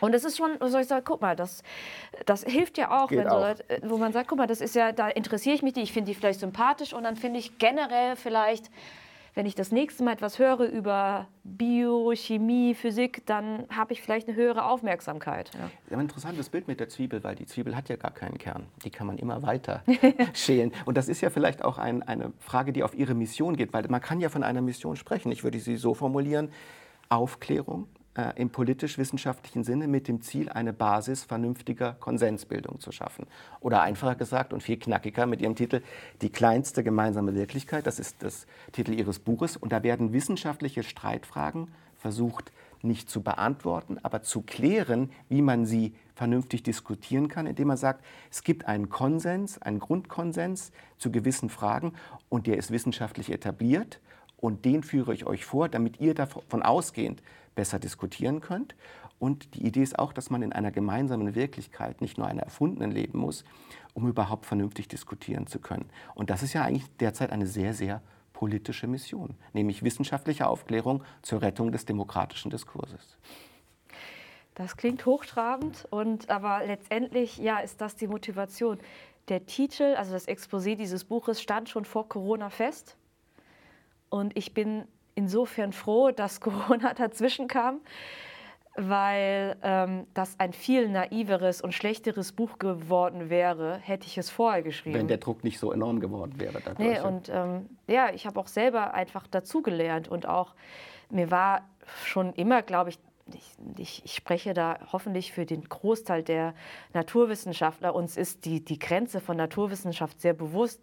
Und 0.00 0.14
es 0.14 0.24
ist 0.24 0.36
schon, 0.36 0.56
soll 0.60 0.80
ich 0.80 0.88
sagen, 0.88 1.04
guck 1.04 1.20
mal, 1.20 1.36
das, 1.36 1.62
das 2.26 2.42
hilft 2.42 2.78
ja 2.78 2.90
auch, 2.90 3.10
wenn 3.10 3.28
so 3.28 3.36
Leute, 3.36 3.68
äh, 3.68 3.80
wo 3.84 3.98
man 3.98 4.12
sagt, 4.12 4.28
guck 4.28 4.38
mal, 4.38 4.46
das 4.46 4.60
ist 4.60 4.74
ja, 4.74 4.92
da 4.92 5.08
interessiere 5.08 5.54
ich 5.54 5.62
mich, 5.62 5.76
ich 5.76 5.92
finde 5.92 6.10
die 6.10 6.14
vielleicht 6.14 6.40
sympathisch 6.40 6.92
und 6.92 7.04
dann 7.04 7.16
finde 7.16 7.38
ich 7.38 7.58
generell 7.58 8.16
vielleicht, 8.16 8.70
wenn 9.40 9.46
ich 9.46 9.54
das 9.54 9.72
nächste 9.72 10.04
Mal 10.04 10.12
etwas 10.12 10.38
höre 10.38 10.64
über 10.64 11.26
Biochemie, 11.44 12.74
Physik, 12.74 13.24
dann 13.24 13.64
habe 13.74 13.94
ich 13.94 14.02
vielleicht 14.02 14.28
eine 14.28 14.36
höhere 14.36 14.66
Aufmerksamkeit. 14.66 15.50
Ja. 15.54 15.96
ein 15.96 16.00
interessantes 16.00 16.50
Bild 16.50 16.68
mit 16.68 16.78
der 16.78 16.90
Zwiebel, 16.90 17.24
weil 17.24 17.36
die 17.36 17.46
Zwiebel 17.46 17.74
hat 17.74 17.88
ja 17.88 17.96
gar 17.96 18.10
keinen 18.10 18.36
Kern. 18.36 18.66
Die 18.84 18.90
kann 18.90 19.06
man 19.06 19.16
immer 19.16 19.40
weiter 19.40 19.82
schälen. 20.34 20.72
Und 20.84 20.98
das 20.98 21.08
ist 21.08 21.22
ja 21.22 21.30
vielleicht 21.30 21.64
auch 21.64 21.78
ein, 21.78 22.02
eine 22.02 22.34
Frage, 22.38 22.74
die 22.74 22.82
auf 22.82 22.94
Ihre 22.94 23.14
Mission 23.14 23.56
geht, 23.56 23.72
weil 23.72 23.88
man 23.88 24.02
kann 24.02 24.20
ja 24.20 24.28
von 24.28 24.42
einer 24.42 24.60
Mission 24.60 24.96
sprechen. 24.96 25.32
Ich 25.32 25.42
würde 25.42 25.58
sie 25.58 25.78
so 25.78 25.94
formulieren, 25.94 26.50
Aufklärung, 27.08 27.88
äh, 28.14 28.32
im 28.36 28.50
politisch-wissenschaftlichen 28.50 29.64
Sinne 29.64 29.86
mit 29.86 30.08
dem 30.08 30.20
Ziel, 30.20 30.48
eine 30.48 30.72
Basis 30.72 31.24
vernünftiger 31.24 31.92
Konsensbildung 31.92 32.80
zu 32.80 32.90
schaffen. 32.92 33.26
Oder 33.60 33.82
einfacher 33.82 34.16
gesagt 34.16 34.52
und 34.52 34.62
viel 34.62 34.78
knackiger 34.78 35.26
mit 35.26 35.40
ihrem 35.40 35.54
Titel 35.54 35.82
Die 36.20 36.30
kleinste 36.30 36.82
gemeinsame 36.82 37.34
Wirklichkeit, 37.34 37.86
das 37.86 37.98
ist 37.98 38.22
das 38.22 38.46
Titel 38.72 38.92
ihres 38.92 39.18
Buches. 39.20 39.56
Und 39.56 39.72
da 39.72 39.82
werden 39.82 40.12
wissenschaftliche 40.12 40.82
Streitfragen 40.82 41.68
versucht, 41.98 42.50
nicht 42.82 43.10
zu 43.10 43.22
beantworten, 43.22 43.98
aber 44.02 44.22
zu 44.22 44.42
klären, 44.42 45.10
wie 45.28 45.42
man 45.42 45.66
sie 45.66 45.94
vernünftig 46.14 46.62
diskutieren 46.62 47.28
kann, 47.28 47.46
indem 47.46 47.68
man 47.68 47.76
sagt, 47.76 48.04
es 48.30 48.42
gibt 48.42 48.66
einen 48.66 48.88
Konsens, 48.88 49.60
einen 49.60 49.78
Grundkonsens 49.78 50.72
zu 50.98 51.12
gewissen 51.12 51.50
Fragen 51.50 51.92
und 52.28 52.46
der 52.46 52.56
ist 52.56 52.70
wissenschaftlich 52.70 53.30
etabliert 53.30 54.00
und 54.36 54.64
den 54.64 54.82
führe 54.82 55.14
ich 55.14 55.26
euch 55.26 55.44
vor, 55.44 55.68
damit 55.68 56.00
ihr 56.00 56.14
davon 56.14 56.62
ausgehend 56.62 57.22
besser 57.54 57.78
diskutieren 57.78 58.40
könnt. 58.40 58.74
Und 59.18 59.54
die 59.54 59.66
Idee 59.66 59.82
ist 59.82 59.98
auch, 59.98 60.12
dass 60.12 60.30
man 60.30 60.42
in 60.42 60.52
einer 60.52 60.70
gemeinsamen 60.70 61.34
Wirklichkeit, 61.34 62.00
nicht 62.00 62.16
nur 62.16 62.26
einer 62.26 62.42
erfundenen, 62.42 62.90
leben 62.90 63.18
muss, 63.18 63.44
um 63.92 64.08
überhaupt 64.08 64.46
vernünftig 64.46 64.88
diskutieren 64.88 65.46
zu 65.46 65.58
können. 65.58 65.90
Und 66.14 66.30
das 66.30 66.42
ist 66.42 66.54
ja 66.54 66.62
eigentlich 66.62 66.88
derzeit 66.96 67.30
eine 67.30 67.46
sehr, 67.46 67.74
sehr 67.74 68.02
politische 68.32 68.86
Mission, 68.86 69.34
nämlich 69.52 69.82
wissenschaftliche 69.82 70.46
Aufklärung 70.46 71.04
zur 71.20 71.42
Rettung 71.42 71.72
des 71.72 71.84
demokratischen 71.84 72.50
Diskurses. 72.50 73.18
Das 74.54 74.76
klingt 74.76 75.04
hochtrabend, 75.04 75.86
und, 75.90 76.30
aber 76.30 76.64
letztendlich 76.66 77.36
ja, 77.38 77.58
ist 77.58 77.80
das 77.80 77.96
die 77.96 78.08
Motivation. 78.08 78.78
Der 79.28 79.46
Titel, 79.46 79.94
also 79.96 80.12
das 80.12 80.26
Exposé 80.26 80.76
dieses 80.76 81.04
Buches, 81.04 81.40
stand 81.40 81.68
schon 81.68 81.84
vor 81.84 82.08
Corona 82.08 82.50
fest. 82.50 82.96
Und 84.08 84.36
ich 84.36 84.54
bin 84.54 84.84
insofern 85.20 85.72
froh, 85.72 86.10
dass 86.10 86.40
Corona 86.46 86.94
dazwischen 86.94 87.46
kam, 87.46 87.80
weil 88.76 89.56
ähm, 89.62 90.06
das 90.14 90.38
ein 90.38 90.52
viel 90.52 90.88
naiveres 90.88 91.60
und 91.60 91.72
schlechteres 91.74 92.32
Buch 92.32 92.58
geworden 92.58 93.28
wäre, 93.28 93.76
hätte 93.76 94.06
ich 94.06 94.16
es 94.16 94.30
vorher 94.30 94.62
geschrieben. 94.62 94.98
Wenn 94.98 95.08
der 95.08 95.18
Druck 95.18 95.44
nicht 95.44 95.58
so 95.58 95.72
enorm 95.72 96.00
geworden 96.00 96.34
wäre. 96.38 96.60
Dadurch. 96.64 96.78
Nee, 96.78 97.00
und 97.00 97.28
ähm, 97.28 97.68
ja, 97.86 98.10
ich 98.14 98.26
habe 98.26 98.40
auch 98.40 98.46
selber 98.46 98.94
einfach 98.94 99.26
dazugelernt 99.26 100.08
und 100.08 100.26
auch 100.26 100.54
mir 101.10 101.30
war 101.30 101.68
schon 102.04 102.32
immer, 102.34 102.62
glaube 102.62 102.90
ich, 102.90 102.98
ich, 103.34 103.78
ich, 103.78 104.04
ich, 104.04 104.14
spreche 104.14 104.54
da 104.54 104.78
hoffentlich 104.92 105.32
für 105.32 105.46
den 105.46 105.62
Großteil 105.68 106.22
der 106.22 106.54
Naturwissenschaftler. 106.94 107.94
Uns 107.94 108.16
ist 108.16 108.44
die, 108.44 108.64
die 108.64 108.78
Grenze 108.78 109.20
von 109.20 109.36
Naturwissenschaft 109.36 110.20
sehr 110.20 110.32
bewusst 110.32 110.80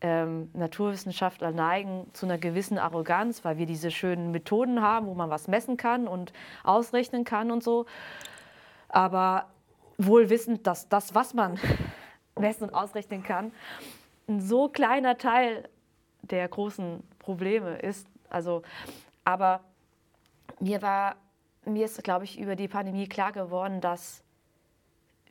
ähm, 0.00 0.50
Naturwissenschaftler 0.54 1.50
neigen 1.50 2.08
zu 2.12 2.26
einer 2.26 2.38
gewissen 2.38 2.78
Arroganz, 2.78 3.44
weil 3.44 3.58
wir 3.58 3.66
diese 3.66 3.90
schönen 3.90 4.30
Methoden 4.30 4.80
haben, 4.80 5.06
wo 5.06 5.14
man 5.14 5.30
was 5.30 5.48
messen 5.48 5.76
kann 5.76 6.06
und 6.06 6.32
ausrechnen 6.62 7.24
kann 7.24 7.50
und 7.50 7.62
so. 7.62 7.86
Aber 8.88 9.46
wohl 9.98 10.30
wissend, 10.30 10.66
dass 10.66 10.88
das, 10.88 11.14
was 11.14 11.34
man 11.34 11.58
messen 12.38 12.64
und 12.64 12.74
ausrechnen 12.74 13.22
kann, 13.22 13.52
ein 14.28 14.40
so 14.40 14.68
kleiner 14.68 15.18
Teil 15.18 15.68
der 16.22 16.46
großen 16.48 17.02
Probleme 17.18 17.78
ist. 17.78 18.06
Also, 18.28 18.62
aber 19.24 19.60
mir 20.60 20.82
war, 20.82 21.16
mir 21.64 21.84
ist, 21.84 22.02
glaube 22.04 22.24
ich, 22.24 22.38
über 22.38 22.56
die 22.56 22.68
Pandemie 22.68 23.08
klar 23.08 23.32
geworden, 23.32 23.80
dass 23.80 24.22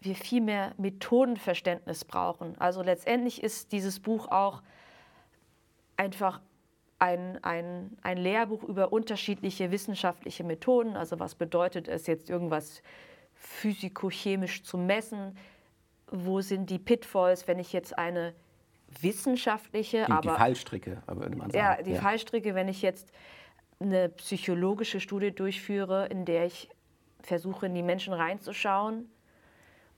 wir 0.01 0.15
viel 0.15 0.41
mehr 0.41 0.73
Methodenverständnis 0.77 2.05
brauchen. 2.05 2.55
Also 2.59 2.81
letztendlich 2.81 3.43
ist 3.43 3.71
dieses 3.71 3.99
Buch 3.99 4.27
auch 4.29 4.61
einfach 5.95 6.41
ein, 6.99 7.43
ein, 7.43 7.97
ein 8.01 8.17
Lehrbuch 8.17 8.63
über 8.63 8.91
unterschiedliche 8.91 9.71
wissenschaftliche 9.71 10.43
Methoden. 10.43 10.95
Also 10.95 11.19
was 11.19 11.35
bedeutet 11.35 11.87
es 11.87 12.07
jetzt 12.07 12.29
irgendwas 12.29 12.81
physikochemisch 13.35 14.63
zu 14.63 14.77
messen? 14.77 15.37
Wo 16.09 16.41
sind 16.41 16.69
die 16.69 16.79
Pitfalls, 16.79 17.47
wenn 17.47 17.59
ich 17.59 17.73
jetzt 17.73 17.97
eine 17.97 18.33
wissenschaftliche, 19.01 20.05
die, 20.05 20.11
aber 20.11 20.31
die 20.31 20.37
Fallstricke, 20.37 21.03
würde 21.07 21.35
man 21.35 21.51
sagen. 21.51 21.57
Ja, 21.57 21.81
die 21.81 21.91
ja. 21.91 22.01
Fallstricke, 22.01 22.55
wenn 22.55 22.67
ich 22.67 22.81
jetzt 22.81 23.11
eine 23.79 24.09
psychologische 24.09 24.99
Studie 24.99 25.31
durchführe, 25.31 26.07
in 26.07 26.25
der 26.25 26.45
ich 26.45 26.69
versuche, 27.21 27.65
in 27.65 27.75
die 27.75 27.83
Menschen 27.83 28.13
reinzuschauen 28.13 29.09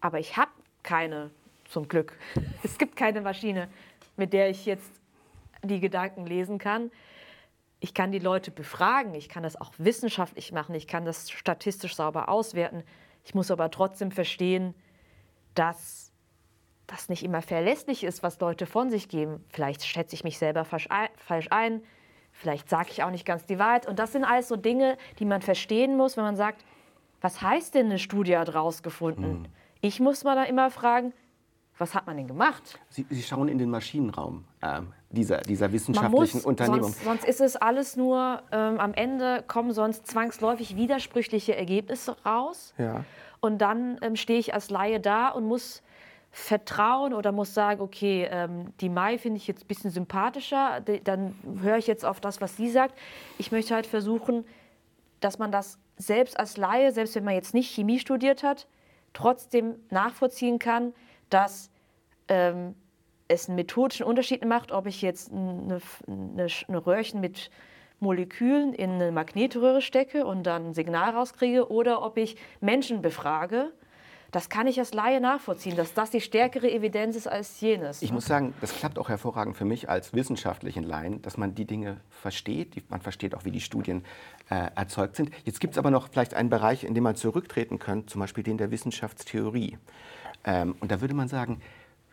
aber 0.02 0.20
ich 0.20 0.38
habe 0.38 0.52
keine, 0.84 1.32
zum 1.66 1.88
Glück. 1.88 2.18
Es 2.64 2.78
gibt 2.78 2.96
keine 2.96 3.22
Maschine, 3.22 3.70
mit 4.18 4.34
der 4.34 4.50
ich 4.50 4.66
jetzt 4.66 4.92
die 5.64 5.80
Gedanken 5.80 6.26
lesen 6.26 6.58
kann. 6.58 6.92
Ich 7.80 7.94
kann 7.94 8.12
die 8.12 8.20
Leute 8.20 8.52
befragen, 8.52 9.14
ich 9.14 9.30
kann 9.30 9.44
das 9.44 9.60
auch 9.60 9.72
wissenschaftlich 9.78 10.52
machen, 10.52 10.76
ich 10.76 10.88
kann 10.88 11.06
das 11.06 11.30
statistisch 11.30 11.96
sauber 11.96 12.28
auswerten. 12.28 12.84
Ich 13.24 13.34
muss 13.34 13.52
aber 13.52 13.72
trotzdem 13.72 14.12
verstehen, 14.12 14.74
dass 15.56 16.12
das 16.88 17.08
nicht 17.08 17.24
immer 17.24 17.42
verlässlich 17.42 18.04
ist, 18.04 18.24
was 18.24 18.40
Leute 18.40 18.66
von 18.66 18.90
sich 18.90 19.08
geben. 19.08 19.44
Vielleicht 19.50 19.86
schätze 19.86 20.16
ich 20.16 20.24
mich 20.24 20.38
selber 20.40 20.66
falsch 20.66 20.88
ein, 21.52 21.84
vielleicht 22.32 22.70
sage 22.70 22.90
ich 22.92 23.04
auch 23.04 23.12
nicht 23.12 23.26
ganz 23.26 23.46
die 23.46 23.60
Wahrheit. 23.60 23.88
Und 23.88 24.00
das 24.00 24.12
sind 24.12 24.24
alles 24.26 24.48
so 24.48 24.56
Dinge, 24.56 24.98
die 25.20 25.26
man 25.26 25.42
verstehen 25.42 25.96
muss, 25.96 26.18
wenn 26.18 26.24
man 26.24 26.36
sagt, 26.36 26.66
was 27.22 27.42
heißt 27.42 27.76
denn 27.76 27.88
eine 27.88 28.00
Studie 28.00 28.38
hat 28.38 28.54
rausgefunden? 28.56 29.42
Mhm. 29.42 29.46
Ich 29.82 30.00
muss 30.00 30.24
mal 30.24 30.36
da 30.36 30.44
immer 30.44 30.72
fragen, 30.72 31.14
was 31.78 31.96
hat 31.96 32.06
man 32.06 32.18
denn 32.18 32.28
gemacht? 32.28 32.78
Sie, 32.90 33.06
Sie 33.10 33.24
schauen 33.24 33.48
in 33.48 33.58
den 33.58 33.70
Maschinenraum 33.70 34.44
äh, 34.62 34.82
dieser, 35.10 35.38
dieser 35.38 35.72
wissenschaftlichen 35.72 36.38
muss, 36.38 36.46
Unternehmung. 36.46 36.84
Sonst, 36.84 37.04
sonst, 37.04 37.26
ist 37.26 37.40
es 37.40 37.56
alles 37.56 37.96
nur, 37.96 38.44
ähm, 38.52 38.80
am 38.80 38.94
Ende 38.94 39.44
kommen 39.48 39.72
sonst 39.72 40.06
zwangsläufig 40.06 40.76
widersprüchliche 40.76 41.56
Ergebnisse 41.56 42.18
raus. 42.26 42.74
Ja. 42.78 43.06
Und 43.40 43.60
dann 43.60 43.98
ähm, 44.02 44.18
stehe 44.18 44.40
ich 44.40 44.54
als 44.54 44.70
Laie 44.70 45.00
da 45.00 45.30
und 45.30 45.46
muss 45.46 45.82
vertrauen 46.32 47.14
oder 47.14 47.32
muss 47.32 47.54
sagen, 47.54 47.82
okay, 47.82 48.28
ähm, 48.30 48.74
die 48.82 48.90
Mai 48.90 49.18
finde 49.18 49.38
ich 49.38 49.48
jetzt 49.48 49.64
ein 49.64 49.68
bisschen 49.68 49.90
sympathischer, 49.90 50.82
dann 51.04 51.34
höre 51.62 51.78
ich 51.78 51.88
jetzt 51.88 52.06
auf 52.06 52.20
das, 52.20 52.40
was 52.40 52.56
sie 52.56 52.70
sagt. 52.70 52.96
Ich 53.40 53.52
möchte 53.52 53.74
halt 53.74 53.88
versuchen, 53.88 54.46
dass 55.22 55.40
man 55.40 55.52
das 55.52 55.80
selbst 55.98 56.40
als 56.40 56.58
Laie, 56.58 56.92
selbst 56.92 57.16
wenn 57.16 57.24
man 57.24 57.34
jetzt 57.34 57.54
nicht 57.54 57.74
Chemie 57.74 58.00
studiert 58.00 58.44
hat, 58.44 58.68
trotzdem 59.14 59.76
nachvollziehen 59.90 60.60
kann, 60.60 60.94
dass 61.30 61.70
ähm, 62.28 62.76
es 63.28 63.48
einen 63.48 63.56
methodischen 63.56 64.06
Unterschied 64.06 64.44
macht, 64.46 64.72
ob 64.72 64.88
ich 64.88 65.02
jetzt 65.02 65.32
eine, 65.32 65.80
eine, 66.08 66.48
eine 66.68 66.86
Röhrchen 66.86 67.22
mit 67.22 67.52
Molekülen 68.00 68.74
in 68.74 68.92
eine 68.92 69.12
Magnetröhre 69.12 69.82
stecke 69.82 70.26
und 70.26 70.44
dann 70.44 70.68
ein 70.68 70.74
Signal 70.74 71.12
rauskriege 71.12 71.70
oder 71.70 72.02
ob 72.02 72.18
ich 72.18 72.38
Menschen 72.62 73.02
befrage. 73.02 73.72
Das 74.32 74.50
kann 74.50 74.68
ich 74.68 74.80
als 74.80 74.94
Laie 74.94 75.20
nachvollziehen, 75.20 75.76
dass 75.76 75.94
das 75.94 76.12
die 76.12 76.22
stärkere 76.22 76.70
Evidenz 76.70 77.16
ist 77.16 77.28
als 77.28 77.60
jenes. 77.62 78.02
Ich 78.02 78.10
ne? 78.10 78.16
muss 78.16 78.26
sagen, 78.26 78.54
das 78.62 78.76
klappt 78.76 79.00
auch 79.00 79.10
hervorragend 79.10 79.58
für 79.58 79.66
mich 79.66 79.90
als 79.90 80.14
wissenschaftlichen 80.14 80.84
Laien, 80.84 81.22
dass 81.22 81.38
man 81.38 81.56
die 81.56 81.66
Dinge 81.66 81.98
versteht. 82.10 82.90
Man 82.90 83.02
versteht 83.02 83.34
auch, 83.36 83.46
wie 83.46 83.52
die 83.52 83.62
Studien 83.62 84.04
äh, 84.50 84.70
erzeugt 84.76 85.16
sind. 85.16 85.32
Jetzt 85.46 85.60
gibt 85.60 85.74
es 85.74 85.78
aber 85.78 85.92
noch 85.92 86.10
vielleicht 86.10 86.34
einen 86.34 86.50
Bereich, 86.50 86.84
in 86.84 86.94
dem 86.94 87.04
man 87.04 87.16
zurücktreten 87.16 87.80
könnte, 87.80 88.08
zum 88.08 88.22
Beispiel 88.22 88.44
den 88.44 88.58
der 88.58 88.72
Wissenschaftstheorie. 88.72 89.78
Ähm, 90.46 90.76
und 90.80 90.92
da 90.92 91.02
würde 91.02 91.14
man 91.14 91.28
sagen, 91.28 91.62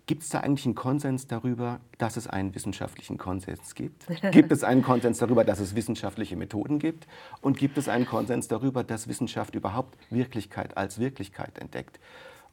Gibt 0.06 0.22
es 0.22 0.28
da 0.28 0.38
eigentlich 0.38 0.66
einen 0.66 0.76
Konsens 0.76 1.26
darüber, 1.26 1.80
dass 1.98 2.16
es 2.16 2.28
einen 2.28 2.54
wissenschaftlichen 2.54 3.18
Konsens 3.18 3.74
gibt? 3.74 4.06
Gibt 4.30 4.52
es 4.52 4.62
einen 4.62 4.82
Konsens 4.82 5.18
darüber, 5.18 5.42
dass 5.42 5.58
es 5.58 5.74
wissenschaftliche 5.74 6.36
Methoden 6.36 6.78
gibt? 6.78 7.08
Und 7.40 7.58
gibt 7.58 7.76
es 7.76 7.88
einen 7.88 8.06
Konsens 8.06 8.46
darüber, 8.46 8.84
dass 8.84 9.08
Wissenschaft 9.08 9.56
überhaupt 9.56 9.98
Wirklichkeit 10.08 10.76
als 10.76 11.00
Wirklichkeit 11.00 11.58
entdeckt? 11.58 11.98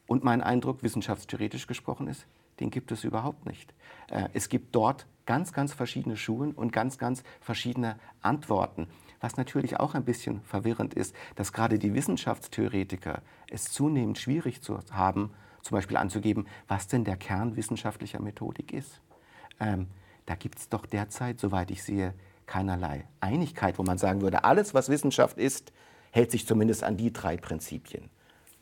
Und 0.08 0.24
mein 0.24 0.42
Eindruck, 0.42 0.82
wissenschaftstheoretisch 0.82 1.68
gesprochen 1.68 2.08
ist, 2.08 2.26
den 2.58 2.70
gibt 2.70 2.90
es 2.90 3.04
überhaupt 3.04 3.46
nicht. 3.46 3.72
Äh, 4.10 4.28
es 4.32 4.48
gibt 4.48 4.74
dort 4.74 5.06
ganz, 5.24 5.52
ganz 5.52 5.72
verschiedene 5.72 6.16
Schulen 6.16 6.52
und 6.52 6.72
ganz, 6.72 6.98
ganz 6.98 7.22
verschiedene 7.40 7.96
Antworten. 8.20 8.88
Was 9.20 9.36
natürlich 9.36 9.78
auch 9.78 9.94
ein 9.94 10.04
bisschen 10.04 10.42
verwirrend 10.42 10.92
ist, 10.94 11.14
dass 11.36 11.52
gerade 11.52 11.78
die 11.78 11.94
Wissenschaftstheoretiker 11.94 13.22
es 13.48 13.70
zunehmend 13.70 14.18
schwierig 14.18 14.60
zu 14.60 14.80
haben, 14.90 15.30
zum 15.64 15.76
Beispiel 15.76 15.96
anzugeben, 15.96 16.46
was 16.68 16.86
denn 16.86 17.04
der 17.04 17.16
Kern 17.16 17.56
wissenschaftlicher 17.56 18.20
Methodik 18.20 18.72
ist. 18.72 19.00
Ähm, 19.58 19.88
da 20.26 20.34
gibt 20.34 20.58
es 20.58 20.68
doch 20.68 20.86
derzeit, 20.86 21.40
soweit 21.40 21.70
ich 21.70 21.82
sehe, 21.82 22.14
keinerlei 22.46 23.06
Einigkeit, 23.20 23.78
wo 23.78 23.82
man 23.82 23.96
sagen 23.96 24.20
würde, 24.20 24.44
alles, 24.44 24.74
was 24.74 24.88
Wissenschaft 24.90 25.38
ist, 25.38 25.72
hält 26.10 26.30
sich 26.30 26.46
zumindest 26.46 26.84
an 26.84 26.96
die 26.96 27.12
drei 27.12 27.36
Prinzipien. 27.36 28.10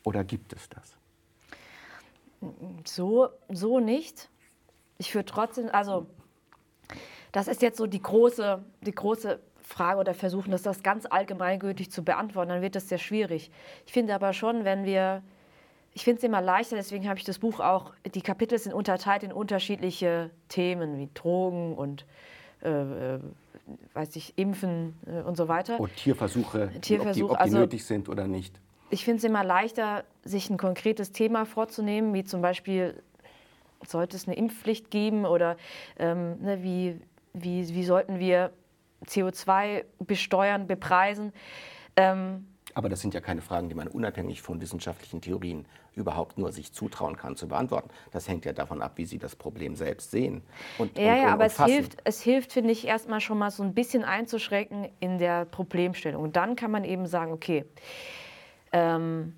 Oder 0.03 0.23
gibt 0.23 0.53
es 0.53 0.69
das? 0.69 0.97
So, 2.85 3.29
so 3.49 3.79
nicht. 3.79 4.29
Ich 4.97 5.13
würde 5.13 5.25
trotzdem, 5.25 5.69
also 5.71 6.07
das 7.31 7.47
ist 7.47 7.61
jetzt 7.61 7.77
so 7.77 7.85
die 7.85 8.01
große, 8.01 8.63
die 8.81 8.91
große 8.91 9.39
Frage 9.61 9.99
oder 9.99 10.13
versuchen, 10.13 10.51
das, 10.51 10.61
das 10.61 10.83
ganz 10.83 11.05
allgemeingültig 11.05 11.91
zu 11.91 12.03
beantworten, 12.03 12.49
dann 12.49 12.61
wird 12.61 12.75
das 12.75 12.89
sehr 12.89 12.97
schwierig. 12.97 13.51
Ich 13.85 13.93
finde 13.93 14.13
aber 14.13 14.33
schon, 14.33 14.65
wenn 14.65 14.85
wir 14.85 15.23
ich 15.93 16.03
finde 16.03 16.17
es 16.17 16.23
immer 16.23 16.41
leichter, 16.41 16.75
deswegen 16.75 17.07
habe 17.07 17.19
ich 17.19 17.25
das 17.25 17.39
Buch 17.39 17.59
auch, 17.59 17.93
die 18.13 18.21
Kapitel 18.21 18.57
sind 18.57 18.73
unterteilt 18.73 19.23
in 19.23 19.31
unterschiedliche 19.31 20.31
Themen 20.49 20.97
wie 20.97 21.09
Drogen 21.13 21.75
und 21.75 22.05
äh, 22.63 23.15
äh 23.15 23.19
weiß 23.93 24.17
ich, 24.17 24.37
Impfen 24.37 24.93
äh, 25.05 25.21
und 25.21 25.37
so 25.37 25.47
weiter. 25.47 25.79
Und 25.79 25.95
Tierversuche, 25.95 26.69
Tierversuch, 26.81 27.07
ob 27.07 27.13
die, 27.13 27.23
ob 27.23 27.29
die 27.37 27.37
also, 27.37 27.57
nötig 27.59 27.85
sind 27.85 28.09
oder 28.09 28.27
nicht. 28.27 28.59
Ich 28.89 29.05
finde 29.05 29.19
es 29.19 29.23
immer 29.23 29.43
leichter, 29.43 30.03
sich 30.25 30.49
ein 30.49 30.57
konkretes 30.57 31.13
Thema 31.13 31.45
vorzunehmen, 31.45 32.13
wie 32.13 32.25
zum 32.25 32.41
Beispiel, 32.41 33.01
sollte 33.87 34.17
es 34.17 34.27
eine 34.27 34.35
Impfpflicht 34.35 34.91
geben 34.91 35.25
oder 35.25 35.55
ähm, 35.97 36.41
ne, 36.41 36.61
wie, 36.61 36.99
wie, 37.33 37.69
wie 37.69 37.83
sollten 37.85 38.19
wir 38.19 38.51
CO2 39.05 39.85
besteuern, 39.99 40.67
bepreisen. 40.67 41.31
Ähm, 41.95 42.47
aber 42.73 42.89
das 42.89 43.01
sind 43.01 43.13
ja 43.13 43.21
keine 43.21 43.41
Fragen, 43.41 43.69
die 43.69 43.75
man 43.75 43.87
unabhängig 43.87 44.41
von 44.41 44.61
wissenschaftlichen 44.61 45.21
Theorien 45.21 45.65
überhaupt 45.95 46.37
nur 46.37 46.51
sich 46.51 46.73
zutrauen 46.73 47.15
kann 47.15 47.35
zu 47.35 47.47
beantworten. 47.47 47.89
Das 48.11 48.27
hängt 48.27 48.45
ja 48.45 48.53
davon 48.53 48.81
ab, 48.81 48.93
wie 48.95 49.05
Sie 49.05 49.19
das 49.19 49.35
Problem 49.35 49.75
selbst 49.75 50.11
sehen. 50.11 50.41
Und, 50.77 50.97
ja, 50.97 51.03
und, 51.03 51.19
ja, 51.19 51.25
und, 51.27 51.33
aber 51.33 51.45
es 51.45 51.63
hilft, 51.63 51.97
es 52.03 52.21
hilft, 52.21 52.53
finde 52.53 52.71
ich, 52.71 52.87
erstmal 52.87 53.21
schon 53.21 53.37
mal 53.37 53.51
so 53.51 53.63
ein 53.63 53.73
bisschen 53.73 54.03
einzuschrecken 54.03 54.89
in 54.99 55.19
der 55.19 55.45
Problemstellung. 55.45 56.23
Und 56.23 56.35
dann 56.35 56.55
kann 56.55 56.71
man 56.71 56.83
eben 56.83 57.05
sagen, 57.05 57.31
okay, 57.31 57.65
ähm, 58.71 59.35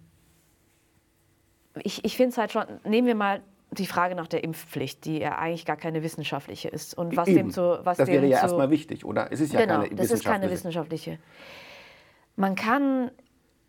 ich, 1.83 2.05
ich 2.05 2.15
finde 2.15 2.31
es 2.31 2.37
halt 2.37 2.51
schon, 2.51 2.63
nehmen 2.85 3.07
wir 3.07 3.15
mal 3.15 3.41
die 3.71 3.85
Frage 3.85 4.15
nach 4.15 4.27
der 4.27 4.43
Impfpflicht, 4.43 5.03
die 5.05 5.19
ja 5.19 5.37
eigentlich 5.37 5.65
gar 5.65 5.75
keine 5.75 6.03
wissenschaftliche 6.03 6.69
ist. 6.69 6.97
Und 6.97 7.17
was 7.17 7.27
Eben. 7.27 7.37
dem 7.37 7.51
zu, 7.51 7.79
was 7.83 7.97
das 7.97 8.07
wäre 8.07 8.25
ja 8.25 8.37
zu, 8.37 8.43
erstmal 8.43 8.69
wichtig, 8.69 9.03
oder? 9.03 9.31
Es 9.31 9.41
ist 9.41 9.53
ja 9.53 9.61
genau, 9.61 9.81
keine 9.81 9.95
das 9.95 10.11
ist 10.11 10.23
keine 10.23 10.49
wissenschaftliche. 10.49 11.19
Man 12.37 12.55
kann 12.55 13.11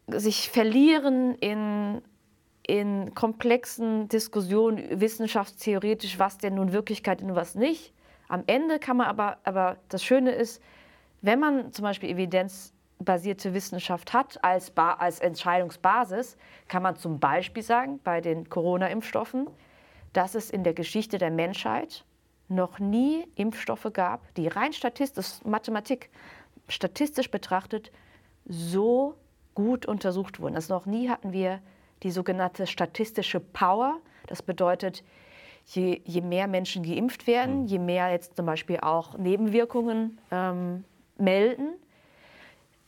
sich 0.08 0.50
verlieren 0.50 1.34
in, 1.36 2.02
in 2.66 3.14
komplexen 3.14 4.08
Diskussionen, 4.08 5.00
wissenschaftstheoretisch, 5.00 6.18
was 6.18 6.38
denn 6.38 6.54
nun 6.54 6.72
Wirklichkeit 6.72 7.22
und 7.22 7.34
was 7.34 7.54
nicht. 7.54 7.92
Am 8.28 8.44
Ende 8.46 8.78
kann 8.78 8.96
man 8.96 9.06
aber, 9.06 9.38
aber 9.44 9.76
das 9.88 10.02
Schöne 10.02 10.32
ist, 10.32 10.62
wenn 11.22 11.40
man 11.40 11.72
zum 11.72 11.84
Beispiel 11.84 12.10
evidenzbasierte 12.10 13.54
Wissenschaft 13.54 14.12
hat 14.12 14.42
als, 14.44 14.70
ba 14.70 14.94
als 14.94 15.20
Entscheidungsbasis, 15.20 16.36
kann 16.68 16.82
man 16.82 16.96
zum 16.96 17.18
Beispiel 17.18 17.62
sagen, 17.62 18.00
bei 18.02 18.20
den 18.20 18.48
Corona-Impfstoffen, 18.48 19.48
dass 20.12 20.34
es 20.34 20.50
in 20.50 20.64
der 20.64 20.74
Geschichte 20.74 21.18
der 21.18 21.30
Menschheit 21.30 22.04
noch 22.48 22.78
nie 22.78 23.26
Impfstoffe 23.34 23.88
gab, 23.92 24.34
die 24.34 24.48
rein 24.48 24.72
statistisch, 24.72 25.44
Mathematik, 25.44 26.10
statistisch 26.68 27.30
betrachtet 27.30 27.90
so 28.44 29.16
gut 29.56 29.86
untersucht 29.86 30.38
wurden. 30.38 30.54
Also 30.54 30.72
noch 30.72 30.86
nie 30.86 31.08
hatten 31.08 31.32
wir 31.32 31.60
die 32.04 32.12
sogenannte 32.12 32.68
statistische 32.68 33.40
Power. 33.40 33.96
Das 34.28 34.42
bedeutet, 34.42 35.02
je, 35.64 36.00
je 36.04 36.20
mehr 36.20 36.46
Menschen 36.46 36.84
geimpft 36.84 37.26
werden, 37.26 37.62
mhm. 37.62 37.66
je 37.66 37.78
mehr 37.80 38.10
jetzt 38.10 38.36
zum 38.36 38.46
Beispiel 38.46 38.78
auch 38.78 39.18
Nebenwirkungen 39.18 40.18
ähm, 40.30 40.84
melden, 41.18 41.70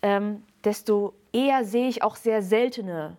ähm, 0.03 0.45
desto 0.63 1.15
eher 1.33 1.65
sehe 1.65 1.89
ich 1.89 2.03
auch 2.03 2.15
sehr 2.15 2.43
seltene 2.43 3.17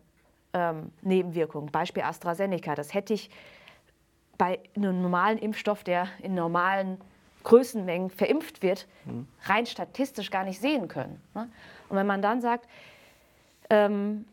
ähm, 0.54 0.92
Nebenwirkungen. 1.02 1.72
Beispiel 1.72 2.04
AstraZeneca. 2.04 2.76
Das 2.76 2.94
hätte 2.94 3.14
ich 3.14 3.30
bei 4.38 4.60
einem 4.76 5.02
normalen 5.02 5.38
Impfstoff, 5.38 5.84
der 5.84 6.08
in 6.22 6.36
normalen 6.36 7.00
Größenmengen 7.44 8.10
verimpft 8.10 8.62
wird, 8.62 8.88
mhm. 9.06 9.28
rein 9.44 9.66
statistisch 9.66 10.30
gar 10.30 10.44
nicht 10.44 10.60
sehen 10.60 10.88
können. 10.88 11.22
Ne? 11.34 11.50
Und 11.90 11.98
wenn 11.98 12.08
man 12.08 12.22
dann 12.22 12.42
sagt, 12.42 12.68
ähm, 13.70 14.26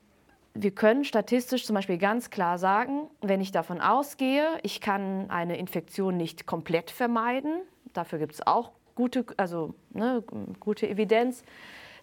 wir 0.55 0.71
können 0.71 1.05
statistisch 1.05 1.67
zum 1.67 1.75
Beispiel 1.75 1.99
ganz 1.99 2.31
klar 2.31 2.59
sagen, 2.59 3.11
wenn 3.21 3.41
ich 3.41 3.53
davon 3.53 3.81
ausgehe, 3.81 4.59
ich 4.63 4.81
kann 4.81 5.31
eine 5.31 5.59
Infektion 5.59 6.17
nicht 6.17 6.47
komplett 6.47 6.91
vermeiden, 6.91 7.61
dafür 7.93 8.19
gibt 8.19 8.35
es 8.35 8.47
auch 8.47 8.73
gute, 8.95 9.27
also, 9.37 9.75
ne, 9.91 10.25
gute 10.59 10.89
Evidenz, 10.89 11.45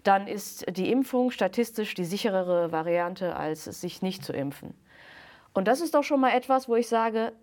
dann 0.03 0.27
ist 0.27 0.65
die 0.77 0.91
Impfung 0.91 1.31
statistisch 1.31 1.95
die 1.95 2.05
sicherere 2.05 2.71
Variante, 2.71 3.35
als 3.35 3.63
sich 3.63 4.01
nicht 4.01 4.23
zu 4.23 4.33
impfen. 4.33 4.73
Und 5.53 5.67
das 5.67 5.81
ist 5.81 5.93
doch 5.93 6.03
schon 6.03 6.19
mal 6.19 6.31
etwas, 6.31 6.67
wo 6.67 6.75
ich 6.75 6.87
sage, 6.87 7.33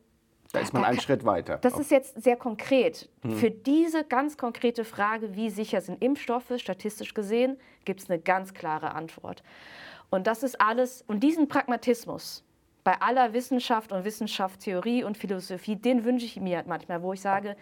da 0.53 0.61
ist 0.61 0.73
man 0.73 0.83
da 0.83 0.89
einen 0.89 0.97
kann, 0.99 1.05
Schritt 1.05 1.25
weiter. 1.25 1.59
Das 1.59 1.79
ist 1.79 1.91
jetzt 1.91 2.23
sehr 2.23 2.37
konkret. 2.37 3.09
Hm. 3.23 3.37
Für 3.37 3.51
diese 3.51 4.05
ganz 4.05 4.37
konkrete 4.37 4.85
Frage, 4.85 5.37
wie 5.37 5.51
sicher 5.51 5.81
sind 5.81 6.03
Impfstoffe, 6.03 6.53
statistisch 6.57 7.15
gesehen, 7.15 7.57
gibt 7.85 8.01
es 8.01 8.11
eine 8.11 8.19
ganz 8.19 8.53
klare 8.55 8.95
Antwort. 8.95 9.43
Und 10.11 10.27
das 10.27 10.43
ist 10.43 10.61
alles, 10.61 11.05
und 11.07 11.21
diesen 11.21 11.49
Pragmatismus 11.49 12.45
bei 12.83 13.01
aller 13.01 13.33
Wissenschaft 13.33 13.93
und 13.93 14.05
Wissenschaftstheorie 14.05 15.05
und 15.05 15.17
Philosophie, 15.17 15.77
den 15.77 16.05
wünsche 16.05 16.27
ich 16.27 16.41
mir 16.41 16.65
manchmal, 16.67 17.03
wo 17.03 17.13
ich 17.13 17.21
sage, 17.21 17.57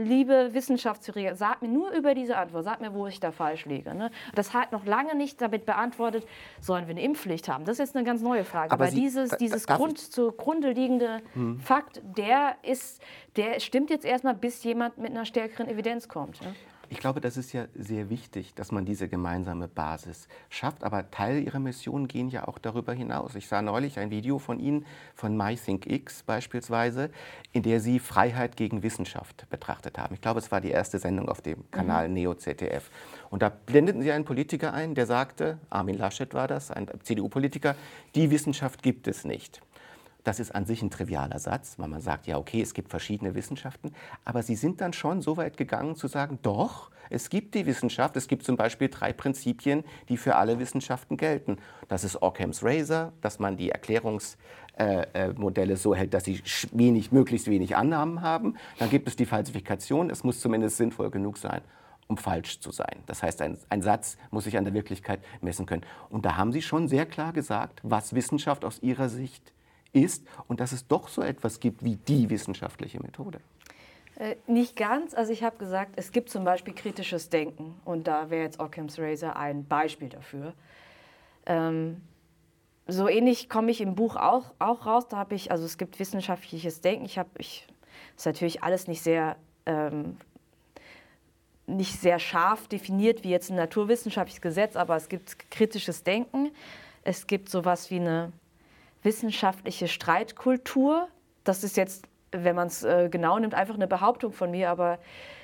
liebe 0.00 0.50
Wissenschaftstheorie, 0.52 1.30
sag 1.34 1.62
mir 1.62 1.68
nur 1.68 1.90
über 1.90 2.14
diese 2.14 2.36
Antwort, 2.36 2.64
sag 2.64 2.80
mir, 2.80 2.94
wo 2.94 3.06
ich 3.06 3.20
da 3.20 3.30
falsch 3.30 3.66
liege. 3.66 3.94
Ne? 3.94 4.10
Das 4.34 4.54
hat 4.54 4.72
noch 4.72 4.84
lange 4.86 5.14
nicht 5.14 5.40
damit 5.40 5.66
beantwortet, 5.66 6.26
sollen 6.60 6.86
wir 6.86 6.92
eine 6.92 7.02
Impfpflicht 7.02 7.48
haben? 7.48 7.64
Das 7.64 7.74
ist 7.74 7.78
jetzt 7.78 7.96
eine 7.96 8.04
ganz 8.04 8.22
neue 8.22 8.44
Frage. 8.44 8.72
Aber, 8.72 8.84
Aber 8.84 8.90
Sie, 8.90 9.00
dieses, 9.00 9.30
dieses 9.36 9.66
Grund, 9.66 9.98
zugrunde 9.98 10.72
liegende 10.72 11.20
hm. 11.34 11.60
Fakt, 11.60 12.00
der, 12.16 12.56
ist, 12.62 13.02
der 13.36 13.60
stimmt 13.60 13.90
jetzt 13.90 14.04
erstmal, 14.04 14.34
bis 14.34 14.64
jemand 14.64 14.98
mit 14.98 15.10
einer 15.10 15.24
stärkeren 15.24 15.68
Evidenz 15.68 16.08
kommt. 16.08 16.40
Ne? 16.40 16.54
Ich 16.92 16.98
glaube, 16.98 17.20
das 17.20 17.36
ist 17.36 17.52
ja 17.52 17.66
sehr 17.76 18.10
wichtig, 18.10 18.52
dass 18.54 18.72
man 18.72 18.84
diese 18.84 19.06
gemeinsame 19.06 19.68
Basis 19.68 20.26
schafft. 20.48 20.82
Aber 20.82 21.08
Teil 21.12 21.40
Ihrer 21.40 21.60
Mission 21.60 22.08
gehen 22.08 22.28
ja 22.30 22.48
auch 22.48 22.58
darüber 22.58 22.92
hinaus. 22.92 23.36
Ich 23.36 23.46
sah 23.46 23.62
neulich 23.62 24.00
ein 24.00 24.10
Video 24.10 24.40
von 24.40 24.58
Ihnen, 24.58 24.84
von 25.14 25.36
MyThinkX 25.36 26.24
beispielsweise, 26.24 27.10
in 27.52 27.62
der 27.62 27.78
Sie 27.78 28.00
Freiheit 28.00 28.56
gegen 28.56 28.82
Wissenschaft 28.82 29.48
betrachtet 29.50 29.98
haben. 29.98 30.14
Ich 30.14 30.20
glaube, 30.20 30.40
es 30.40 30.50
war 30.50 30.60
die 30.60 30.72
erste 30.72 30.98
Sendung 30.98 31.28
auf 31.28 31.40
dem 31.40 31.70
Kanal 31.70 32.08
mhm. 32.08 32.14
Neo 32.14 32.34
ZDF. 32.34 32.90
Und 33.30 33.42
da 33.42 33.50
blendeten 33.50 34.02
Sie 34.02 34.10
einen 34.10 34.24
Politiker 34.24 34.74
ein, 34.74 34.96
der 34.96 35.06
sagte, 35.06 35.58
Armin 35.70 35.96
Laschet 35.96 36.34
war 36.34 36.48
das, 36.48 36.72
ein 36.72 36.88
CDU-Politiker, 37.04 37.76
die 38.16 38.32
Wissenschaft 38.32 38.82
gibt 38.82 39.06
es 39.06 39.24
nicht. 39.24 39.62
Das 40.24 40.40
ist 40.40 40.54
an 40.54 40.66
sich 40.66 40.82
ein 40.82 40.90
trivialer 40.90 41.38
Satz, 41.38 41.78
weil 41.78 41.88
man 41.88 42.00
sagt, 42.00 42.26
ja, 42.26 42.38
okay, 42.38 42.60
es 42.60 42.74
gibt 42.74 42.90
verschiedene 42.90 43.34
Wissenschaften, 43.34 43.92
aber 44.24 44.42
sie 44.42 44.56
sind 44.56 44.80
dann 44.80 44.92
schon 44.92 45.22
so 45.22 45.36
weit 45.36 45.56
gegangen 45.56 45.96
zu 45.96 46.08
sagen, 46.08 46.38
doch, 46.42 46.90
es 47.10 47.28
gibt 47.28 47.54
die 47.54 47.66
Wissenschaft, 47.66 48.16
es 48.16 48.28
gibt 48.28 48.44
zum 48.44 48.56
Beispiel 48.56 48.88
drei 48.88 49.12
Prinzipien, 49.12 49.82
die 50.08 50.16
für 50.16 50.36
alle 50.36 50.60
Wissenschaften 50.60 51.16
gelten. 51.16 51.58
Das 51.88 52.04
ist 52.04 52.22
Occam's 52.22 52.62
Razor, 52.62 53.12
dass 53.20 53.40
man 53.40 53.56
die 53.56 53.70
Erklärungsmodelle 53.70 55.76
so 55.76 55.92
hält, 55.94 56.14
dass 56.14 56.24
sie 56.24 56.40
wenig, 56.72 57.10
möglichst 57.10 57.48
wenig 57.48 57.76
Annahmen 57.76 58.22
haben. 58.22 58.54
Dann 58.78 58.90
gibt 58.90 59.08
es 59.08 59.16
die 59.16 59.26
Falsifikation, 59.26 60.08
es 60.08 60.22
muss 60.22 60.38
zumindest 60.40 60.76
sinnvoll 60.76 61.10
genug 61.10 61.36
sein 61.36 61.62
um 62.06 62.16
falsch 62.16 62.58
zu 62.58 62.70
sein. 62.72 63.04
Das 63.06 63.22
heißt, 63.22 63.40
ein, 63.40 63.56
ein, 63.68 63.82
Satz 63.82 64.18
muss 64.32 64.42
sich 64.42 64.58
an 64.58 64.64
der 64.64 64.74
Wirklichkeit 64.74 65.20
messen 65.40 65.64
können. 65.64 65.84
Und 66.08 66.26
da 66.26 66.36
haben 66.36 66.50
Sie 66.50 66.60
schon 66.60 66.88
sehr 66.88 67.06
klar 67.06 67.32
gesagt, 67.32 67.78
was 67.84 68.16
Wissenschaft 68.16 68.64
aus 68.64 68.82
Ihrer 68.82 69.08
Sicht 69.08 69.52
ist 69.92 70.24
und 70.48 70.60
dass 70.60 70.72
es 70.72 70.86
doch 70.86 71.08
so 71.08 71.22
etwas 71.22 71.60
gibt 71.60 71.84
wie 71.84 71.96
die 71.96 72.30
wissenschaftliche 72.30 73.00
Methode. 73.00 73.40
Äh, 74.16 74.36
nicht 74.46 74.76
ganz. 74.76 75.14
Also 75.14 75.32
ich 75.32 75.42
habe 75.42 75.56
gesagt, 75.56 75.92
es 75.96 76.12
gibt 76.12 76.30
zum 76.30 76.44
Beispiel 76.44 76.74
kritisches 76.74 77.30
Denken 77.30 77.80
und 77.84 78.06
da 78.06 78.30
wäre 78.30 78.42
jetzt 78.42 78.60
Occam's 78.60 78.98
Razor 78.98 79.36
ein 79.36 79.66
Beispiel 79.66 80.08
dafür. 80.08 80.52
Ähm, 81.46 82.02
so 82.86 83.08
ähnlich 83.08 83.48
komme 83.48 83.70
ich 83.70 83.80
im 83.80 83.94
Buch 83.94 84.16
auch, 84.16 84.52
auch 84.58 84.84
raus. 84.84 85.08
Da 85.08 85.16
habe 85.16 85.34
ich, 85.34 85.50
also 85.50 85.64
es 85.64 85.78
gibt 85.78 85.98
wissenschaftliches 85.98 86.80
Denken. 86.80 87.04
Ich 87.04 87.18
habe, 87.18 87.30
ich, 87.38 87.66
ist 88.16 88.26
natürlich 88.26 88.62
alles 88.62 88.88
nicht 88.88 89.02
sehr, 89.02 89.36
ähm, 89.64 90.16
nicht 91.66 92.00
sehr 92.00 92.18
scharf 92.18 92.68
definiert 92.68 93.22
wie 93.24 93.30
jetzt 93.30 93.50
ein 93.50 93.56
naturwissenschaftliches 93.56 94.42
Gesetz, 94.42 94.76
aber 94.76 94.96
es 94.96 95.08
gibt 95.08 95.50
kritisches 95.50 96.02
Denken. 96.02 96.50
Es 97.04 97.26
gibt 97.26 97.48
sowas 97.48 97.90
wie 97.90 98.00
eine 98.00 98.32
wissenschaftliche 99.02 99.88
Streitkultur. 99.88 101.08
Das 101.44 101.64
ist 101.64 101.76
jetzt, 101.76 102.06
wenn 102.32 102.54
man 102.54 102.68
es 102.68 102.82
äh, 102.82 103.08
genau 103.10 103.38
nimmt, 103.38 103.54
einfach 103.54 103.74
eine 103.74 103.86
Behauptung 103.86 104.32
von 104.32 104.50
mir, 104.50 104.70
aber 104.70 104.98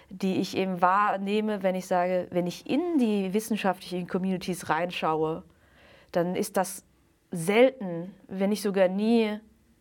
die 0.09 0.36
ich 0.36 0.57
eben 0.57 0.80
wahrnehme, 0.80 1.62
wenn 1.62 1.74
ich 1.74 1.86
sage, 1.86 2.28
wenn 2.30 2.46
ich 2.46 2.68
in 2.68 2.98
die 2.98 3.32
wissenschaftlichen 3.34 4.07
Communities 4.07 4.68
reinschaue, 4.68 5.42
dann 6.12 6.36
ist 6.36 6.57
das 6.57 6.84
selten, 7.32 8.14
wenn 8.28 8.50
nicht 8.50 8.62
sogar 8.62 8.88
nie 8.88 9.40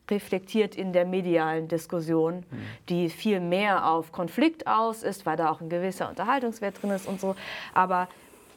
reflektiert 0.10 0.76
in 0.76 0.94
der 0.94 1.06
medialen 1.06 1.68
Diskussion, 1.68 2.38
mhm. 2.38 2.44
die 2.90 3.10
viel 3.10 3.40
mehr 3.40 3.88
auf 3.88 4.12
Konflikt 4.12 4.68
aus 4.68 5.04
ist, 5.04 5.26
weil 5.26 5.38
da 5.38 5.50
auch 5.50 5.62
ein 5.62 5.70
gewisser 5.70 6.10
Unterhaltungswert 6.10 6.82
drin 6.82 6.92
ist 6.92 7.08
und 7.08 7.20
so. 7.20 7.36
Aber 7.74 8.08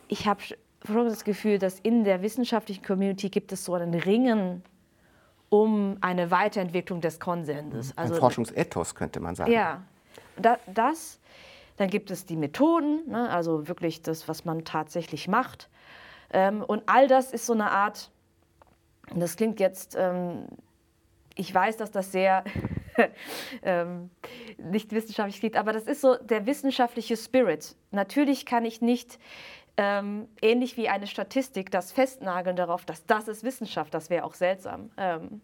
ich 0.09 0.27
habe 0.27 0.41
schon 0.43 1.09
das 1.09 1.25
Gefühl, 1.25 1.59
dass 1.59 1.81
in 1.81 2.05
der 2.05 2.23
wissenschaftlichen 2.23 2.85
Community 2.85 3.31
gibt 3.31 3.53
es 3.53 3.65
so 3.65 3.75
einen 3.75 3.95
Ringen 3.95 4.63
um 5.51 5.97
eine 6.01 6.31
Weiterentwicklung 6.31 7.01
des 7.01 7.21
Konsenses. 7.21 7.97
Also, 7.97 8.15
Ein 8.15 8.21
Forschungsethos 8.21 8.95
könnte 8.95 9.21
man 9.21 9.35
sagen. 9.35 9.53
Ja, 9.53 9.83
da, 10.37 10.59
das. 10.67 11.19
Dann 11.77 11.91
gibt 11.91 12.11
es 12.11 12.27
die 12.27 12.37
Methoden, 12.37 13.09
ne, 13.09 13.31
also 13.31 13.69
wirklich 13.69 14.03
das, 14.03 14.27
was 14.27 14.45
man 14.45 14.65
tatsächlich 14.65 15.29
macht. 15.29 15.69
Ähm, 16.31 16.63
und 16.63 16.83
all 16.87 17.07
das 17.07 17.33
ist 17.33 17.47
so 17.47 17.53
eine 17.53 17.71
Art, 17.71 18.11
das 19.15 19.37
klingt 19.37 19.61
jetzt, 19.61 19.97
ähm, 19.97 20.47
ich 21.37 21.55
weiß, 21.55 21.77
dass 21.77 21.93
das 21.93 22.11
sehr 22.11 22.45
ähm, 23.63 24.11
nicht 24.59 24.93
wissenschaftlich 24.93 25.39
klingt, 25.39 25.57
aber 25.57 25.73
das 25.73 25.85
ist 25.85 26.01
so 26.01 26.17
der 26.17 26.47
wissenschaftliche 26.47 27.17
Spirit. 27.17 27.77
Natürlich 27.93 28.45
kann 28.45 28.65
ich 28.65 28.81
nicht 28.81 29.19
ähm, 29.79 30.29
ähnlich 30.43 30.77
wie 30.77 30.89
eine 30.89 31.07
Statistik, 31.07 31.71
das 31.71 31.93
Festnageln 31.93 32.57
darauf, 32.57 32.85
dass 32.85 33.07
das 33.07 33.29
ist 33.29 33.45
Wissenschaft, 33.45 33.95
das 33.95 34.11
wäre 34.11 34.25
auch 34.25 34.35
seltsam. 34.35 34.91
Ähm, 34.97 35.41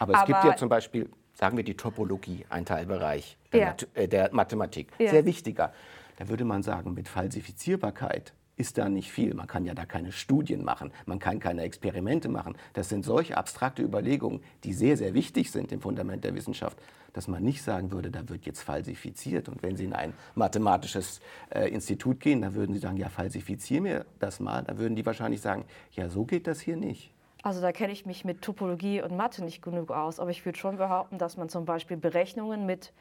aber 0.00 0.12
es 0.12 0.18
aber, 0.18 0.26
gibt 0.26 0.44
ja 0.44 0.56
zum 0.56 0.68
Beispiel, 0.68 1.08
sagen 1.34 1.56
wir 1.56 1.64
die 1.64 1.76
Topologie, 1.76 2.44
ein 2.50 2.66
Teilbereich 2.66 3.38
der, 3.52 3.60
ja. 3.60 3.76
äh, 3.94 4.08
der 4.08 4.34
Mathematik, 4.34 4.88
ja. 4.98 5.10
sehr 5.10 5.24
wichtiger. 5.24 5.72
Da 6.18 6.28
würde 6.28 6.44
man 6.44 6.62
sagen, 6.62 6.94
mit 6.94 7.08
Falsifizierbarkeit 7.08 8.32
ist 8.56 8.78
da 8.78 8.88
nicht 8.88 9.12
viel. 9.12 9.34
Man 9.34 9.46
kann 9.46 9.64
ja 9.64 9.74
da 9.74 9.84
keine 9.84 10.12
Studien 10.12 10.64
machen, 10.64 10.92
man 11.04 11.18
kann 11.18 11.38
keine 11.40 11.62
Experimente 11.62 12.28
machen. 12.28 12.56
Das 12.72 12.88
sind 12.88 13.04
solche 13.04 13.36
abstrakte 13.36 13.82
Überlegungen, 13.82 14.40
die 14.64 14.72
sehr, 14.72 14.96
sehr 14.96 15.14
wichtig 15.14 15.50
sind 15.50 15.72
im 15.72 15.80
Fundament 15.80 16.24
der 16.24 16.34
Wissenschaft, 16.34 16.78
dass 17.12 17.28
man 17.28 17.42
nicht 17.42 17.62
sagen 17.62 17.92
würde, 17.92 18.10
da 18.10 18.28
wird 18.28 18.46
jetzt 18.46 18.62
falsifiziert. 18.62 19.48
Und 19.48 19.62
wenn 19.62 19.76
Sie 19.76 19.84
in 19.84 19.92
ein 19.92 20.12
mathematisches 20.34 21.20
äh, 21.50 21.68
Institut 21.68 22.20
gehen, 22.20 22.42
dann 22.42 22.54
würden 22.54 22.74
Sie 22.74 22.80
sagen, 22.80 22.96
ja, 22.96 23.08
falsifizier 23.08 23.80
mir 23.80 24.06
das 24.18 24.40
mal. 24.40 24.62
Da 24.64 24.78
würden 24.78 24.96
die 24.96 25.04
wahrscheinlich 25.04 25.40
sagen, 25.40 25.64
ja, 25.92 26.08
so 26.08 26.24
geht 26.24 26.46
das 26.46 26.60
hier 26.60 26.76
nicht. 26.76 27.12
Also 27.42 27.60
da 27.60 27.70
kenne 27.70 27.92
ich 27.92 28.06
mich 28.06 28.24
mit 28.24 28.42
Topologie 28.42 29.02
und 29.02 29.16
Mathe 29.16 29.44
nicht 29.44 29.62
genug 29.62 29.92
aus, 29.92 30.18
aber 30.18 30.30
ich 30.30 30.44
würde 30.44 30.58
schon 30.58 30.78
behaupten, 30.78 31.16
dass 31.18 31.36
man 31.36 31.48
zum 31.48 31.64
Beispiel 31.64 31.96
Berechnungen 31.96 32.66
mit, 32.66 32.92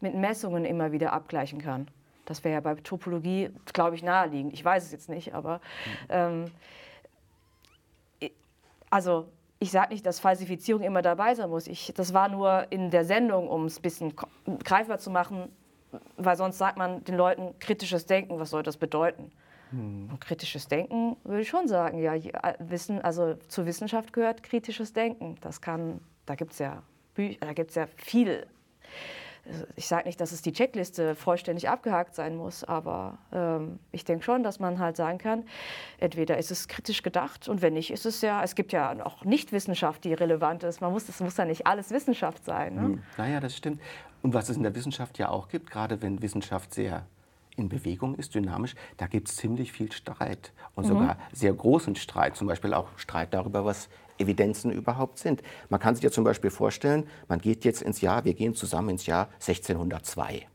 mit 0.00 0.14
Messungen 0.14 0.64
immer 0.64 0.92
wieder 0.92 1.12
abgleichen 1.12 1.60
kann. 1.60 1.88
Das 2.28 2.44
wäre 2.44 2.54
ja 2.54 2.60
bei 2.60 2.74
Topologie, 2.74 3.50
glaube 3.72 3.96
ich, 3.96 4.02
naheliegend. 4.02 4.52
Ich 4.52 4.62
weiß 4.62 4.84
es 4.84 4.92
jetzt 4.92 5.08
nicht, 5.08 5.34
aber 5.34 5.62
ähm, 6.10 6.50
also 8.90 9.28
ich 9.58 9.70
sage 9.70 9.92
nicht, 9.92 10.04
dass 10.04 10.20
Falsifizierung 10.20 10.82
immer 10.82 11.00
dabei 11.00 11.34
sein 11.34 11.48
muss. 11.48 11.66
Ich, 11.66 11.92
das 11.96 12.12
war 12.12 12.28
nur 12.28 12.66
in 12.70 12.90
der 12.90 13.06
Sendung, 13.06 13.48
um 13.48 13.64
es 13.64 13.78
ein 13.78 13.82
bisschen 13.82 14.12
greifbar 14.62 14.98
zu 14.98 15.10
machen, 15.10 15.48
weil 16.18 16.36
sonst 16.36 16.58
sagt 16.58 16.76
man 16.76 17.02
den 17.04 17.16
Leuten 17.16 17.58
kritisches 17.60 18.04
Denken, 18.04 18.38
was 18.38 18.50
soll 18.50 18.62
das 18.62 18.76
bedeuten? 18.76 19.32
Hm. 19.70 20.10
Und 20.10 20.20
kritisches 20.20 20.68
Denken 20.68 21.16
würde 21.24 21.40
ich 21.40 21.48
schon 21.48 21.66
sagen, 21.66 21.98
ja, 21.98 22.12
Wissen, 22.58 23.00
also 23.00 23.36
zur 23.48 23.64
Wissenschaft 23.64 24.12
gehört 24.12 24.42
kritisches 24.42 24.92
Denken. 24.92 25.36
Das 25.40 25.62
kann, 25.62 26.00
da 26.26 26.34
gibt 26.34 26.52
es 26.52 26.58
ja, 26.58 26.82
da 27.40 27.52
gibt's 27.54 27.74
ja 27.74 27.86
viel 27.96 28.46
ich 29.76 29.86
sage 29.86 30.06
nicht, 30.06 30.20
dass 30.20 30.32
es 30.32 30.42
die 30.42 30.52
Checkliste 30.52 31.14
vollständig 31.14 31.68
abgehakt 31.68 32.14
sein 32.14 32.36
muss, 32.36 32.64
aber 32.64 33.18
ähm, 33.32 33.78
ich 33.92 34.04
denke 34.04 34.24
schon, 34.24 34.42
dass 34.42 34.60
man 34.60 34.78
halt 34.78 34.96
sagen 34.96 35.18
kann, 35.18 35.44
entweder 35.98 36.38
ist 36.38 36.50
es 36.50 36.68
kritisch 36.68 37.02
gedacht 37.02 37.48
und 37.48 37.62
wenn 37.62 37.74
nicht, 37.74 37.90
ist 37.90 38.06
es 38.06 38.20
ja, 38.20 38.42
es 38.42 38.54
gibt 38.54 38.72
ja 38.72 39.04
auch 39.04 39.24
Nichtwissenschaft, 39.24 40.04
die 40.04 40.14
relevant 40.14 40.62
ist. 40.64 40.80
Man 40.80 40.92
muss, 40.92 41.08
es 41.08 41.20
muss 41.20 41.36
ja 41.36 41.44
nicht 41.44 41.66
alles 41.66 41.90
Wissenschaft 41.90 42.44
sein. 42.44 42.74
Ne? 42.74 42.82
Hm, 42.82 43.02
naja, 43.16 43.40
das 43.40 43.56
stimmt. 43.56 43.80
Und 44.22 44.34
was 44.34 44.48
es 44.48 44.56
in 44.56 44.62
der 44.62 44.74
Wissenschaft 44.74 45.18
ja 45.18 45.28
auch 45.28 45.48
gibt, 45.48 45.70
gerade 45.70 46.02
wenn 46.02 46.20
Wissenschaft 46.22 46.74
sehr 46.74 47.06
in 47.56 47.68
Bewegung 47.68 48.14
ist, 48.14 48.34
dynamisch, 48.34 48.74
da 48.96 49.06
gibt 49.06 49.28
es 49.28 49.36
ziemlich 49.36 49.72
viel 49.72 49.90
Streit 49.92 50.52
und 50.74 50.84
mhm. 50.84 50.88
sogar 50.88 51.18
sehr 51.32 51.52
großen 51.52 51.96
Streit, 51.96 52.36
zum 52.36 52.46
Beispiel 52.46 52.72
auch 52.72 52.88
Streit 52.96 53.34
darüber, 53.34 53.64
was 53.64 53.88
Evidenzen 54.18 54.70
überhaupt 54.70 55.18
sind. 55.18 55.42
Man 55.68 55.80
kann 55.80 55.94
sich 55.94 56.04
ja 56.04 56.10
zum 56.10 56.24
Beispiel 56.24 56.50
vorstellen, 56.50 57.06
man 57.28 57.40
geht 57.40 57.64
jetzt 57.64 57.82
ins 57.82 58.00
Jahr, 58.00 58.24
wir 58.24 58.34
gehen 58.34 58.54
zusammen 58.54 58.90
ins 58.90 59.06
Jahr 59.06 59.28
1602. 59.34 60.46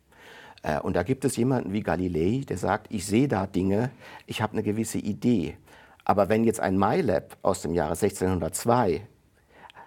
Äh, 0.64 0.80
und 0.80 0.96
da 0.96 1.04
gibt 1.04 1.26
es 1.26 1.36
jemanden 1.36 1.74
wie 1.74 1.82
Galilei, 1.82 2.44
der 2.48 2.58
sagt, 2.58 2.88
ich 2.90 3.06
sehe 3.06 3.28
da 3.28 3.46
Dinge, 3.48 3.92
ich 4.26 4.42
habe 4.42 4.54
eine 4.54 4.64
gewisse 4.64 4.98
Idee. 4.98 5.58
Aber 6.06 6.30
wenn 6.30 6.44
jetzt 6.44 6.60
ein 6.60 6.78
MyLab 6.78 7.38
aus 7.42 7.62
dem 7.62 7.74
Jahre 7.74 7.94
1602 7.94 9.02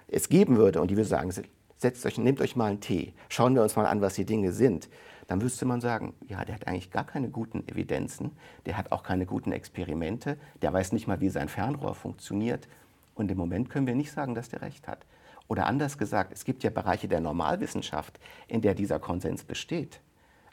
es 0.08 0.28
geben 0.28 0.56
würde 0.56 0.80
und 0.80 0.90
die 0.90 0.96
würde 0.96 1.08
sagen, 1.08 1.32
setzt 1.76 2.06
euch, 2.06 2.18
nehmt 2.18 2.40
euch 2.40 2.56
mal 2.56 2.66
einen 2.70 2.80
Tee, 2.80 3.12
schauen 3.28 3.54
wir 3.54 3.62
uns 3.62 3.76
mal 3.76 3.86
an, 3.86 4.00
was 4.00 4.14
die 4.14 4.24
Dinge 4.24 4.52
sind, 4.52 4.88
dann 5.26 5.38
müsste 5.38 5.66
man 5.66 5.80
sagen, 5.80 6.14
ja, 6.28 6.44
der 6.44 6.54
hat 6.54 6.68
eigentlich 6.68 6.90
gar 6.90 7.04
keine 7.04 7.28
guten 7.28 7.66
Evidenzen, 7.68 8.30
der 8.64 8.78
hat 8.78 8.92
auch 8.92 9.02
keine 9.02 9.26
guten 9.26 9.52
Experimente, 9.52 10.38
der 10.62 10.72
weiß 10.72 10.92
nicht 10.92 11.06
mal, 11.06 11.20
wie 11.20 11.28
sein 11.28 11.48
Fernrohr 11.48 11.94
funktioniert. 11.94 12.68
Und 13.16 13.30
im 13.30 13.38
Moment 13.38 13.68
können 13.70 13.88
wir 13.88 13.96
nicht 13.96 14.12
sagen, 14.12 14.36
dass 14.36 14.50
der 14.50 14.62
recht 14.62 14.86
hat. 14.86 15.04
Oder 15.48 15.66
anders 15.66 15.98
gesagt, 15.98 16.32
es 16.32 16.44
gibt 16.44 16.62
ja 16.62 16.70
Bereiche 16.70 17.08
der 17.08 17.20
Normalwissenschaft, 17.20 18.20
in 18.46 18.60
der 18.60 18.74
dieser 18.74 19.00
Konsens 19.00 19.42
besteht. 19.42 20.00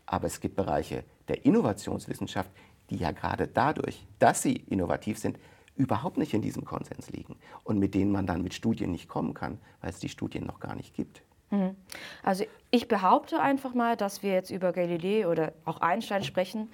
Aber 0.06 0.28
es 0.28 0.40
gibt 0.40 0.56
Bereiche 0.56 1.04
der 1.28 1.46
Innovationswissenschaft, 1.46 2.50
die 2.90 2.98
ja 2.98 3.12
gerade 3.12 3.48
dadurch, 3.48 4.06
dass 4.20 4.42
sie 4.42 4.56
innovativ 4.70 5.20
sind, 5.20 5.38
überhaupt 5.76 6.18
nicht 6.18 6.34
in 6.34 6.42
diesem 6.42 6.66
Konsens 6.66 7.10
liegen 7.10 7.36
und 7.64 7.80
mit 7.80 7.96
denen 7.96 8.12
man 8.12 8.28
dann 8.28 8.44
mit 8.44 8.54
Studien 8.54 8.92
nicht 8.92 9.08
kommen 9.08 9.34
kann, 9.34 9.58
weil 9.82 9.90
es 9.90 10.00
die 10.00 10.10
Studien 10.10 10.46
noch 10.46 10.60
gar 10.60 10.76
nicht 10.76 10.94
gibt. 10.94 11.24
Mhm. 11.50 11.76
Also 12.22 12.46
ich 12.72 12.88
behaupte 12.88 13.42
einfach 13.42 13.74
mal, 13.74 13.98
dass 13.98 14.22
wir 14.22 14.34
jetzt 14.34 14.52
über 14.52 14.72
Galilei 14.72 15.28
oder 15.28 15.54
auch 15.66 15.82
Einstein 15.82 16.24
sprechen, 16.24 16.70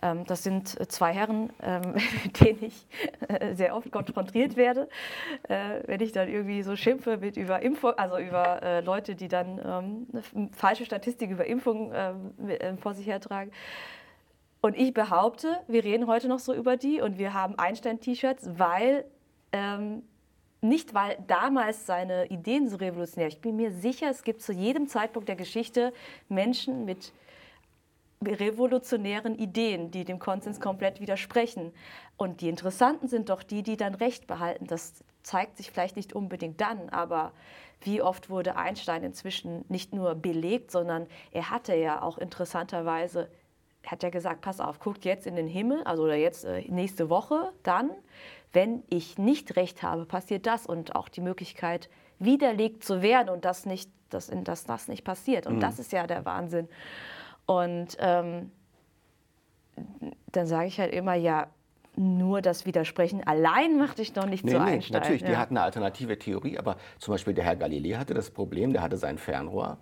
das 0.00 0.42
sind 0.42 0.80
äh, 0.80 0.88
zwei 0.88 1.12
Herren, 1.12 1.52
ähm, 1.62 1.94
mit 2.24 2.40
denen 2.40 2.64
ich 2.64 2.86
äh, 3.28 3.54
sehr 3.54 3.76
oft 3.76 3.90
konfrontiert 3.92 4.56
werde, 4.56 4.88
äh, 5.48 5.80
wenn 5.86 6.00
ich 6.00 6.12
dann 6.12 6.28
irgendwie 6.28 6.62
so 6.62 6.74
schimpfe 6.76 7.18
mit 7.18 7.36
über 7.36 7.62
Impfung, 7.62 7.92
also 7.92 8.18
über 8.18 8.82
Leute, 8.84 9.14
die 9.14 9.28
dann 9.28 9.60
ähm, 10.14 10.50
falsche 10.52 10.84
Statistik 10.84 11.30
über 11.30 11.46
Impfung 11.46 11.92
vor 12.80 12.94
sich 12.94 13.06
hertragen. 13.06 13.50
Und 14.60 14.76
ich 14.76 14.94
behaupte, 14.94 15.58
wir 15.68 15.84
reden 15.84 16.06
heute 16.06 16.28
noch 16.28 16.38
so 16.38 16.54
über 16.54 16.76
die 16.76 17.00
und 17.00 17.18
wir 17.18 17.34
haben 17.34 17.58
Einstein-T-Shirts, 17.58 18.58
weil 18.58 19.04
nicht 20.60 20.94
weil 20.94 21.18
damals 21.26 21.86
seine 21.86 22.26
Ideen 22.26 22.68
so 22.68 22.76
revolutionär. 22.76 23.28
Ich 23.28 23.40
bin 23.40 23.56
mir 23.56 23.72
sicher, 23.72 24.08
es 24.08 24.22
gibt 24.22 24.40
zu 24.40 24.52
jedem 24.52 24.86
Zeitpunkt 24.86 25.28
der 25.28 25.36
Geschichte 25.36 25.92
Menschen 26.28 26.84
mit 26.84 27.12
revolutionären 28.26 29.36
Ideen, 29.36 29.90
die 29.90 30.04
dem 30.04 30.18
Konsens 30.18 30.60
komplett 30.60 31.00
widersprechen. 31.00 31.72
Und 32.16 32.40
die 32.40 32.48
interessanten 32.48 33.08
sind 33.08 33.28
doch 33.28 33.42
die, 33.42 33.62
die 33.62 33.76
dann 33.76 33.94
Recht 33.94 34.26
behalten. 34.26 34.66
Das 34.66 35.04
zeigt 35.22 35.56
sich 35.56 35.70
vielleicht 35.70 35.96
nicht 35.96 36.12
unbedingt 36.12 36.60
dann, 36.60 36.88
aber 36.90 37.32
wie 37.80 38.02
oft 38.02 38.30
wurde 38.30 38.56
Einstein 38.56 39.02
inzwischen 39.02 39.64
nicht 39.68 39.92
nur 39.92 40.14
belegt, 40.14 40.70
sondern 40.70 41.06
er 41.32 41.50
hatte 41.50 41.74
ja 41.74 42.02
auch 42.02 42.18
interessanterweise, 42.18 43.28
er 43.82 43.90
hat 43.90 44.02
ja 44.02 44.10
gesagt, 44.10 44.40
pass 44.40 44.60
auf, 44.60 44.78
guckt 44.78 45.04
jetzt 45.04 45.26
in 45.26 45.36
den 45.36 45.48
Himmel, 45.48 45.82
also 45.84 46.04
oder 46.04 46.14
jetzt 46.14 46.44
äh, 46.44 46.62
nächste 46.68 47.10
Woche, 47.10 47.52
dann, 47.62 47.90
wenn 48.52 48.82
ich 48.88 49.18
nicht 49.18 49.56
recht 49.56 49.82
habe, 49.82 50.04
passiert 50.04 50.46
das 50.46 50.66
und 50.66 50.94
auch 50.94 51.08
die 51.08 51.20
Möglichkeit, 51.20 51.88
widerlegt 52.18 52.84
zu 52.84 53.02
werden 53.02 53.28
und 53.28 53.44
das 53.44 53.66
nicht, 53.66 53.90
dass, 54.10 54.30
dass 54.32 54.64
das 54.64 54.88
nicht 54.88 55.04
passiert. 55.04 55.46
Und 55.46 55.56
mhm. 55.56 55.60
das 55.60 55.78
ist 55.78 55.92
ja 55.92 56.06
der 56.06 56.24
Wahnsinn. 56.24 56.68
Und 57.46 57.96
ähm, 57.98 58.50
dann 60.32 60.46
sage 60.46 60.66
ich 60.66 60.78
halt 60.78 60.92
immer, 60.92 61.14
ja, 61.14 61.48
nur 61.94 62.40
das 62.40 62.64
Widersprechen 62.64 63.22
allein 63.26 63.78
macht 63.78 63.98
dich 63.98 64.12
doch 64.12 64.26
nicht 64.26 64.44
nee, 64.44 64.52
zu 64.52 64.58
nee, 64.58 64.64
Einstein. 64.64 65.00
Natürlich, 65.00 65.22
ja. 65.22 65.28
die 65.28 65.36
hatten 65.36 65.56
eine 65.56 65.64
alternative 65.64 66.18
Theorie, 66.18 66.58
aber 66.58 66.76
zum 66.98 67.12
Beispiel 67.12 67.34
der 67.34 67.44
Herr 67.44 67.56
Galilei 67.56 67.96
hatte 67.96 68.14
das 68.14 68.30
Problem, 68.30 68.72
der 68.72 68.82
hatte 68.82 68.96
sein 68.96 69.18
Fernrohr. 69.18 69.78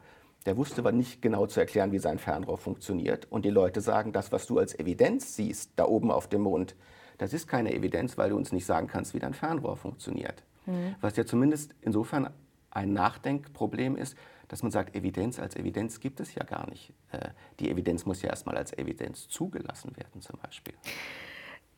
Der 0.46 0.56
wusste 0.56 0.80
aber 0.80 0.90
nicht 0.90 1.20
genau 1.22 1.46
zu 1.46 1.60
erklären, 1.60 1.92
wie 1.92 1.98
sein 1.98 2.18
Fernrohr 2.18 2.56
funktioniert. 2.56 3.30
Und 3.30 3.44
die 3.44 3.50
Leute 3.50 3.80
sagen, 3.80 4.12
das, 4.12 4.32
was 4.32 4.46
du 4.46 4.58
als 4.58 4.76
Evidenz 4.78 5.36
siehst, 5.36 5.72
da 5.76 5.84
oben 5.84 6.10
auf 6.10 6.28
dem 6.28 6.42
Mond, 6.42 6.74
das 7.18 7.34
ist 7.34 7.46
keine 7.46 7.74
Evidenz, 7.74 8.16
weil 8.16 8.30
du 8.30 8.36
uns 8.36 8.50
nicht 8.50 8.64
sagen 8.64 8.86
kannst, 8.86 9.12
wie 9.12 9.18
dein 9.18 9.34
Fernrohr 9.34 9.76
funktioniert. 9.76 10.42
Mhm. 10.64 10.94
Was 11.00 11.16
ja 11.16 11.26
zumindest 11.26 11.74
insofern 11.82 12.30
ein 12.70 12.92
Nachdenkproblem 12.92 13.96
ist, 13.96 14.16
dass 14.50 14.64
man 14.64 14.72
sagt, 14.72 14.96
Evidenz 14.96 15.38
als 15.38 15.54
Evidenz 15.54 16.00
gibt 16.00 16.18
es 16.18 16.34
ja 16.34 16.42
gar 16.42 16.68
nicht. 16.68 16.92
Äh, 17.12 17.28
die 17.60 17.70
Evidenz 17.70 18.04
muss 18.04 18.20
ja 18.20 18.30
erstmal 18.30 18.56
als 18.56 18.76
Evidenz 18.76 19.28
zugelassen 19.28 19.96
werden, 19.96 20.20
zum 20.20 20.40
Beispiel. 20.40 20.74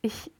Ich, 0.00 0.32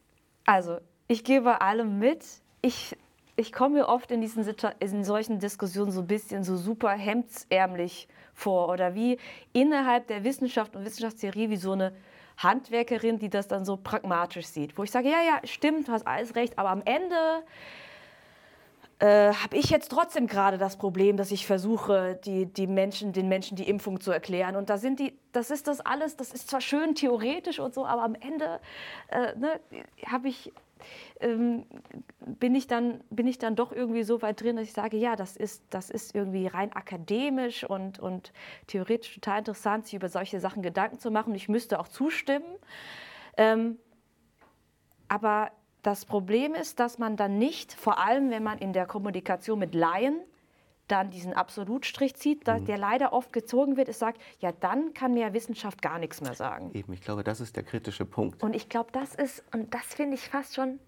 also, 0.47 0.79
ich 1.09 1.25
gebe 1.25 1.61
allem 1.61 1.99
mit. 1.99 2.25
Ich, 2.63 2.97
ich 3.37 3.53
komme 3.53 3.81
mir 3.81 3.89
oft 3.89 4.11
in, 4.11 4.23
diesen 4.23 4.47
in 4.81 5.05
solchen 5.05 5.41
Diskussionen 5.41 5.93
so 5.93 6.01
ein 6.01 6.07
bisschen 6.07 6.43
so 6.43 6.57
super 6.57 6.93
hemdsärmlich 6.93 8.09
vor 8.33 8.71
oder 8.71 8.95
wie 8.95 9.19
innerhalb 9.53 10.07
der 10.07 10.25
Wissenschaft 10.25 10.75
und 10.75 10.87
Wissenschaftstheorie 10.87 11.51
wie 11.51 11.57
so 11.57 11.73
eine 11.73 11.93
Handwerkerin, 12.39 13.19
die 13.19 13.29
das 13.29 13.47
dann 13.47 13.67
so 13.67 13.77
pragmatisch 13.77 14.47
sieht. 14.47 14.79
Wo 14.79 14.85
ich 14.85 14.91
sage, 14.91 15.11
ja, 15.11 15.21
ja, 15.23 15.47
stimmt, 15.47 15.89
du 15.89 15.93
hast 15.93 16.07
alles 16.07 16.35
recht, 16.35 16.59
aber 16.59 16.71
am 16.71 16.81
Ende 16.87 17.45
äh, 19.03 19.35
habe 19.35 19.57
ich 19.57 19.69
jetzt 19.69 19.91
trotzdem 19.91 20.29
gerade 20.29 20.59
das 20.59 20.77
Problem, 20.77 21.17
dass 21.17 21.33
ich 21.33 21.45
versuche, 21.45 22.21
die, 22.25 22.47
die 22.47 22.69
Menschen, 22.69 23.13
den 23.13 23.29
Menschen 23.29 23.57
die 23.57 23.69
Impfung 23.69 24.01
zu 24.01 24.13
erklären. 24.13 24.55
Und 24.55 24.71
da 24.71 24.79
sind 24.79 25.01
die, 25.01 25.19
das 25.33 25.51
ist 25.51 25.67
das 25.67 25.81
alles, 25.81 26.17
das 26.17 26.33
ist 26.33 26.49
zwar 26.49 26.61
schön 26.61 26.95
theoretisch 26.95 27.59
und 27.59 27.75
so, 27.75 27.85
aber 27.85 28.05
am 28.05 28.15
Ende 28.15 28.61
äh, 29.09 29.37
ne, 29.37 29.59
habe 30.07 30.29
ich 30.29 30.53
ähm, 31.21 31.65
bin, 32.21 32.55
ich 32.55 32.69
dann, 32.69 33.01
bin 33.11 33.27
ich 33.27 33.39
dann 33.39 33.57
doch 33.57 33.73
irgendwie 33.73 34.05
so 34.05 34.23
weit 34.23 34.41
drin, 34.41 34.55
dass 34.55 34.67
ich 34.67 34.73
sage, 34.73 34.97
ja, 34.97 35.17
das 35.17 35.37
ist, 35.37 35.65
das 35.71 35.91
ist 35.91 36.15
irgendwie 36.15 36.47
rein 36.47 36.73
akademisch 36.73 37.65
und, 37.65 37.99
und 37.99 38.33
theoretisch 38.69 39.15
total 39.15 39.41
interessant, 39.41 39.87
sich 39.87 39.95
über 39.95 40.11
solche 40.11 40.39
Sachen 40.39 40.63
Gedanken 40.63 41.01
zu 41.01 41.11
machen. 41.11 41.35
Ich 41.35 41.49
müsste 41.49 41.81
auch 41.81 41.89
zustimmen. 41.89 42.47
Ähm, 43.37 43.79
aber 45.09 45.51
das 45.83 46.05
Problem 46.05 46.55
ist, 46.55 46.81
dass 46.81 46.99
man 46.99 47.17
dann 47.17 47.39
nicht, 47.39 47.73
vor 47.73 47.99
allem 47.99 48.31
wenn 48.31 48.43
man 48.43 48.59
in 48.59 48.73
der 48.73 48.87
Kommunikation 48.87 49.59
mit 49.59 49.75
Laien, 49.75 50.21
dann 50.89 51.11
diesen 51.11 51.33
Absolutstrich 51.33 52.15
zieht, 52.17 52.47
mhm. 52.47 52.65
der 52.67 52.79
leider 52.79 53.13
oft 53.13 53.33
gezogen 53.33 53.77
wird, 53.77 53.89
es 53.89 53.99
sagt, 53.99 54.21
ja, 54.41 54.53
dann 54.53 54.95
kann 54.95 55.15
mir 55.15 55.33
Wissenschaft 55.33 55.81
gar 55.81 55.99
nichts 55.99 56.21
mehr 56.21 56.35
sagen. 56.35 56.71
Eben, 56.75 56.93
ich 56.93 57.01
glaube, 57.01 57.25
das 57.25 57.41
ist 57.41 57.57
der 57.57 57.63
kritische 57.63 58.05
Punkt. 58.05 58.43
Und 58.43 58.55
ich 58.55 58.69
glaube, 58.69 58.91
das 58.93 59.15
ist, 59.15 59.43
und 59.55 59.73
das 59.73 59.95
finde 59.95 60.15
ich 60.15 60.29
fast 60.29 60.55
schon, 60.55 60.79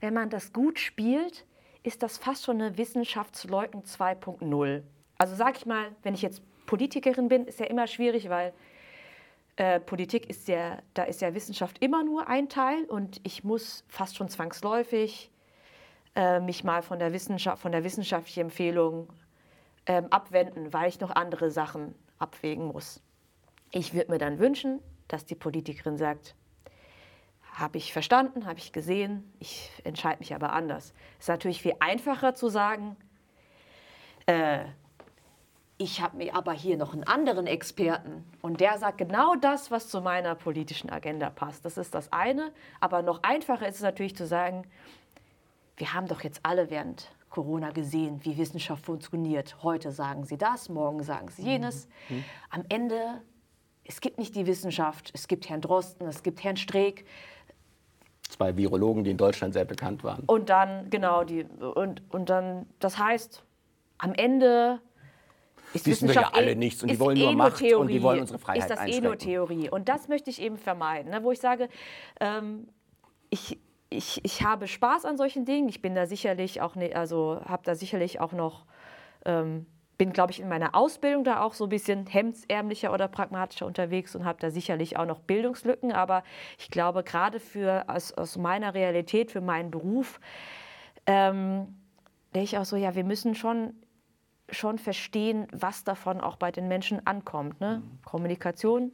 wenn 0.00 0.14
man 0.14 0.30
das 0.30 0.52
gut 0.52 0.78
spielt, 0.78 1.46
ist 1.82 2.02
das 2.02 2.18
fast 2.18 2.44
schon 2.44 2.60
eine 2.60 2.76
Wissenschaftsleugnung 2.76 3.84
2.0. 3.84 4.82
Also 5.18 5.34
sage 5.34 5.56
ich 5.58 5.66
mal, 5.66 5.86
wenn 6.02 6.14
ich 6.14 6.22
jetzt 6.22 6.42
Politikerin 6.66 7.28
bin, 7.28 7.46
ist 7.46 7.60
ja 7.60 7.66
immer 7.66 7.86
schwierig, 7.86 8.28
weil 8.28 8.52
äh, 9.56 9.80
Politik 9.80 10.28
ist 10.28 10.48
ja, 10.48 10.78
da 10.94 11.04
ist 11.04 11.20
ja 11.20 11.34
Wissenschaft 11.34 11.78
immer 11.82 12.04
nur 12.04 12.28
ein 12.28 12.48
Teil 12.48 12.84
und 12.84 13.20
ich 13.22 13.42
muss 13.42 13.84
fast 13.88 14.16
schon 14.16 14.28
zwangsläufig 14.28 15.30
äh, 16.14 16.40
mich 16.40 16.62
mal 16.62 16.82
von 16.82 16.98
der, 16.98 17.12
Wissenschaft, 17.12 17.62
von 17.62 17.72
der 17.72 17.82
wissenschaftlichen 17.82 18.40
Empfehlung 18.40 19.08
ähm, 19.86 20.06
abwenden, 20.10 20.72
weil 20.72 20.88
ich 20.88 21.00
noch 21.00 21.10
andere 21.10 21.50
Sachen 21.50 21.94
abwägen 22.18 22.66
muss. 22.66 23.02
Ich 23.70 23.94
würde 23.94 24.10
mir 24.10 24.18
dann 24.18 24.38
wünschen, 24.38 24.80
dass 25.08 25.24
die 25.24 25.34
Politikerin 25.34 25.96
sagt, 25.96 26.34
habe 27.52 27.78
ich 27.78 27.92
verstanden, 27.92 28.44
habe 28.46 28.58
ich 28.58 28.72
gesehen, 28.72 29.32
ich 29.38 29.70
entscheide 29.84 30.18
mich 30.18 30.34
aber 30.34 30.52
anders. 30.52 30.92
Es 31.18 31.24
ist 31.24 31.28
natürlich 31.28 31.62
viel 31.62 31.74
einfacher 31.80 32.34
zu 32.34 32.50
sagen, 32.50 32.96
äh, 34.26 34.66
ich 35.78 36.00
habe 36.00 36.16
mir 36.16 36.34
aber 36.34 36.52
hier 36.52 36.76
noch 36.76 36.94
einen 36.94 37.04
anderen 37.04 37.46
Experten 37.46 38.24
und 38.40 38.60
der 38.60 38.78
sagt 38.78 38.98
genau 38.98 39.34
das, 39.34 39.70
was 39.70 39.88
zu 39.88 40.00
meiner 40.00 40.34
politischen 40.34 40.90
Agenda 40.90 41.28
passt. 41.28 41.64
Das 41.64 41.76
ist 41.76 41.94
das 41.94 42.12
eine. 42.12 42.50
Aber 42.80 43.02
noch 43.02 43.22
einfacher 43.22 43.68
ist 43.68 43.76
es 43.76 43.82
natürlich 43.82 44.16
zu 44.16 44.26
sagen, 44.26 44.66
wir 45.76 45.92
haben 45.92 46.08
doch 46.08 46.22
jetzt 46.22 46.40
alle 46.44 46.70
während 46.70 47.10
Corona 47.28 47.70
gesehen, 47.70 48.20
wie 48.24 48.38
Wissenschaft 48.38 48.86
funktioniert. 48.86 49.62
Heute 49.62 49.92
sagen 49.92 50.24
sie 50.24 50.38
das, 50.38 50.70
morgen 50.70 51.02
sagen 51.02 51.28
sie 51.28 51.42
jenes. 51.42 51.88
Mhm. 52.08 52.24
Am 52.48 52.64
Ende, 52.70 53.20
es 53.84 54.00
gibt 54.00 54.18
nicht 54.18 54.34
die 54.34 54.46
Wissenschaft, 54.46 55.10
es 55.12 55.28
gibt 55.28 55.46
Herrn 55.50 55.60
Drosten, 55.60 56.06
es 56.06 56.22
gibt 56.22 56.42
Herrn 56.42 56.56
Streeck. 56.56 57.04
Zwei 58.30 58.56
Virologen, 58.56 59.04
die 59.04 59.10
in 59.10 59.18
Deutschland 59.18 59.52
sehr 59.52 59.66
bekannt 59.66 60.02
waren. 60.02 60.24
Und 60.26 60.48
dann, 60.48 60.88
genau, 60.88 61.24
die, 61.24 61.44
und, 61.44 62.02
und 62.08 62.30
dann, 62.30 62.66
das 62.80 62.98
heißt, 62.98 63.44
am 63.98 64.14
Ende 64.14 64.80
ist 65.76 65.86
wissen 65.86 66.08
wir 66.08 66.14
ja 66.14 66.30
alle 66.32 66.52
eh- 66.52 66.54
nichts 66.54 66.82
und 66.82 66.90
die 66.90 66.98
wollen 66.98 67.18
nur 67.18 67.30
eh 67.30 67.34
Macht 67.34 67.58
Theorie, 67.58 67.74
und 67.74 67.88
die 67.88 68.02
wollen 68.02 68.20
unsere 68.20 68.38
Freiheit 68.38 68.70
Ist 68.70 68.70
das 68.70 68.86
eh 68.86 69.00
nur 69.00 69.18
Theorie. 69.18 69.70
Und 69.70 69.88
das 69.88 70.08
möchte 70.08 70.30
ich 70.30 70.40
eben 70.40 70.56
vermeiden, 70.56 71.10
ne, 71.10 71.22
wo 71.22 71.32
ich 71.32 71.40
sage, 71.40 71.68
ähm, 72.20 72.68
ich, 73.30 73.58
ich, 73.90 74.24
ich 74.24 74.42
habe 74.42 74.66
Spaß 74.66 75.04
an 75.04 75.16
solchen 75.16 75.44
Dingen. 75.44 75.68
Ich 75.68 75.82
bin 75.82 75.94
da 75.94 76.06
sicherlich 76.06 76.60
auch, 76.60 76.74
ne, 76.74 76.94
also 76.94 77.40
habe 77.44 77.62
da 77.64 77.74
sicherlich 77.74 78.20
auch 78.20 78.32
noch, 78.32 78.64
ähm, 79.24 79.66
bin, 79.98 80.12
glaube 80.12 80.30
ich, 80.30 80.40
in 80.40 80.48
meiner 80.48 80.74
Ausbildung 80.74 81.24
da 81.24 81.40
auch 81.40 81.54
so 81.54 81.64
ein 81.64 81.70
bisschen 81.70 82.06
hemdsärmlicher 82.06 82.92
oder 82.92 83.08
pragmatischer 83.08 83.66
unterwegs 83.66 84.14
und 84.14 84.24
habe 84.24 84.38
da 84.40 84.50
sicherlich 84.50 84.98
auch 84.98 85.06
noch 85.06 85.20
Bildungslücken. 85.20 85.92
Aber 85.92 86.22
ich 86.58 86.70
glaube, 86.70 87.02
gerade 87.02 87.40
für 87.40 87.84
aus, 87.88 88.12
aus 88.12 88.36
meiner 88.36 88.74
Realität, 88.74 89.30
für 89.30 89.40
meinen 89.40 89.70
Beruf, 89.70 90.20
ähm, 91.06 91.76
denke 92.34 92.44
ich 92.44 92.58
auch 92.58 92.66
so, 92.66 92.76
ja, 92.76 92.94
wir 92.94 93.04
müssen 93.04 93.34
schon 93.34 93.72
schon 94.48 94.78
verstehen, 94.78 95.48
was 95.52 95.84
davon 95.84 96.20
auch 96.20 96.36
bei 96.36 96.52
den 96.52 96.68
Menschen 96.68 97.06
ankommt. 97.06 97.60
Ne? 97.60 97.82
Mhm. 97.84 97.98
Kommunikation 98.04 98.92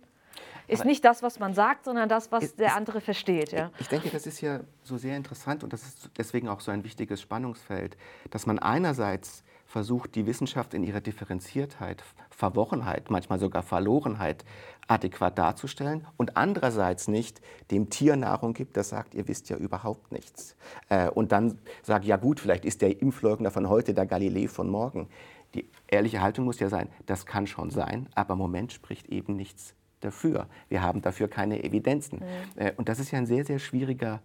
ist 0.68 0.80
Aber 0.80 0.88
nicht 0.88 1.04
das, 1.04 1.22
was 1.22 1.38
man 1.38 1.54
sagt, 1.54 1.84
sondern 1.84 2.08
das, 2.08 2.32
was 2.32 2.44
ist, 2.44 2.58
der 2.58 2.76
andere 2.76 3.00
versteht. 3.00 3.52
Ja? 3.52 3.70
Ich 3.78 3.88
denke, 3.88 4.10
das 4.10 4.26
ist 4.26 4.40
ja 4.40 4.60
so 4.82 4.96
sehr 4.96 5.16
interessant 5.16 5.64
und 5.64 5.72
das 5.72 5.82
ist 5.82 6.10
deswegen 6.16 6.48
auch 6.48 6.60
so 6.60 6.70
ein 6.70 6.84
wichtiges 6.84 7.20
Spannungsfeld, 7.20 7.96
dass 8.30 8.46
man 8.46 8.58
einerseits 8.58 9.44
versucht, 9.66 10.14
die 10.14 10.26
Wissenschaft 10.26 10.74
in 10.74 10.84
ihrer 10.84 11.00
Differenziertheit, 11.00 12.04
Verworrenheit, 12.30 13.10
manchmal 13.10 13.38
sogar 13.38 13.62
Verlorenheit 13.62 14.44
adäquat 14.86 15.38
darzustellen 15.38 16.06
und 16.16 16.36
andererseits 16.36 17.08
nicht 17.08 17.40
dem 17.70 17.88
Tier 17.88 18.16
Nahrung 18.16 18.52
gibt, 18.52 18.76
das 18.76 18.90
sagt, 18.90 19.14
ihr 19.14 19.28
wisst 19.28 19.48
ja 19.48 19.56
überhaupt 19.56 20.12
nichts. 20.12 20.56
Äh, 20.90 21.08
und 21.08 21.32
dann 21.32 21.58
sagt, 21.82 22.04
ja 22.04 22.16
gut, 22.16 22.40
vielleicht 22.40 22.64
ist 22.64 22.82
der 22.82 23.00
Impfleugner 23.00 23.50
von 23.50 23.68
heute 23.68 23.94
der 23.94 24.06
Galilei 24.06 24.48
von 24.48 24.68
morgen. 24.68 25.08
Die 25.54 25.68
ehrliche 25.88 26.20
Haltung 26.20 26.44
muss 26.44 26.60
ja 26.60 26.68
sein, 26.68 26.88
das 27.06 27.26
kann 27.26 27.46
schon 27.46 27.70
sein, 27.70 28.08
aber 28.14 28.32
im 28.34 28.38
Moment 28.38 28.72
spricht 28.72 29.08
eben 29.08 29.36
nichts 29.36 29.74
dafür. 30.00 30.48
Wir 30.68 30.82
haben 30.82 31.02
dafür 31.02 31.28
keine 31.28 31.62
Evidenzen. 31.62 32.20
Mhm. 32.20 32.70
Und 32.76 32.88
das 32.88 32.98
ist 32.98 33.10
ja 33.10 33.18
ein 33.18 33.26
sehr, 33.26 33.44
sehr 33.44 33.58
schwieriger 33.58 34.20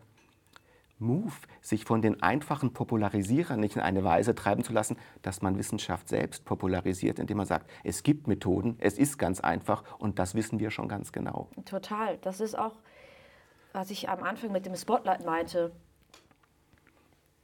Move, 0.99 1.34
sich 1.61 1.86
von 1.86 2.01
den 2.01 2.23
einfachen 2.23 2.73
Popularisierern 2.73 3.59
nicht 3.59 3.75
in 3.75 3.82
eine 3.82 4.03
Weise 4.03 4.34
treiben 4.34 4.63
zu 4.63 4.73
lassen, 4.73 4.97
dass 5.21 5.41
man 5.41 5.57
Wissenschaft 5.57 6.09
selbst 6.09 6.43
popularisiert, 6.45 7.19
indem 7.19 7.38
man 7.38 7.45
sagt, 7.45 7.69
es 7.84 8.01
gibt 8.01 8.28
Methoden, 8.28 8.78
es 8.80 8.97
ist 8.97 9.17
ganz 9.19 9.39
einfach 9.39 9.84
und 9.99 10.17
das 10.17 10.34
wissen 10.34 10.59
wir 10.59 10.71
schon 10.71 10.88
ganz 10.88 11.11
genau. 11.11 11.49
Total. 11.65 12.17
Das 12.19 12.39
ist 12.39 12.57
auch, 12.57 12.73
was 13.73 13.91
ich 13.91 14.09
am 14.09 14.23
Anfang 14.23 14.51
mit 14.51 14.65
dem 14.65 14.75
Spotlight 14.75 15.23
meinte. 15.23 15.71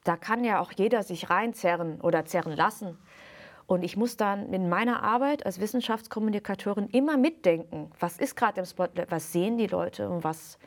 Da 0.03 0.17
kann 0.17 0.43
ja 0.43 0.59
auch 0.59 0.71
jeder 0.71 1.03
sich 1.03 1.29
reinzerren 1.29 2.01
oder 2.01 2.25
zerren 2.25 2.53
lassen. 2.53 2.97
Und 3.65 3.83
ich 3.83 3.95
muss 3.95 4.17
dann 4.17 4.51
in 4.53 4.69
meiner 4.69 5.03
Arbeit 5.03 5.45
als 5.45 5.59
Wissenschaftskommunikatorin 5.59 6.87
immer 6.89 7.17
mitdenken, 7.17 7.91
was 7.99 8.17
ist 8.17 8.35
gerade 8.35 8.59
im 8.59 8.65
Spotlight, 8.65 9.09
was 9.09 9.31
sehen 9.31 9.57
die 9.57 9.67
Leute 9.67 10.09
und 10.09 10.23
was, 10.23 10.57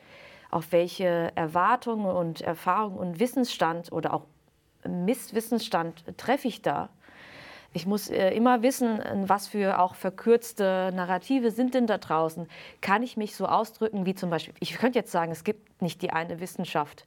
auf 0.49 0.71
welche 0.71 1.31
Erwartungen 1.35 2.07
und 2.07 2.41
Erfahrungen 2.41 2.97
und 2.97 3.19
Wissensstand 3.19 3.91
oder 3.91 4.13
auch 4.13 4.25
Misswissensstand 4.87 6.03
treffe 6.17 6.47
ich 6.47 6.61
da. 6.61 6.89
Ich 7.73 7.85
muss 7.85 8.09
äh, 8.09 8.31
immer 8.31 8.63
wissen, 8.63 9.01
was 9.27 9.47
für 9.47 9.79
auch 9.79 9.93
verkürzte 9.95 10.91
Narrative 10.95 11.51
sind 11.51 11.73
denn 11.73 11.85
da 11.85 11.97
draußen. 11.97 12.47
Kann 12.81 13.03
ich 13.03 13.17
mich 13.17 13.35
so 13.35 13.45
ausdrücken 13.45 14.05
wie 14.05 14.15
zum 14.15 14.29
Beispiel, 14.29 14.53
ich 14.59 14.77
könnte 14.77 14.97
jetzt 14.97 15.11
sagen, 15.11 15.31
es 15.31 15.43
gibt 15.43 15.81
nicht 15.81 16.01
die 16.01 16.11
eine 16.11 16.39
Wissenschaft. 16.39 17.05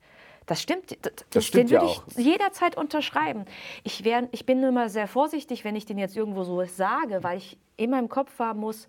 Das 0.51 0.61
stimmt, 0.61 0.97
das, 1.03 1.13
das 1.31 1.47
stimmt 1.47 1.71
den 1.71 1.79
würde 1.79 1.87
ja 1.87 2.03
ich 2.09 2.17
jederzeit 2.17 2.77
unterschreiben. 2.77 3.45
Ich, 3.85 4.03
wär, 4.05 4.29
ich 4.33 4.47
bin 4.47 4.61
immer 4.65 4.89
sehr 4.89 5.07
vorsichtig, 5.07 5.65
wenn 5.65 5.77
ich 5.77 5.87
den 5.87 5.97
jetzt 5.97 6.17
irgendwo 6.17 6.43
so 6.43 6.65
sage, 6.65 7.23
weil 7.23 7.39
ich 7.39 7.57
immer 7.77 8.01
im 8.01 8.09
Kopf 8.09 8.37
haben 8.41 8.59
muss, 8.59 8.89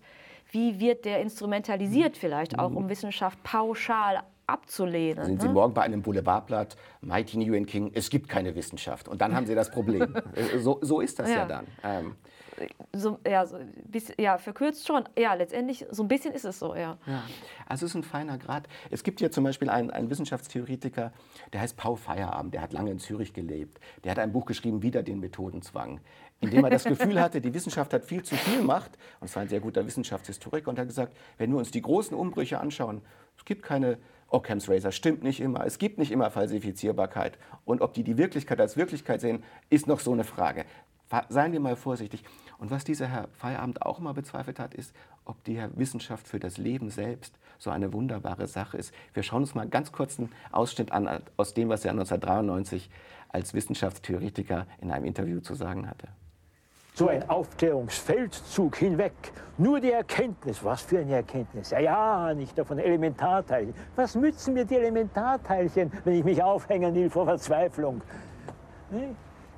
wie 0.50 0.80
wird 0.80 1.04
der 1.04 1.20
instrumentalisiert 1.20 2.16
vielleicht 2.16 2.58
auch, 2.58 2.72
um 2.72 2.88
Wissenschaft 2.88 3.40
pauschal 3.44 4.24
abzulehnen. 4.48 5.24
Sind 5.24 5.36
ne? 5.36 5.40
Sie 5.42 5.48
morgen 5.50 5.72
bei 5.72 5.82
einem 5.82 6.02
Boulevardblatt, 6.02 6.76
Mighty 7.00 7.38
Nguyen 7.38 7.66
King, 7.66 7.92
es 7.94 8.10
gibt 8.10 8.28
keine 8.28 8.56
Wissenschaft. 8.56 9.06
Und 9.06 9.20
dann 9.20 9.32
haben 9.32 9.46
Sie 9.46 9.54
das 9.54 9.70
Problem. 9.70 10.16
So, 10.58 10.80
so 10.82 11.00
ist 11.00 11.20
das 11.20 11.30
ja, 11.30 11.36
Ja. 11.36 11.46
dann. 11.46 11.66
Ähm, 11.84 12.16
so, 12.92 13.18
ja, 13.26 13.46
so, 13.46 13.58
bisschen, 13.84 14.14
ja, 14.18 14.38
verkürzt 14.38 14.86
schon. 14.86 15.04
Ja, 15.18 15.34
letztendlich, 15.34 15.86
so 15.90 16.02
ein 16.02 16.08
bisschen 16.08 16.32
ist 16.32 16.44
es 16.44 16.58
so, 16.58 16.74
ja. 16.74 16.98
Ja, 17.06 17.22
also 17.66 17.86
es 17.86 17.92
ist 17.92 17.96
ein 17.96 18.02
feiner 18.02 18.38
Grad. 18.38 18.68
Es 18.90 19.02
gibt 19.02 19.20
ja 19.20 19.30
zum 19.30 19.44
Beispiel 19.44 19.70
einen, 19.70 19.90
einen 19.90 20.10
Wissenschaftstheoretiker, 20.10 21.12
der 21.52 21.60
heißt 21.60 21.76
Paul 21.76 21.96
Feierabend, 21.96 22.54
der 22.54 22.62
hat 22.62 22.72
lange 22.72 22.90
in 22.90 22.98
Zürich 22.98 23.32
gelebt. 23.32 23.80
Der 24.04 24.12
hat 24.12 24.18
ein 24.18 24.32
Buch 24.32 24.46
geschrieben, 24.46 24.82
Wieder 24.82 25.02
den 25.02 25.20
Methodenzwang, 25.20 26.00
in 26.40 26.50
dem 26.50 26.64
er 26.64 26.70
das 26.70 26.84
Gefühl 26.84 27.20
hatte, 27.20 27.40
die 27.40 27.54
Wissenschaft 27.54 27.92
hat 27.92 28.04
viel 28.04 28.22
zu 28.22 28.36
viel 28.36 28.62
Macht. 28.62 28.98
Und 29.20 29.28
es 29.28 29.36
war 29.36 29.42
ein 29.42 29.48
sehr 29.48 29.60
guter 29.60 29.86
Wissenschaftshistoriker 29.86 30.70
und 30.70 30.78
hat 30.78 30.88
gesagt, 30.88 31.16
wenn 31.38 31.50
wir 31.50 31.58
uns 31.58 31.70
die 31.70 31.82
großen 31.82 32.16
Umbrüche 32.16 32.60
anschauen, 32.60 33.02
es 33.36 33.44
gibt 33.44 33.62
keine 33.62 33.98
Occam's 34.28 34.68
Razor, 34.68 34.92
stimmt 34.92 35.22
nicht 35.22 35.40
immer, 35.40 35.64
es 35.66 35.78
gibt 35.78 35.98
nicht 35.98 36.10
immer 36.10 36.30
Falsifizierbarkeit. 36.30 37.38
Und 37.64 37.80
ob 37.80 37.94
die 37.94 38.02
die 38.02 38.16
Wirklichkeit 38.16 38.60
als 38.60 38.76
Wirklichkeit 38.76 39.20
sehen, 39.20 39.44
ist 39.70 39.86
noch 39.86 40.00
so 40.00 40.12
eine 40.12 40.24
Frage. 40.24 40.64
Seien 41.28 41.52
wir 41.52 41.60
mal 41.60 41.76
vorsichtig. 41.76 42.24
Und 42.58 42.70
was 42.70 42.84
dieser 42.84 43.06
Herr 43.06 43.28
Feierabend 43.32 43.82
auch 43.82 43.98
mal 43.98 44.14
bezweifelt 44.14 44.58
hat, 44.58 44.74
ist, 44.74 44.94
ob 45.24 45.42
die 45.44 45.62
Wissenschaft 45.74 46.26
für 46.26 46.40
das 46.40 46.58
Leben 46.58 46.90
selbst 46.90 47.34
so 47.58 47.70
eine 47.70 47.92
wunderbare 47.92 48.46
Sache 48.46 48.76
ist. 48.78 48.94
Wir 49.12 49.22
schauen 49.22 49.42
uns 49.42 49.54
mal 49.54 49.68
ganz 49.68 49.92
kurz 49.92 50.18
einen 50.18 50.32
Ausschnitt 50.50 50.90
an 50.92 51.22
aus 51.36 51.54
dem, 51.54 51.68
was 51.68 51.84
er 51.84 51.90
1993 51.92 52.90
als 53.28 53.54
Wissenschaftstheoretiker 53.54 54.66
in 54.80 54.90
einem 54.90 55.04
Interview 55.04 55.40
zu 55.40 55.54
sagen 55.54 55.88
hatte. 55.88 56.08
so 56.94 57.08
ein 57.08 57.28
Aufklärungsfeldzug 57.28 58.76
hinweg. 58.76 59.12
Nur 59.56 59.80
die 59.80 59.92
Erkenntnis, 59.92 60.62
was 60.62 60.82
für 60.82 60.98
eine 60.98 61.14
Erkenntnis? 61.14 61.70
Ja, 61.70 61.78
ja, 61.80 62.34
nicht 62.34 62.56
davon 62.58 62.78
Elementarteilchen. 62.78 63.74
Was 63.96 64.14
nützen 64.14 64.54
mir 64.54 64.64
die 64.66 64.76
Elementarteilchen, 64.76 65.90
wenn 66.04 66.14
ich 66.14 66.24
mich 66.24 66.42
aufhängen 66.42 66.94
will 66.94 67.08
vor 67.08 67.24
Verzweiflung? 67.24 68.02
Ne? 68.90 69.14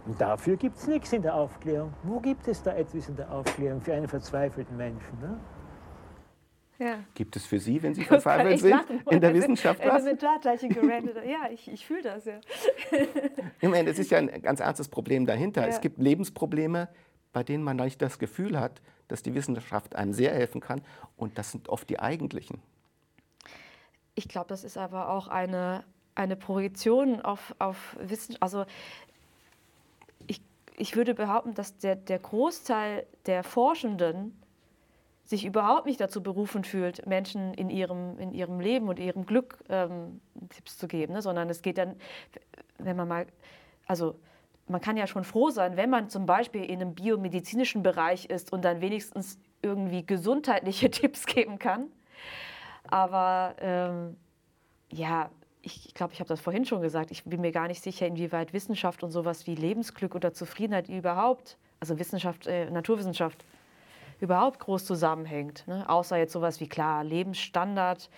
Und 0.07 0.21
dafür 0.21 0.57
gibt 0.57 0.77
es 0.77 0.87
nichts 0.87 1.13
in 1.13 1.23
der 1.23 1.35
Aufklärung. 1.35 1.93
Wo 2.03 2.21
gibt 2.21 2.47
es 2.47 2.63
da 2.63 2.75
etwas 2.75 3.09
in 3.09 3.17
der 3.17 3.31
Aufklärung 3.31 3.81
für 3.81 3.95
einen 3.95 4.09
verzweifelten 4.09 4.77
Menschen? 4.77 5.19
Ne? 5.21 5.41
ja. 6.79 6.99
Gibt 7.15 7.37
es 7.37 7.47
für 7.47 7.59
Sie, 7.59 7.83
wenn 7.83 7.95
Sie 7.95 8.05
verzweifelt 8.05 8.61
sind, 8.61 8.71
lachen. 8.71 9.03
in 9.11 9.21
der 9.21 9.33
Wissenschaft 9.35 9.81
was? 9.81 10.05
Gerandet. 10.05 11.17
Ja, 11.27 11.51
ich, 11.51 11.71
ich 11.71 11.87
fühle 11.87 12.03
das, 12.03 12.25
ja. 12.27 12.41
Ich 13.61 13.69
meine, 13.69 13.91
es 13.91 13.99
ist 13.99 14.11
ja 14.11 14.19
ein 14.19 14.43
ganz 14.43 14.61
ernstes 14.61 14.89
Problem 14.89 15.27
dahinter. 15.27 15.63
Ja. 15.63 15.69
Es 15.69 15.81
gibt 15.81 15.99
Lebensprobleme, 15.99 16.89
bei 17.33 17.43
denen 17.43 17.65
man 17.65 17.77
nicht 17.77 18.03
das 18.03 18.19
Gefühl 18.19 18.59
hat, 18.59 18.83
dass 19.09 19.23
die 19.23 19.35
Wissenschaft 19.35 19.97
einem 19.97 20.13
sehr 20.13 20.33
helfen 20.33 20.61
kann. 20.61 20.83
Und 21.17 21.39
das 21.39 21.51
sind 21.51 21.69
oft 21.69 21.89
die 21.89 21.99
eigentlichen. 21.99 22.61
Ich 24.15 24.29
glaube, 24.29 24.49
das 24.49 24.65
ist 24.65 24.79
aber 24.79 25.09
auch 25.09 25.29
eine, 25.29 25.85
eine 26.15 26.37
Projektion 26.37 27.21
auf, 27.21 27.55
auf 27.59 27.97
Wissenschaft. 28.01 28.43
Also 28.43 28.65
ich, 30.77 30.97
würde 30.97 31.15
behaupten, 31.15 31.55
dass 31.55 31.79
der, 31.79 31.97
der 31.97 32.19
Großteil 32.19 33.07
der 33.27 33.43
Forschenden 33.45 34.41
sich 35.25 35.45
überhaupt 35.45 35.87
nicht 35.87 36.01
dazu 36.01 36.23
berufen 36.23 36.65
fühlt, 36.65 37.07
Menschen 37.07 37.55
in 37.55 37.71
ihrem, 37.71 38.19
in 38.19 38.33
ihrem 38.33 38.61
Leben 38.61 38.89
und 38.89 38.99
ihrem 38.99 39.25
Glück 39.25 39.59
ähm, 39.71 40.21
Tipps 40.51 40.77
zu 40.77 40.87
geben, 40.87 41.15
ne? 41.15 41.23
sondern 41.23 41.49
es 41.49 41.63
geht 41.63 41.79
dann, 41.79 41.97
wenn 42.79 42.97
man 42.97 43.09
mal, 43.09 43.27
also 43.87 44.17
man 44.67 44.81
kann 44.81 44.97
ja 44.97 45.07
schon 45.07 45.25
froh 45.25 45.51
sein, 45.51 45.77
wenn 45.77 45.91
man 45.91 46.09
zum 46.09 46.27
Beispiel 46.27 46.65
in 46.65 46.81
einem 46.81 46.95
biomedizinischen 46.95 47.83
Bereich 47.83 48.27
ist 48.27 48.53
und 48.53 48.65
dann 48.65 48.81
wenigstens 48.81 49.39
irgendwie 49.63 50.05
gesundheitliche 50.05 50.91
Tipps 50.91 51.27
geben 51.27 51.59
kann. 51.59 51.91
Aber 52.89 53.57
ähm, 53.61 54.17
ja, 54.91 55.31
ich, 55.65 55.87
ich 55.87 55.95
glaube, 55.95 56.13
ich 56.13 56.21
habe 56.21 56.29
das 56.29 56.41
vorhin 56.41 56.65
schon 56.65 56.83
gesagt, 56.83 57.11
ich 57.11 57.25
bin 57.25 57.41
mir 57.41 57.53
gar 57.53 57.69
nicht 57.69 57.83
sicher, 57.83 58.07
inwieweit 58.07 58.53
Wissenschaft 58.53 59.03
und 59.03 59.11
sowas 59.11 59.47
wie 59.47 59.55
Lebensglück 59.55 60.15
oder 60.15 60.33
Zufriedenheit 60.33 60.89
überhaupt, 60.89 61.57
also 61.81 61.99
Wissenschaft, 61.99 62.47
äh, 62.47 62.71
Naturwissenschaft, 62.71 63.45
überhaupt 64.21 64.61
groß 64.61 64.85
zusammenhängt. 64.85 65.67
Ne? 65.67 65.89
Außer 65.89 66.17
jetzt 66.17 66.33
sowas 66.33 66.61
wie 66.61 66.69
klar, 66.69 67.05
Lebensstandard, 67.05 68.11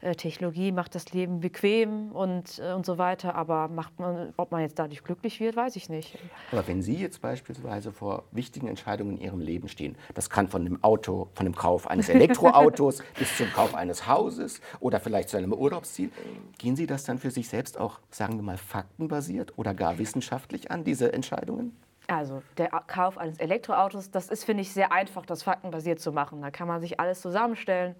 Technologie 0.00 0.72
macht 0.72 0.94
das 0.94 1.12
Leben 1.12 1.40
bequem 1.40 2.12
und, 2.12 2.58
äh, 2.58 2.72
und 2.72 2.84
so 2.84 2.98
weiter. 2.98 3.34
Aber 3.34 3.68
macht 3.68 3.98
man, 3.98 4.32
ob 4.36 4.52
man 4.52 4.60
jetzt 4.60 4.78
dadurch 4.78 5.02
glücklich 5.02 5.40
wird, 5.40 5.56
weiß 5.56 5.76
ich 5.76 5.88
nicht. 5.88 6.18
Aber 6.52 6.66
wenn 6.68 6.82
Sie 6.82 6.94
jetzt 6.94 7.20
beispielsweise 7.20 7.92
vor 7.92 8.24
wichtigen 8.32 8.68
Entscheidungen 8.68 9.16
in 9.16 9.22
Ihrem 9.22 9.40
Leben 9.40 9.68
stehen, 9.68 9.96
das 10.14 10.30
kann 10.30 10.48
von 10.48 10.64
dem 10.64 10.82
Auto, 10.84 11.28
von 11.34 11.46
dem 11.46 11.54
Kauf 11.54 11.86
eines 11.88 12.08
Elektroautos 12.16 13.02
bis 13.18 13.36
zum 13.36 13.50
Kauf 13.52 13.74
eeines 13.74 14.06
Hauses 14.06 14.60
oder 14.80 15.00
vielleicht 15.00 15.28
zu 15.28 15.36
einem 15.36 15.52
Urlaubsziel, 15.52 16.10
gehen 16.58 16.76
Sie 16.76 16.86
das 16.86 17.04
dann 17.04 17.18
für 17.18 17.30
sich 17.30 17.48
selbst 17.48 17.78
auch, 17.78 18.00
sagen 18.10 18.36
wir 18.36 18.42
mal, 18.42 18.58
faktenbasiert 18.58 19.54
oder 19.56 19.74
gar 19.74 19.98
wissenschaftlich 19.98 20.70
an, 20.70 20.84
diese 20.84 21.12
Entscheidungen? 21.12 21.76
Also 22.08 22.42
der 22.56 22.68
Kauf 22.86 23.18
eines 23.18 23.38
Elektroautos, 23.38 24.10
das 24.10 24.28
ist, 24.28 24.44
finde 24.44 24.62
ich, 24.62 24.72
sehr 24.72 24.92
einfach, 24.92 25.26
das 25.26 25.42
faktenbasiert 25.42 25.98
zu 25.98 26.12
machen. 26.12 26.40
Da 26.40 26.50
kann 26.50 26.68
man 26.68 26.80
sich 26.80 27.00
alles 27.00 27.20
zusammenstellen, 27.20 27.96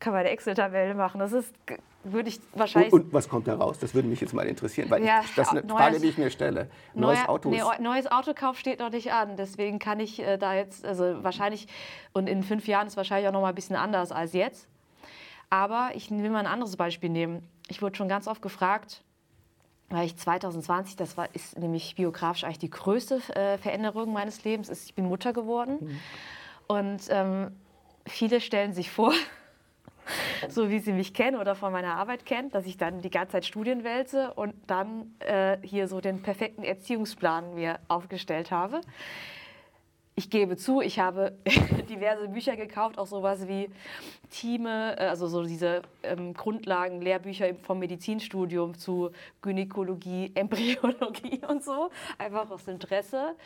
kann 0.00 0.12
man 0.12 0.20
eine 0.20 0.30
Excel-Tabelle 0.30 0.94
machen. 0.94 1.18
Das 1.18 1.32
ist, 1.32 1.52
würde 2.04 2.28
ich 2.28 2.40
wahrscheinlich... 2.52 2.92
Und, 2.92 3.06
und 3.06 3.12
was 3.12 3.28
kommt 3.28 3.48
da 3.48 3.56
raus? 3.56 3.78
Das 3.80 3.94
würde 3.94 4.06
mich 4.08 4.20
jetzt 4.20 4.32
mal 4.32 4.46
interessieren, 4.46 4.88
weil 4.90 5.04
Ja, 5.04 5.22
ich, 5.24 5.34
das 5.34 5.48
ist 5.48 5.52
eine 5.52 5.66
neues- 5.66 5.76
Frage, 5.80 6.00
die 6.00 6.08
ich 6.08 6.18
mir 6.18 6.30
stelle. 6.30 6.70
Neues 6.94 7.18
Neuer- 7.20 7.28
Auto 7.28 7.48
nee, 7.50 7.62
neues 7.80 8.06
Autokauf 8.10 8.58
steht 8.58 8.78
noch 8.78 8.90
nicht 8.90 9.12
an. 9.12 9.36
Deswegen 9.36 9.78
kann 9.78 9.98
ich 10.00 10.20
äh, 10.20 10.36
da 10.38 10.54
jetzt, 10.54 10.84
also 10.86 11.22
wahrscheinlich, 11.24 11.66
und 12.12 12.28
in 12.28 12.42
fünf 12.44 12.68
Jahren 12.68 12.86
ist 12.86 12.96
wahrscheinlich 12.96 13.28
auch 13.28 13.32
noch 13.32 13.40
mal 13.40 13.48
ein 13.48 13.54
bisschen 13.54 13.76
anders 13.76 14.12
als 14.12 14.32
jetzt. 14.32 14.68
Aber 15.50 15.90
ich 15.94 16.10
will 16.10 16.30
mal 16.30 16.40
ein 16.40 16.46
anderes 16.46 16.76
Beispiel 16.76 17.10
nehmen. 17.10 17.48
Ich 17.68 17.82
wurde 17.82 17.96
schon 17.96 18.08
ganz 18.08 18.28
oft 18.28 18.42
gefragt, 18.42 19.02
weil 19.88 20.04
ich 20.06 20.16
2020, 20.16 20.96
das 20.96 21.16
war, 21.16 21.34
ist 21.34 21.58
nämlich 21.58 21.96
biografisch 21.96 22.44
eigentlich 22.44 22.58
die 22.58 22.70
größte 22.70 23.16
äh, 23.34 23.58
Veränderung 23.58 24.12
meines 24.12 24.44
Lebens, 24.44 24.68
ist, 24.68 24.84
ich 24.86 24.94
bin 24.94 25.06
Mutter 25.06 25.32
geworden. 25.32 25.98
Und 26.66 27.00
ähm, 27.08 27.50
viele 28.06 28.40
stellen 28.42 28.74
sich 28.74 28.90
vor, 28.90 29.12
so 30.48 30.70
wie 30.70 30.78
sie 30.78 30.92
mich 30.92 31.14
kennen 31.14 31.36
oder 31.36 31.54
von 31.54 31.72
meiner 31.72 31.96
Arbeit 31.96 32.24
kennen, 32.26 32.50
dass 32.50 32.66
ich 32.66 32.76
dann 32.76 33.00
die 33.00 33.10
ganze 33.10 33.32
Zeit 33.32 33.46
Studien 33.46 33.84
wälze 33.84 34.34
und 34.34 34.54
dann 34.66 35.14
äh, 35.20 35.58
hier 35.62 35.88
so 35.88 36.00
den 36.00 36.22
perfekten 36.22 36.62
Erziehungsplan 36.62 37.54
mir 37.54 37.78
aufgestellt 37.88 38.50
habe. 38.50 38.80
Ich 40.18 40.30
gebe 40.30 40.56
zu, 40.56 40.80
ich 40.80 40.98
habe 40.98 41.38
diverse 41.88 42.26
Bücher 42.26 42.56
gekauft, 42.56 42.98
auch 42.98 43.06
sowas 43.06 43.46
wie 43.46 43.70
Thieme, 44.30 44.98
äh, 44.98 45.04
also 45.04 45.28
so 45.28 45.44
diese 45.44 45.82
ähm, 46.02 46.34
Grundlagen, 46.34 47.00
Lehrbücher 47.00 47.54
vom 47.54 47.78
Medizinstudium 47.78 48.76
zu 48.76 49.12
Gynäkologie, 49.42 50.32
Embryologie 50.34 51.40
und 51.48 51.62
so, 51.62 51.90
einfach 52.18 52.50
aus 52.50 52.66
Interesse. 52.66 53.36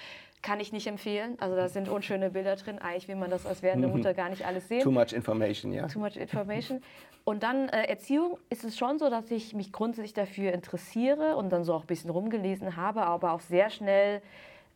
Kann 0.43 0.59
ich 0.59 0.72
nicht 0.72 0.88
empfehlen. 0.88 1.36
Also 1.40 1.55
da 1.55 1.68
sind 1.68 1.88
unschöne 1.88 2.30
Bilder 2.30 2.57
drin. 2.57 2.80
Eigentlich 2.80 3.07
will 3.07 3.16
man 3.16 3.30
das 3.30 3.47
als 3.47 3.62
werdende 3.62 3.88
Mutter 3.88 4.12
gar 4.12 4.28
nicht 4.28 4.45
alles 4.45 4.68
sehen. 4.68 4.82
too 4.82 4.90
much 4.90 5.12
information, 5.12 5.72
ja. 5.72 5.86
Too 5.86 6.01
much 6.01 6.16
information. 6.16 6.82
Und 7.24 7.45
dann 7.45 7.68
äh, 7.68 7.84
Erziehung 7.84 8.36
ist 8.51 8.64
es 8.64 8.76
schon 8.76 8.99
so, 8.99 9.09
dass 9.09 9.30
ich 9.30 9.55
mich 9.55 9.70
grundsätzlich 9.70 10.14
dafür 10.14 10.53
interessiere 10.53 11.36
und 11.36 11.51
dann 11.51 11.62
so 11.62 11.74
auch 11.74 11.82
ein 11.82 11.86
bisschen 11.86 12.11
rumgelesen 12.11 12.76
habe, 12.76 13.03
aber 13.03 13.32
auch 13.32 13.40
sehr 13.40 13.70
schnell 13.70 14.20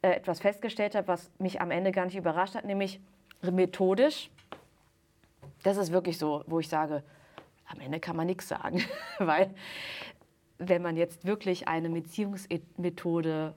äh, 0.02 0.10
etwas 0.10 0.38
festgestellt 0.38 0.94
habe, 0.94 1.08
was 1.08 1.30
mich 1.38 1.60
am 1.60 1.72
Ende 1.72 1.90
gar 1.90 2.04
nicht 2.04 2.16
überrascht 2.16 2.54
hat, 2.54 2.64
nämlich 2.64 3.00
methodisch. 3.42 4.30
Das 5.64 5.76
ist 5.76 5.90
wirklich 5.90 6.18
so, 6.18 6.44
wo 6.46 6.60
ich 6.60 6.68
sage, 6.68 7.02
am 7.66 7.80
Ende 7.80 7.98
kann 7.98 8.14
man 8.14 8.26
nichts 8.26 8.46
sagen, 8.46 8.84
weil 9.18 9.52
wenn 10.58 10.82
man 10.82 10.96
jetzt 10.96 11.26
wirklich 11.26 11.66
eine 11.66 11.90
Beziehungsmethode 11.90 13.54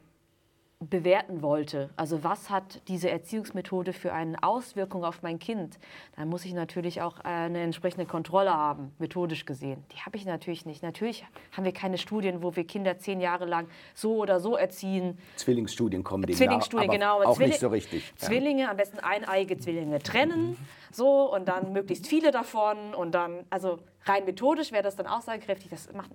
bewerten 0.81 1.41
wollte, 1.41 1.89
also 1.97 2.23
was 2.23 2.49
hat 2.49 2.81
diese 2.87 3.09
Erziehungsmethode 3.09 3.91
für 3.91 4.13
eine 4.13 4.41
Auswirkung 4.41 5.03
auf 5.03 5.21
mein 5.21 5.37
Kind, 5.37 5.77
dann 6.15 6.29
muss 6.29 6.45
ich 6.45 6.53
natürlich 6.53 7.01
auch 7.01 7.19
eine 7.19 7.59
entsprechende 7.59 8.05
Kontrolle 8.05 8.53
haben, 8.53 8.93
methodisch 8.97 9.45
gesehen. 9.45 9.83
Die 9.91 9.97
habe 9.97 10.15
ich 10.15 10.25
natürlich 10.25 10.65
nicht. 10.65 10.81
Natürlich 10.81 11.25
haben 11.51 11.65
wir 11.65 11.73
keine 11.73 11.97
Studien, 11.97 12.41
wo 12.41 12.55
wir 12.55 12.63
Kinder 12.63 12.97
zehn 12.97 13.19
Jahre 13.19 13.43
lang 13.43 13.67
so 13.93 14.15
oder 14.15 14.39
so 14.39 14.55
erziehen. 14.55 15.17
Zwillingsstudien 15.35 16.01
kommen 16.05 16.23
dem 16.23 16.37
Zwillingsstudien, 16.37 16.89
genau. 16.89 17.23
auch 17.23 17.39
nicht 17.39 17.59
so 17.59 17.67
richtig. 17.67 18.13
Ja. 18.17 18.27
Zwillinge, 18.27 18.69
am 18.69 18.77
besten 18.77 18.99
eineiige 18.99 19.57
Zwillinge 19.57 19.99
trennen, 19.99 20.55
so 20.93 21.33
und 21.33 21.49
dann 21.49 21.73
möglichst 21.73 22.07
viele 22.07 22.31
davon 22.31 22.93
und 22.95 23.11
dann, 23.11 23.43
also 23.49 23.79
rein 24.05 24.23
methodisch 24.23 24.71
wäre 24.71 24.83
das 24.83 24.95
dann 24.95 25.07
aussagekräftig. 25.07 25.69
Das 25.71 25.91
macht, 25.91 26.09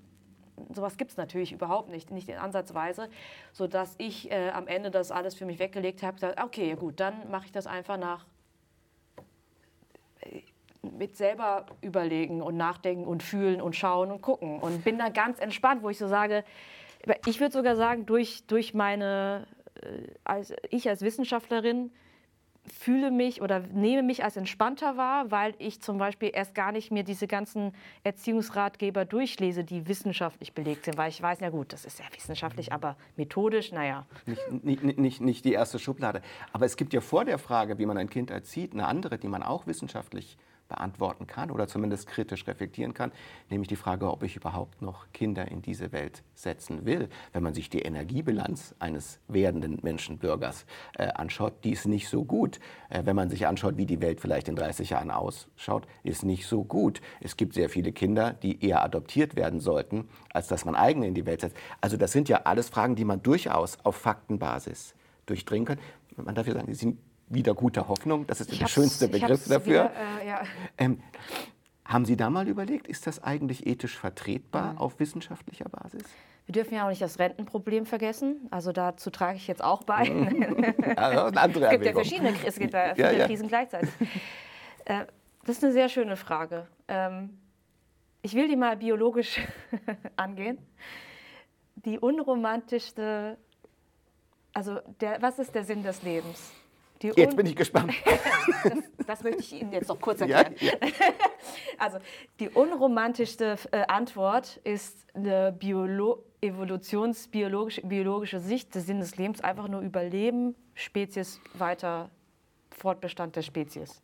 sowas 0.75 0.97
gibt 0.97 1.11
es 1.11 1.17
natürlich 1.17 1.53
überhaupt 1.53 1.89
nicht, 1.89 2.11
nicht 2.11 2.29
in 2.29 2.37
Ansatzweise, 2.37 3.09
sodass 3.53 3.95
ich 3.99 4.31
äh, 4.31 4.51
am 4.51 4.67
Ende 4.67 4.91
das 4.91 5.11
alles 5.11 5.35
für 5.35 5.47
mich 5.47 5.59
weggelegt 5.59 6.03
habe, 6.03 6.15
gesagt, 6.15 6.43
okay, 6.43 6.75
gut, 6.75 7.01
dann 7.01 7.31
mache 7.31 7.47
ich 7.47 7.53
das 7.53 7.67
einfach 7.67 7.97
nach 7.97 8.27
mit 10.83 11.17
selber 11.17 11.67
überlegen 11.81 12.43
und 12.43 12.57
nachdenken 12.57 13.05
und 13.05 13.23
fühlen 13.23 13.61
und 13.61 13.75
schauen 13.75 14.11
und 14.11 14.21
gucken 14.21 14.61
und 14.61 14.85
bin 14.85 14.99
da 14.99 15.09
ganz 15.09 15.39
entspannt, 15.39 15.83
wo 15.83 15.89
ich 15.89 15.99
so 15.99 16.09
sage, 16.09 16.45
ich 17.27 17.41
würde 17.41 17.53
sogar 17.53 17.77
sagen, 17.77 18.07
durch, 18.07 18.47
durch 18.47 18.75
meine, 18.75 19.47
äh, 19.83 20.09
als, 20.25 20.55
ich 20.71 20.89
als 20.89 21.03
Wissenschaftlerin 21.03 21.91
fühle 22.67 23.11
mich 23.11 23.43
oder 23.43 23.61
nehme 23.61 24.03
mich 24.03 24.25
als 24.25 24.37
entspannter 24.37 24.97
wahr, 24.97 25.31
weil 25.31 25.55
ich 25.59 25.81
zum 25.81 25.99
Beispiel 25.99 26.31
erst 26.33 26.55
gar 26.55 26.73
nicht 26.73 26.91
mir 26.91 27.05
diese 27.05 27.27
ganzen 27.27 27.73
Erziehungsratgeber 28.05 29.05
durchlese, 29.05 29.65
die 29.65 29.87
wissenschaftlich 29.87 30.53
belegt 30.55 30.87
sind, 30.87 30.97
weil 30.97 31.11
ich 31.11 31.21
weiß, 31.21 31.41
ja 31.41 31.51
gut, 31.51 31.73
das 31.73 31.85
ist 31.85 31.99
ja 31.99 32.07
wissenschaftlich, 32.15 32.73
aber 32.73 32.97
methodisch, 33.17 33.73
naja. 33.73 34.07
Nicht, 34.27 34.65
nicht, 34.83 34.99
nicht, 34.99 35.21
nicht 35.21 35.45
die 35.45 35.53
erste 35.53 35.79
Schublade. 35.79 36.23
Aber 36.53 36.65
es 36.65 36.77
gibt 36.77 36.93
ja 36.93 37.01
vor 37.01 37.25
der 37.25 37.39
Frage, 37.39 37.79
wie 37.79 37.87
man 37.87 37.99
ein 37.99 38.09
Kind 38.09 38.31
erzieht, 38.31 38.73
eine 38.73 38.87
andere, 38.87 39.19
die 39.19 39.29
man 39.29 39.43
auch 39.43 39.67
wissenschaftlich 39.67 40.39
beantworten 40.75 41.27
kann 41.27 41.51
oder 41.51 41.69
zumindest 41.69 42.09
kritisch 42.09 42.47
reflektieren 42.47 42.95
kann, 42.95 43.13
nämlich 43.49 43.69
die 43.69 43.77
Frage, 43.77 44.11
ob 44.11 44.23
ich 44.23 44.37
überhaupt 44.37 44.83
noch 44.83 45.07
Kinder 45.13 45.49
in 45.49 45.63
diese 45.63 45.93
Welt 45.93 46.23
setzen 46.35 46.85
will. 46.85 47.09
Wenn 47.33 47.43
man 47.43 47.55
sich 47.55 47.71
die 47.71 47.81
Energiebilanz 47.81 48.75
eines 48.79 49.21
werdenden 49.29 49.79
Menschenbürgers 49.83 50.67
äh, 50.99 51.09
anschaut, 51.09 51.65
die 51.65 51.71
ist 51.71 51.87
nicht 51.87 52.09
so 52.09 52.25
gut. 52.25 52.59
Äh, 52.89 53.03
wenn 53.05 53.15
man 53.15 53.31
sich 53.31 53.47
anschaut, 53.47 53.77
wie 53.77 53.87
die 53.87 54.01
Welt 54.01 54.21
vielleicht 54.21 54.49
in 54.49 54.57
30 54.57 54.91
Jahren 54.91 55.11
ausschaut, 55.11 55.87
ist 56.03 56.25
nicht 56.25 56.47
so 56.47 56.65
gut. 56.65 57.01
Es 57.21 57.37
gibt 57.37 57.55
sehr 57.55 57.69
viele 57.69 57.93
Kinder, 57.93 58.33
die 58.33 58.65
eher 58.65 58.83
adoptiert 58.83 59.37
werden 59.37 59.61
sollten, 59.61 60.09
als 60.33 60.49
dass 60.49 60.65
man 60.65 60.75
eigene 60.75 61.07
in 61.07 61.15
die 61.15 61.27
Welt 61.27 61.43
setzt. 61.43 61.57
Also 61.81 61.97
das 61.97 62.13
sind 62.13 62.29
ja 62.29 62.43
alles 62.45 62.69
Fragen, 62.69 62.97
die 62.97 63.05
man 63.05 63.23
durchaus 63.23 63.79
auf 63.85 63.97
Faktenbasis 63.97 64.95
durchdringen 65.27 65.67
kann. 65.67 65.79
Man 66.17 66.35
darf 66.35 66.47
ja 66.47 66.55
sagen, 66.55 66.67
die 66.67 66.75
sind 66.75 66.99
wieder 67.29 67.55
guter 67.55 67.89
Hoffnung, 67.89 68.27
das 68.27 68.41
ist 68.41 68.61
der 68.61 68.67
schönste 68.67 69.09
Begriff 69.09 69.49
dafür. 69.49 69.91
Wieder, 69.91 69.93
äh, 70.23 70.29
ja. 70.29 70.43
ähm, 70.79 71.01
haben 71.85 72.05
Sie 72.05 72.17
da 72.17 72.31
mal 72.31 72.49
überlegt, 72.49 72.89
ist 72.89 73.07
das 73.07 73.23
eigentlich 73.23 73.67
ethisch 73.67 73.97
vertretbar 73.99 74.73
mhm. 74.73 74.79
auf 74.79 75.01
wissenschaftlicher 75.01 75.69
Basis? 75.69 76.03
Wir 76.47 76.53
dürfen 76.53 76.75
ja 76.75 76.85
auch 76.85 76.91
nicht 76.91 77.01
das 77.01 77.19
Rentenproblem 77.19 77.87
vergessen. 77.87 78.49
Also 78.51 78.73
dazu 78.73 79.11
trage 79.11 79.37
ich 79.37 79.47
jetzt 79.47 79.63
auch 79.63 79.83
bei. 79.85 80.05
ja, 80.97 81.27
andere 81.27 81.67
es 81.67 81.71
gibt 81.71 81.87
ja 81.87 81.93
verschiedene 81.93 82.35
es 82.45 82.59
gibt 82.59 82.75
ja 82.75 82.95
viele 82.95 83.19
ja, 83.19 83.27
Krisen 83.27 83.49
gleichzeitig. 83.49 83.91
Äh, 84.85 85.07
das 85.47 85.57
ist 85.57 85.65
eine 85.65 85.73
sehr 85.73 85.89
schöne 85.89 86.17
Frage. 86.17 86.67
Ähm, 86.89 87.39
ich 88.21 88.35
will 88.35 88.49
die 88.49 88.57
mal 88.57 88.77
biologisch 88.77 89.41
angehen. 90.17 90.59
Die 91.77 91.99
unromantischste, 91.99 93.39
also 94.53 94.81
der, 95.01 95.21
was 95.23 95.39
ist 95.39 95.55
der 95.55 95.65
Sinn 95.65 95.83
des 95.83 96.03
Lebens? 96.03 96.53
Jetzt 97.03 97.37
bin 97.37 97.47
ich 97.47 97.57
gespannt. 97.57 97.93
das, 98.65 98.73
das, 99.07 99.23
möchte 99.23 99.41
ich 99.41 99.53
Ihnen 99.61 99.73
jetzt 99.73 99.89
noch 99.89 100.01
kurz 100.01 100.21
erklären. 100.21 100.55
Ja, 100.61 100.73
ja. 100.73 100.79
Also 101.79 101.99
die 102.41 102.49
unromantischste 102.49 103.57
äh, 103.73 103.83
Antwort 103.89 104.61
ist 104.65 105.07
eine 105.15 105.53
Biolo 105.53 106.25
evolutionsbiologische 106.41 107.83
biologische 107.83 108.39
Sicht. 108.39 108.75
Der 108.75 108.83
Sinn 108.83 109.01
des 109.01 109.17
Lebens 109.17 109.41
einfach 109.41 109.69
nur 109.69 109.81
Überleben, 109.81 110.55
Spezies 110.75 111.41
weiter, 111.55 112.11
Fortbestand 112.71 113.37
der 113.37 113.43
Spezies. 113.43 114.03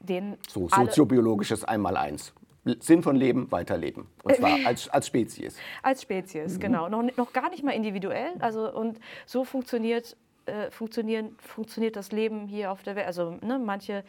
Den 0.00 0.36
so, 0.48 0.68
soziobiologisches 0.68 1.64
Einmaleins. 1.64 2.34
Sinn 2.80 3.02
von 3.02 3.16
Leben, 3.16 3.50
weiterleben. 3.52 4.06
Und 4.22 4.36
zwar 4.36 4.58
als, 4.64 4.88
als 4.88 5.06
Spezies. 5.06 5.56
Als 5.82 6.02
Spezies, 6.02 6.54
mhm. 6.54 6.60
genau. 6.60 6.88
Noch, 6.88 7.04
noch 7.16 7.32
gar 7.32 7.50
nicht 7.50 7.62
mal 7.62 7.72
individuell. 7.72 8.32
Also, 8.38 8.72
und 8.72 8.98
so 9.26 9.44
funktioniert 9.44 10.16
äh, 10.46 10.70
funktionieren, 10.70 11.36
funktioniert 11.38 11.96
das 11.96 12.12
Leben 12.12 12.46
hier 12.46 12.70
auf 12.70 12.82
der 12.82 12.96
Welt. 12.96 13.06
Also 13.06 13.38
ne, 13.42 13.58
manche, 13.58 14.04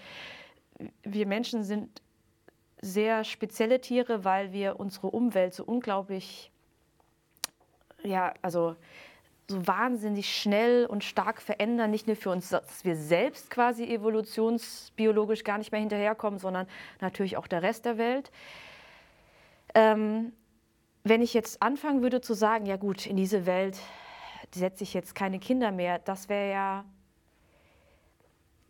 wir 1.04 1.26
Menschen 1.28 1.64
sind 1.64 2.02
sehr 2.82 3.24
spezielle 3.24 3.82
Tiere, 3.82 4.24
weil 4.24 4.52
wir 4.52 4.80
unsere 4.80 5.08
Umwelt 5.08 5.54
so 5.54 5.64
unglaublich, 5.64 6.52
ja, 8.04 8.34
also 8.42 8.76
so 9.48 9.68
wahnsinnig 9.68 10.36
schnell 10.36 10.86
und 10.86 11.04
stark 11.04 11.42
verändern, 11.42 11.92
nicht 11.92 12.08
nur 12.08 12.16
für 12.16 12.32
uns, 12.32 12.50
dass 12.50 12.84
wir 12.84 12.96
selbst 12.96 13.50
quasi 13.50 13.86
evolutionsbiologisch 13.86 15.44
gar 15.44 15.58
nicht 15.58 15.72
mehr 15.72 15.82
hinterherkommen, 15.82 16.40
sondern 16.40 16.68
natürlich 17.00 17.38
auch 17.38 17.48
der 17.48 17.62
Rest 17.62 17.86
der 17.86 17.98
Welt. 17.98 18.32
Ähm, 19.76 20.34
wenn 21.04 21.22
ich 21.22 21.34
jetzt 21.34 21.62
anfangen 21.62 22.02
würde 22.02 22.22
zu 22.22 22.34
sagen, 22.34 22.66
ja 22.66 22.78
gut, 22.78 23.06
in 23.06 23.18
diese 23.18 23.46
Welt 23.46 23.78
setze 24.60 24.84
ich 24.84 24.94
jetzt 24.94 25.16
keine 25.16 25.40
Kinder 25.40 25.72
mehr, 25.72 26.00
das 26.00 26.30
wäre 26.30 26.52
ja, 26.52 26.86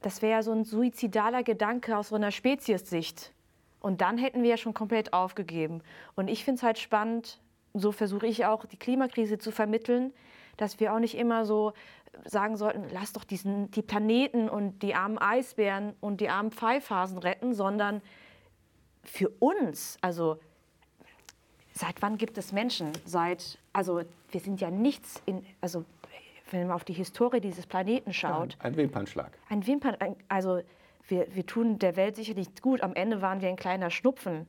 das 0.02 0.22
wäre 0.22 0.34
ja 0.34 0.44
so 0.44 0.52
ein 0.52 0.66
suizidaler 0.66 1.44
Gedanke 1.44 1.98
aus 1.98 2.10
so 2.10 2.16
einer 2.16 2.32
Speziessicht. 2.32 3.32
Und 3.80 4.02
dann 4.02 4.18
hätten 4.18 4.42
wir 4.42 4.50
ja 4.50 4.58
schon 4.58 4.74
komplett 4.74 5.14
aufgegeben. 5.14 5.82
Und 6.16 6.28
ich 6.28 6.44
finde 6.44 6.58
es 6.58 6.64
halt 6.64 6.80
spannend, 6.80 7.40
so 7.74 7.92
versuche 7.92 8.26
ich 8.26 8.46
auch 8.46 8.66
die 8.66 8.78
Klimakrise 8.78 9.38
zu 9.38 9.52
vermitteln, 9.52 10.14
dass 10.58 10.80
wir 10.80 10.94
auch 10.94 11.00
nicht 11.00 11.16
immer 11.16 11.46
so 11.46 11.74
sagen 12.24 12.56
sollten, 12.56 12.86
lass 12.92 13.14
doch 13.14 13.24
diesen, 13.24 13.70
die 13.72 13.82
Planeten 13.82 14.50
und 14.50 14.82
die 14.82 14.96
armen 14.96 15.18
Eisbären 15.18 15.94
und 16.00 16.22
die 16.22 16.30
armen 16.30 16.52
Pfeifhasen 16.52 17.18
retten, 17.18 17.54
sondern 17.54 18.02
für 19.04 19.30
uns, 19.40 19.98
also 20.02 20.40
seit 21.76 22.02
wann 22.02 22.18
gibt 22.18 22.38
es 22.38 22.52
Menschen? 22.52 22.92
Seit, 23.06 23.60
also 23.74 24.02
wir 24.32 24.40
sind 24.40 24.62
ja 24.62 24.72
nichts 24.72 25.22
in, 25.26 25.46
also 25.62 25.86
wenn 26.52 26.68
man 26.68 26.76
auf 26.76 26.86
die 26.86 26.94
Historie 26.94 27.42
dieses 27.42 27.68
Planeten 27.68 28.14
schaut. 28.14 28.54
Ja, 28.54 28.60
ein 28.62 28.78
Wimpernschlag. 28.78 29.32
Ein 29.50 29.66
Wimpern, 29.68 29.96
also 30.30 30.62
wir, 31.08 31.28
wir 31.36 31.46
tun 31.46 31.78
der 31.80 31.96
Welt 31.96 32.16
sicherlich 32.16 32.48
gut. 32.62 32.82
Am 32.82 32.94
Ende 32.96 33.22
waren 33.22 33.42
wir 33.42 33.50
ein 33.50 33.56
kleiner 33.56 33.92
Schnupfen. 33.92 34.48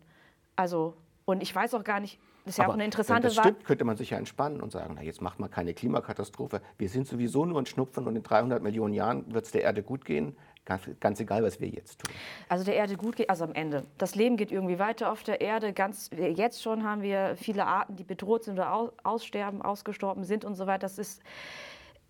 Also, 0.55 0.95
und 1.24 1.43
ich 1.43 1.55
weiß 1.55 1.74
auch 1.74 1.85
gar 1.85 2.01
nicht, 2.01 2.18
das 2.45 2.55
ist 2.55 2.59
ja 2.59 2.64
Aber 2.64 2.72
auch 2.72 2.77
eine 2.77 2.85
interessante 2.85 3.29
das 3.29 3.35
stimmt, 3.35 3.64
könnte 3.64 3.85
man 3.85 3.97
sich 3.97 4.11
ja 4.11 4.18
entspannen 4.18 4.61
und 4.61 4.70
sagen, 4.70 4.95
na, 4.97 5.03
jetzt 5.03 5.20
macht 5.20 5.41
man 5.41 5.51
keine 5.51 5.74
Klimakatastrophe. 5.74 6.62
Wir 6.79 6.89
sind 6.89 7.09
sowieso 7.09 7.45
nur 7.45 7.61
ein 7.61 7.66
Schnupfen 7.66 8.07
und 8.07 8.14
in 8.14 8.22
300 8.22 8.62
Millionen 8.62 8.95
Jahren 8.95 9.35
wird 9.35 9.47
es 9.47 9.51
der 9.51 9.62
Erde 9.62 9.83
gut 9.83 10.05
gehen. 10.05 10.37
Ganz, 10.67 10.83
ganz, 10.99 11.21
egal, 11.21 11.45
was 11.45 11.61
wir 11.61 11.69
jetzt 11.69 12.01
tun. 12.01 12.12
Also 12.49 12.64
der 12.64 12.75
Erde 12.75 12.97
gut 12.97 13.14
geht, 13.14 13.31
also 13.31 13.45
am 13.45 13.55
Ende. 13.55 13.85
Das 13.99 14.17
Leben 14.17 14.37
geht 14.37 14.51
irgendwie 14.51 14.81
weiter 14.81 15.12
auf 15.12 15.23
der 15.23 15.41
Erde. 15.41 15.73
Ganz, 15.73 16.11
jetzt 16.12 16.61
schon 16.61 16.83
haben 16.83 17.03
wir 17.03 17.37
viele 17.37 17.64
Arten, 17.64 17.95
die 17.95 18.03
bedroht 18.03 18.43
sind 18.45 18.55
oder 18.55 18.93
aussterben, 19.05 19.62
ausgestorben 19.62 20.25
sind 20.25 20.45
und 20.45 20.57
so 20.57 20.67
weiter. 20.67 20.81
Das 20.81 20.99
ist 20.99 21.23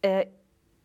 äh, 0.00 0.26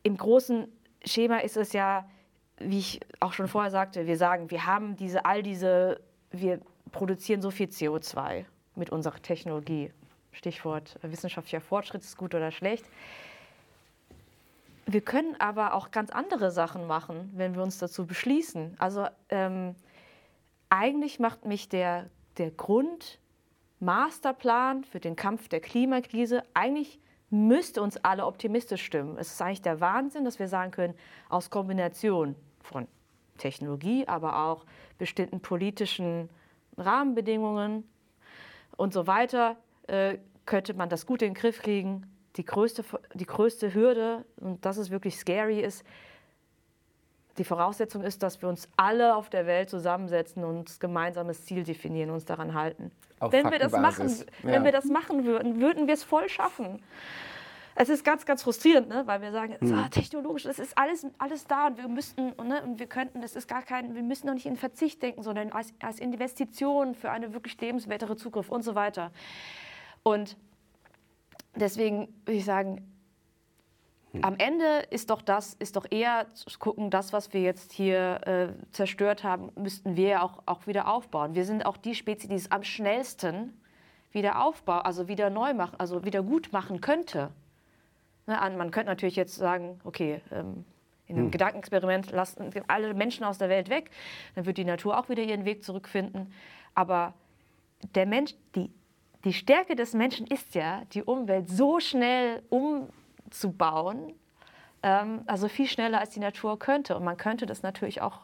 im 0.04 0.18
großen 0.18 0.68
Schema 1.06 1.38
ist 1.38 1.56
es 1.56 1.72
ja, 1.72 2.10
wie 2.58 2.80
ich 2.80 3.00
auch 3.22 3.32
schon 3.32 3.48
vorher 3.48 3.72
sagte, 3.72 4.06
wir 4.06 4.18
sagen, 4.18 4.52
wir 4.52 4.66
haben 4.66 4.98
diese, 4.98 5.26
all 5.26 5.42
diese, 5.42 6.02
wir 6.30 6.60
produzieren 6.92 7.42
so 7.42 7.52
viel 7.52 7.68
CO2 7.68 8.46
mit 8.76 8.90
unserer 8.90 9.22
Technologie. 9.22 9.92
Stichwort 10.34 10.98
wissenschaftlicher 11.02 11.62
Fortschritt 11.62 12.04
ist 12.04 12.18
gut 12.18 12.36
oder 12.36 12.52
schlecht. 12.52 12.86
Wir 14.86 15.02
können 15.02 15.36
aber 15.40 15.74
auch 15.74 15.92
ganz 15.92 16.10
andere 16.10 16.52
Sachen 16.52 16.88
machen, 16.88 17.30
wenn 17.34 17.56
wir 17.56 17.64
uns 17.64 17.78
dazu 17.78 18.06
beschließen. 18.06 18.76
Also 18.80 19.08
ähm, 19.30 19.76
eigentlich 20.70 21.20
macht 21.20 21.46
mich 21.46 21.68
der, 21.70 22.10
der 22.38 22.52
Grundmasterplan 22.52 24.84
für 24.84 25.00
den 25.00 25.16
Kampf 25.16 25.48
der 25.50 25.62
Klimakrise, 25.62 26.44
eigentlich 26.54 27.00
müsste 27.30 27.82
uns 27.82 27.96
alle 27.98 28.26
optimistisch 28.26 28.84
stimmen. 28.84 29.18
Es 29.18 29.32
ist 29.32 29.42
eigentlich 29.42 29.62
der 29.62 29.80
Wahnsinn, 29.80 30.26
dass 30.26 30.40
wir 30.40 30.50
sagen 30.50 30.72
können, 30.72 30.96
aus 31.30 31.50
Kombination 31.50 32.36
von 32.62 32.88
Technologie, 33.38 34.06
aber 34.08 34.46
auch 34.46 34.66
bestimmten 34.98 35.40
politischen 35.40 36.30
Rahmenbedingungen 36.78 37.88
und 38.76 38.94
so 38.94 39.08
weiter, 39.08 39.56
äh, 39.88 40.18
könnte 40.46 40.74
man 40.74 40.90
das 40.90 41.06
gut 41.06 41.22
in 41.22 41.30
den 41.30 41.36
Griff 41.36 41.62
kriegen 41.62 42.11
die 42.38 42.46
größte, 42.46 42.84
die 43.14 43.26
größte 43.26 43.74
Hürde, 43.74 44.26
und 44.38 44.66
das 44.66 44.78
ist 44.78 44.90
wirklich 44.90 45.18
scary, 45.18 45.60
ist, 45.60 45.84
die 47.38 47.44
Voraussetzung 47.44 48.04
ist, 48.04 48.24
dass 48.24 48.42
wir 48.42 48.50
uns 48.50 48.68
alle 48.76 49.16
auf 49.16 49.30
der 49.30 49.46
Welt 49.46 49.70
zusammensetzen 49.70 50.44
und 50.44 50.70
ein 50.70 50.76
gemeinsames 50.80 51.46
Ziel 51.46 51.64
definieren 51.64 52.10
und 52.10 52.16
uns 52.16 52.26
daran 52.26 52.54
halten. 52.54 52.92
Auf 53.20 53.32
wenn 53.32 53.50
wir, 53.50 53.60
das 53.60 53.72
machen, 53.72 54.10
ja. 54.10 54.52
wenn 54.52 54.64
wir 54.64 54.72
das 54.72 54.86
machen 54.86 55.26
würden, 55.26 55.62
würden 55.62 55.88
wir 55.88 55.94
es 55.94 56.04
voll 56.04 56.28
schaffen. 56.28 56.82
Es 57.74 57.88
ist 57.88 58.04
ganz, 58.04 58.26
ganz 58.26 58.44
frustrierend, 58.44 58.90
ne? 58.90 59.04
weil 59.06 59.22
wir 59.22 59.32
sagen, 59.32 59.56
hm. 59.60 59.90
technologisch, 59.92 60.44
das 60.44 60.60
ist 60.60 60.78
alles, 60.78 61.06
alles 61.18 61.48
da 61.48 61.68
und 61.68 61.78
wir 61.78 61.88
müssten 61.88 62.34
ne? 62.44 62.62
und 62.64 62.80
wir 62.80 62.88
könnten, 62.88 63.22
das 63.22 63.36
ist 63.36 63.48
gar 63.48 63.62
kein, 63.62 63.96
wir 63.96 64.04
müssen 64.04 64.28
doch 64.28 64.34
nicht 64.34 64.46
in 64.46 64.58
Verzicht 64.58 65.02
denken, 65.02 65.24
sondern 65.24 65.52
als, 65.52 65.74
als 65.82 66.00
Investition 66.00 66.96
für 66.96 67.12
eine 67.12 67.34
wirklich 67.34 67.60
lebenswertere 67.62 68.18
Zukunft 68.18 68.52
und 68.52 68.64
so 68.64 68.76
weiter. 68.76 69.12
Und 70.04 70.36
deswegen 71.56 72.08
würde 72.26 72.38
ich 72.38 72.46
sagen, 72.46 72.88
hm. 74.12 74.24
am 74.24 74.36
Ende 74.38 74.86
ist 74.90 75.10
doch 75.10 75.22
das, 75.22 75.54
ist 75.56 75.76
doch 75.76 75.86
eher 75.90 76.28
zu 76.34 76.60
gucken, 76.60 76.90
das, 76.90 77.14
was 77.14 77.34
wir 77.34 77.42
jetzt 77.42 77.72
hier 77.72 78.22
äh, 78.28 78.72
zerstört 78.72 79.24
haben, 79.24 79.52
müssten 79.56 79.96
wir 79.96 80.24
auch, 80.24 80.44
auch 80.46 80.68
wieder 80.68 80.88
aufbauen. 80.88 81.36
Wir 81.36 81.46
sind 81.46 81.66
auch 81.66 81.78
die 81.78 81.96
Spezies, 81.96 82.30
die 82.30 82.36
es 82.36 82.52
am 82.52 82.64
schnellsten 82.64 83.58
wieder 84.12 84.44
aufbauen, 84.44 84.82
also 84.82 85.08
wieder 85.08 85.30
neu 85.30 85.54
machen, 85.54 85.76
also 85.80 86.04
wieder 86.04 86.22
gut 86.24 86.52
machen 86.52 86.82
könnte. 86.82 87.32
Ne, 88.28 88.38
man 88.58 88.72
könnte 88.72 88.90
natürlich 88.90 89.16
jetzt 89.16 89.36
sagen, 89.36 89.80
okay, 89.84 90.22
ähm, 90.32 90.66
in 91.08 91.16
einem 91.16 91.26
hm. 91.26 91.32
Gedankenexperiment, 91.32 92.12
lassen 92.12 92.52
alle 92.68 92.94
Menschen 92.94 93.24
aus 93.26 93.38
der 93.38 93.50
Welt 93.50 93.70
weg, 93.70 93.92
dann 94.36 94.46
wird 94.46 94.58
die 94.58 94.66
Natur 94.66 94.98
auch 94.98 95.10
wieder 95.10 95.24
ihren 95.24 95.46
Weg 95.46 95.64
zurückfinden. 95.64 96.34
Aber 96.74 97.14
der 97.96 98.06
Mensch, 98.06 98.34
die, 98.56 98.72
die 99.24 99.34
Stärke 99.34 99.76
des 99.76 99.94
Menschen 99.94 100.28
ist 100.28 100.56
ja, 100.56 100.84
die 100.94 101.04
Umwelt 101.04 101.50
so 101.50 101.80
schnell 101.80 102.42
umzubauen, 102.50 104.14
ähm, 104.84 105.22
also 105.28 105.48
viel 105.48 105.68
schneller 105.68 106.00
als 106.00 106.12
die 106.12 106.20
Natur 106.20 106.58
könnte. 106.58 106.96
Und 106.96 107.04
man 107.04 107.18
könnte 107.18 107.46
das 107.46 107.62
natürlich 107.62 108.02
auch 108.02 108.20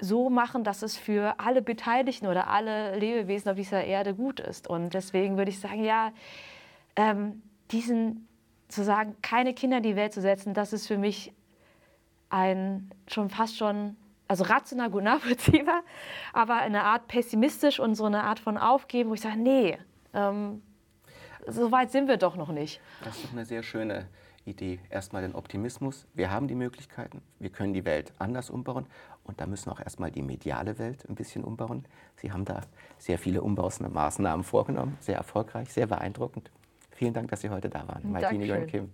so 0.00 0.30
machen, 0.30 0.64
dass 0.64 0.82
es 0.82 0.96
für 0.96 1.38
alle 1.38 1.62
Beteiligten 1.62 2.26
oder 2.26 2.48
alle 2.48 2.96
Lebewesen 2.96 3.50
auf 3.50 3.56
dieser 3.56 3.84
Erde 3.84 4.14
gut 4.14 4.40
ist. 4.40 4.68
Und 4.68 4.94
deswegen 4.94 5.36
würde 5.36 5.50
ich 5.50 5.60
sagen, 5.60 5.84
ja, 5.84 6.12
ähm, 6.96 7.42
diesen 7.70 8.28
zu 8.68 8.84
sagen, 8.84 9.16
keine 9.22 9.54
Kinder 9.54 9.78
in 9.78 9.82
die 9.82 9.96
Welt 9.96 10.12
zu 10.12 10.20
setzen, 10.20 10.54
das 10.54 10.72
ist 10.72 10.86
für 10.86 10.98
mich 10.98 11.32
ein 12.30 12.90
schon 13.06 13.30
fast 13.30 13.56
schon, 13.56 13.96
also 14.28 14.44
rational 14.44 14.90
gut 14.90 15.02
nachvollziehbar, 15.04 15.82
aber 16.32 16.56
eine 16.56 16.84
Art 16.84 17.08
pessimistisch 17.08 17.80
und 17.80 17.94
so 17.94 18.04
eine 18.04 18.24
Art 18.24 18.38
von 18.38 18.56
Aufgeben, 18.56 19.10
wo 19.10 19.14
ich 19.14 19.20
sage, 19.20 19.38
nee, 19.38 19.78
ähm, 20.14 20.62
so 21.46 21.72
weit 21.72 21.90
sind 21.90 22.08
wir 22.08 22.18
doch 22.18 22.36
noch 22.36 22.50
nicht. 22.50 22.80
Das 23.04 23.16
ist 23.16 23.24
doch 23.24 23.32
eine 23.32 23.44
sehr 23.44 23.62
schöne 23.62 24.06
Idee. 24.44 24.80
Erstmal 24.90 25.22
den 25.22 25.34
Optimismus. 25.34 26.06
Wir 26.14 26.30
haben 26.30 26.48
die 26.48 26.54
Möglichkeiten. 26.54 27.22
Wir 27.38 27.50
können 27.50 27.72
die 27.72 27.84
Welt 27.84 28.12
anders 28.18 28.50
umbauen. 28.50 28.86
Und 29.24 29.40
da 29.40 29.46
müssen 29.46 29.70
auch 29.70 29.80
erstmal 29.80 30.10
die 30.10 30.22
mediale 30.22 30.78
Welt 30.78 31.08
ein 31.08 31.14
bisschen 31.14 31.44
umbauen. 31.44 31.84
Sie 32.16 32.32
haben 32.32 32.44
da 32.44 32.62
sehr 32.98 33.18
viele 33.18 33.42
Umbaumaßnahmen 33.42 34.44
vorgenommen. 34.44 34.96
Sehr 35.00 35.16
erfolgreich, 35.16 35.72
sehr 35.72 35.86
beeindruckend. 35.86 36.50
Vielen 36.90 37.12
Dank, 37.12 37.28
dass 37.30 37.42
Sie 37.42 37.50
heute 37.50 37.68
da 37.68 37.86
waren. 37.86 38.10
Martine 38.10 38.44
Jörn 38.44 38.66
Kim. 38.66 38.90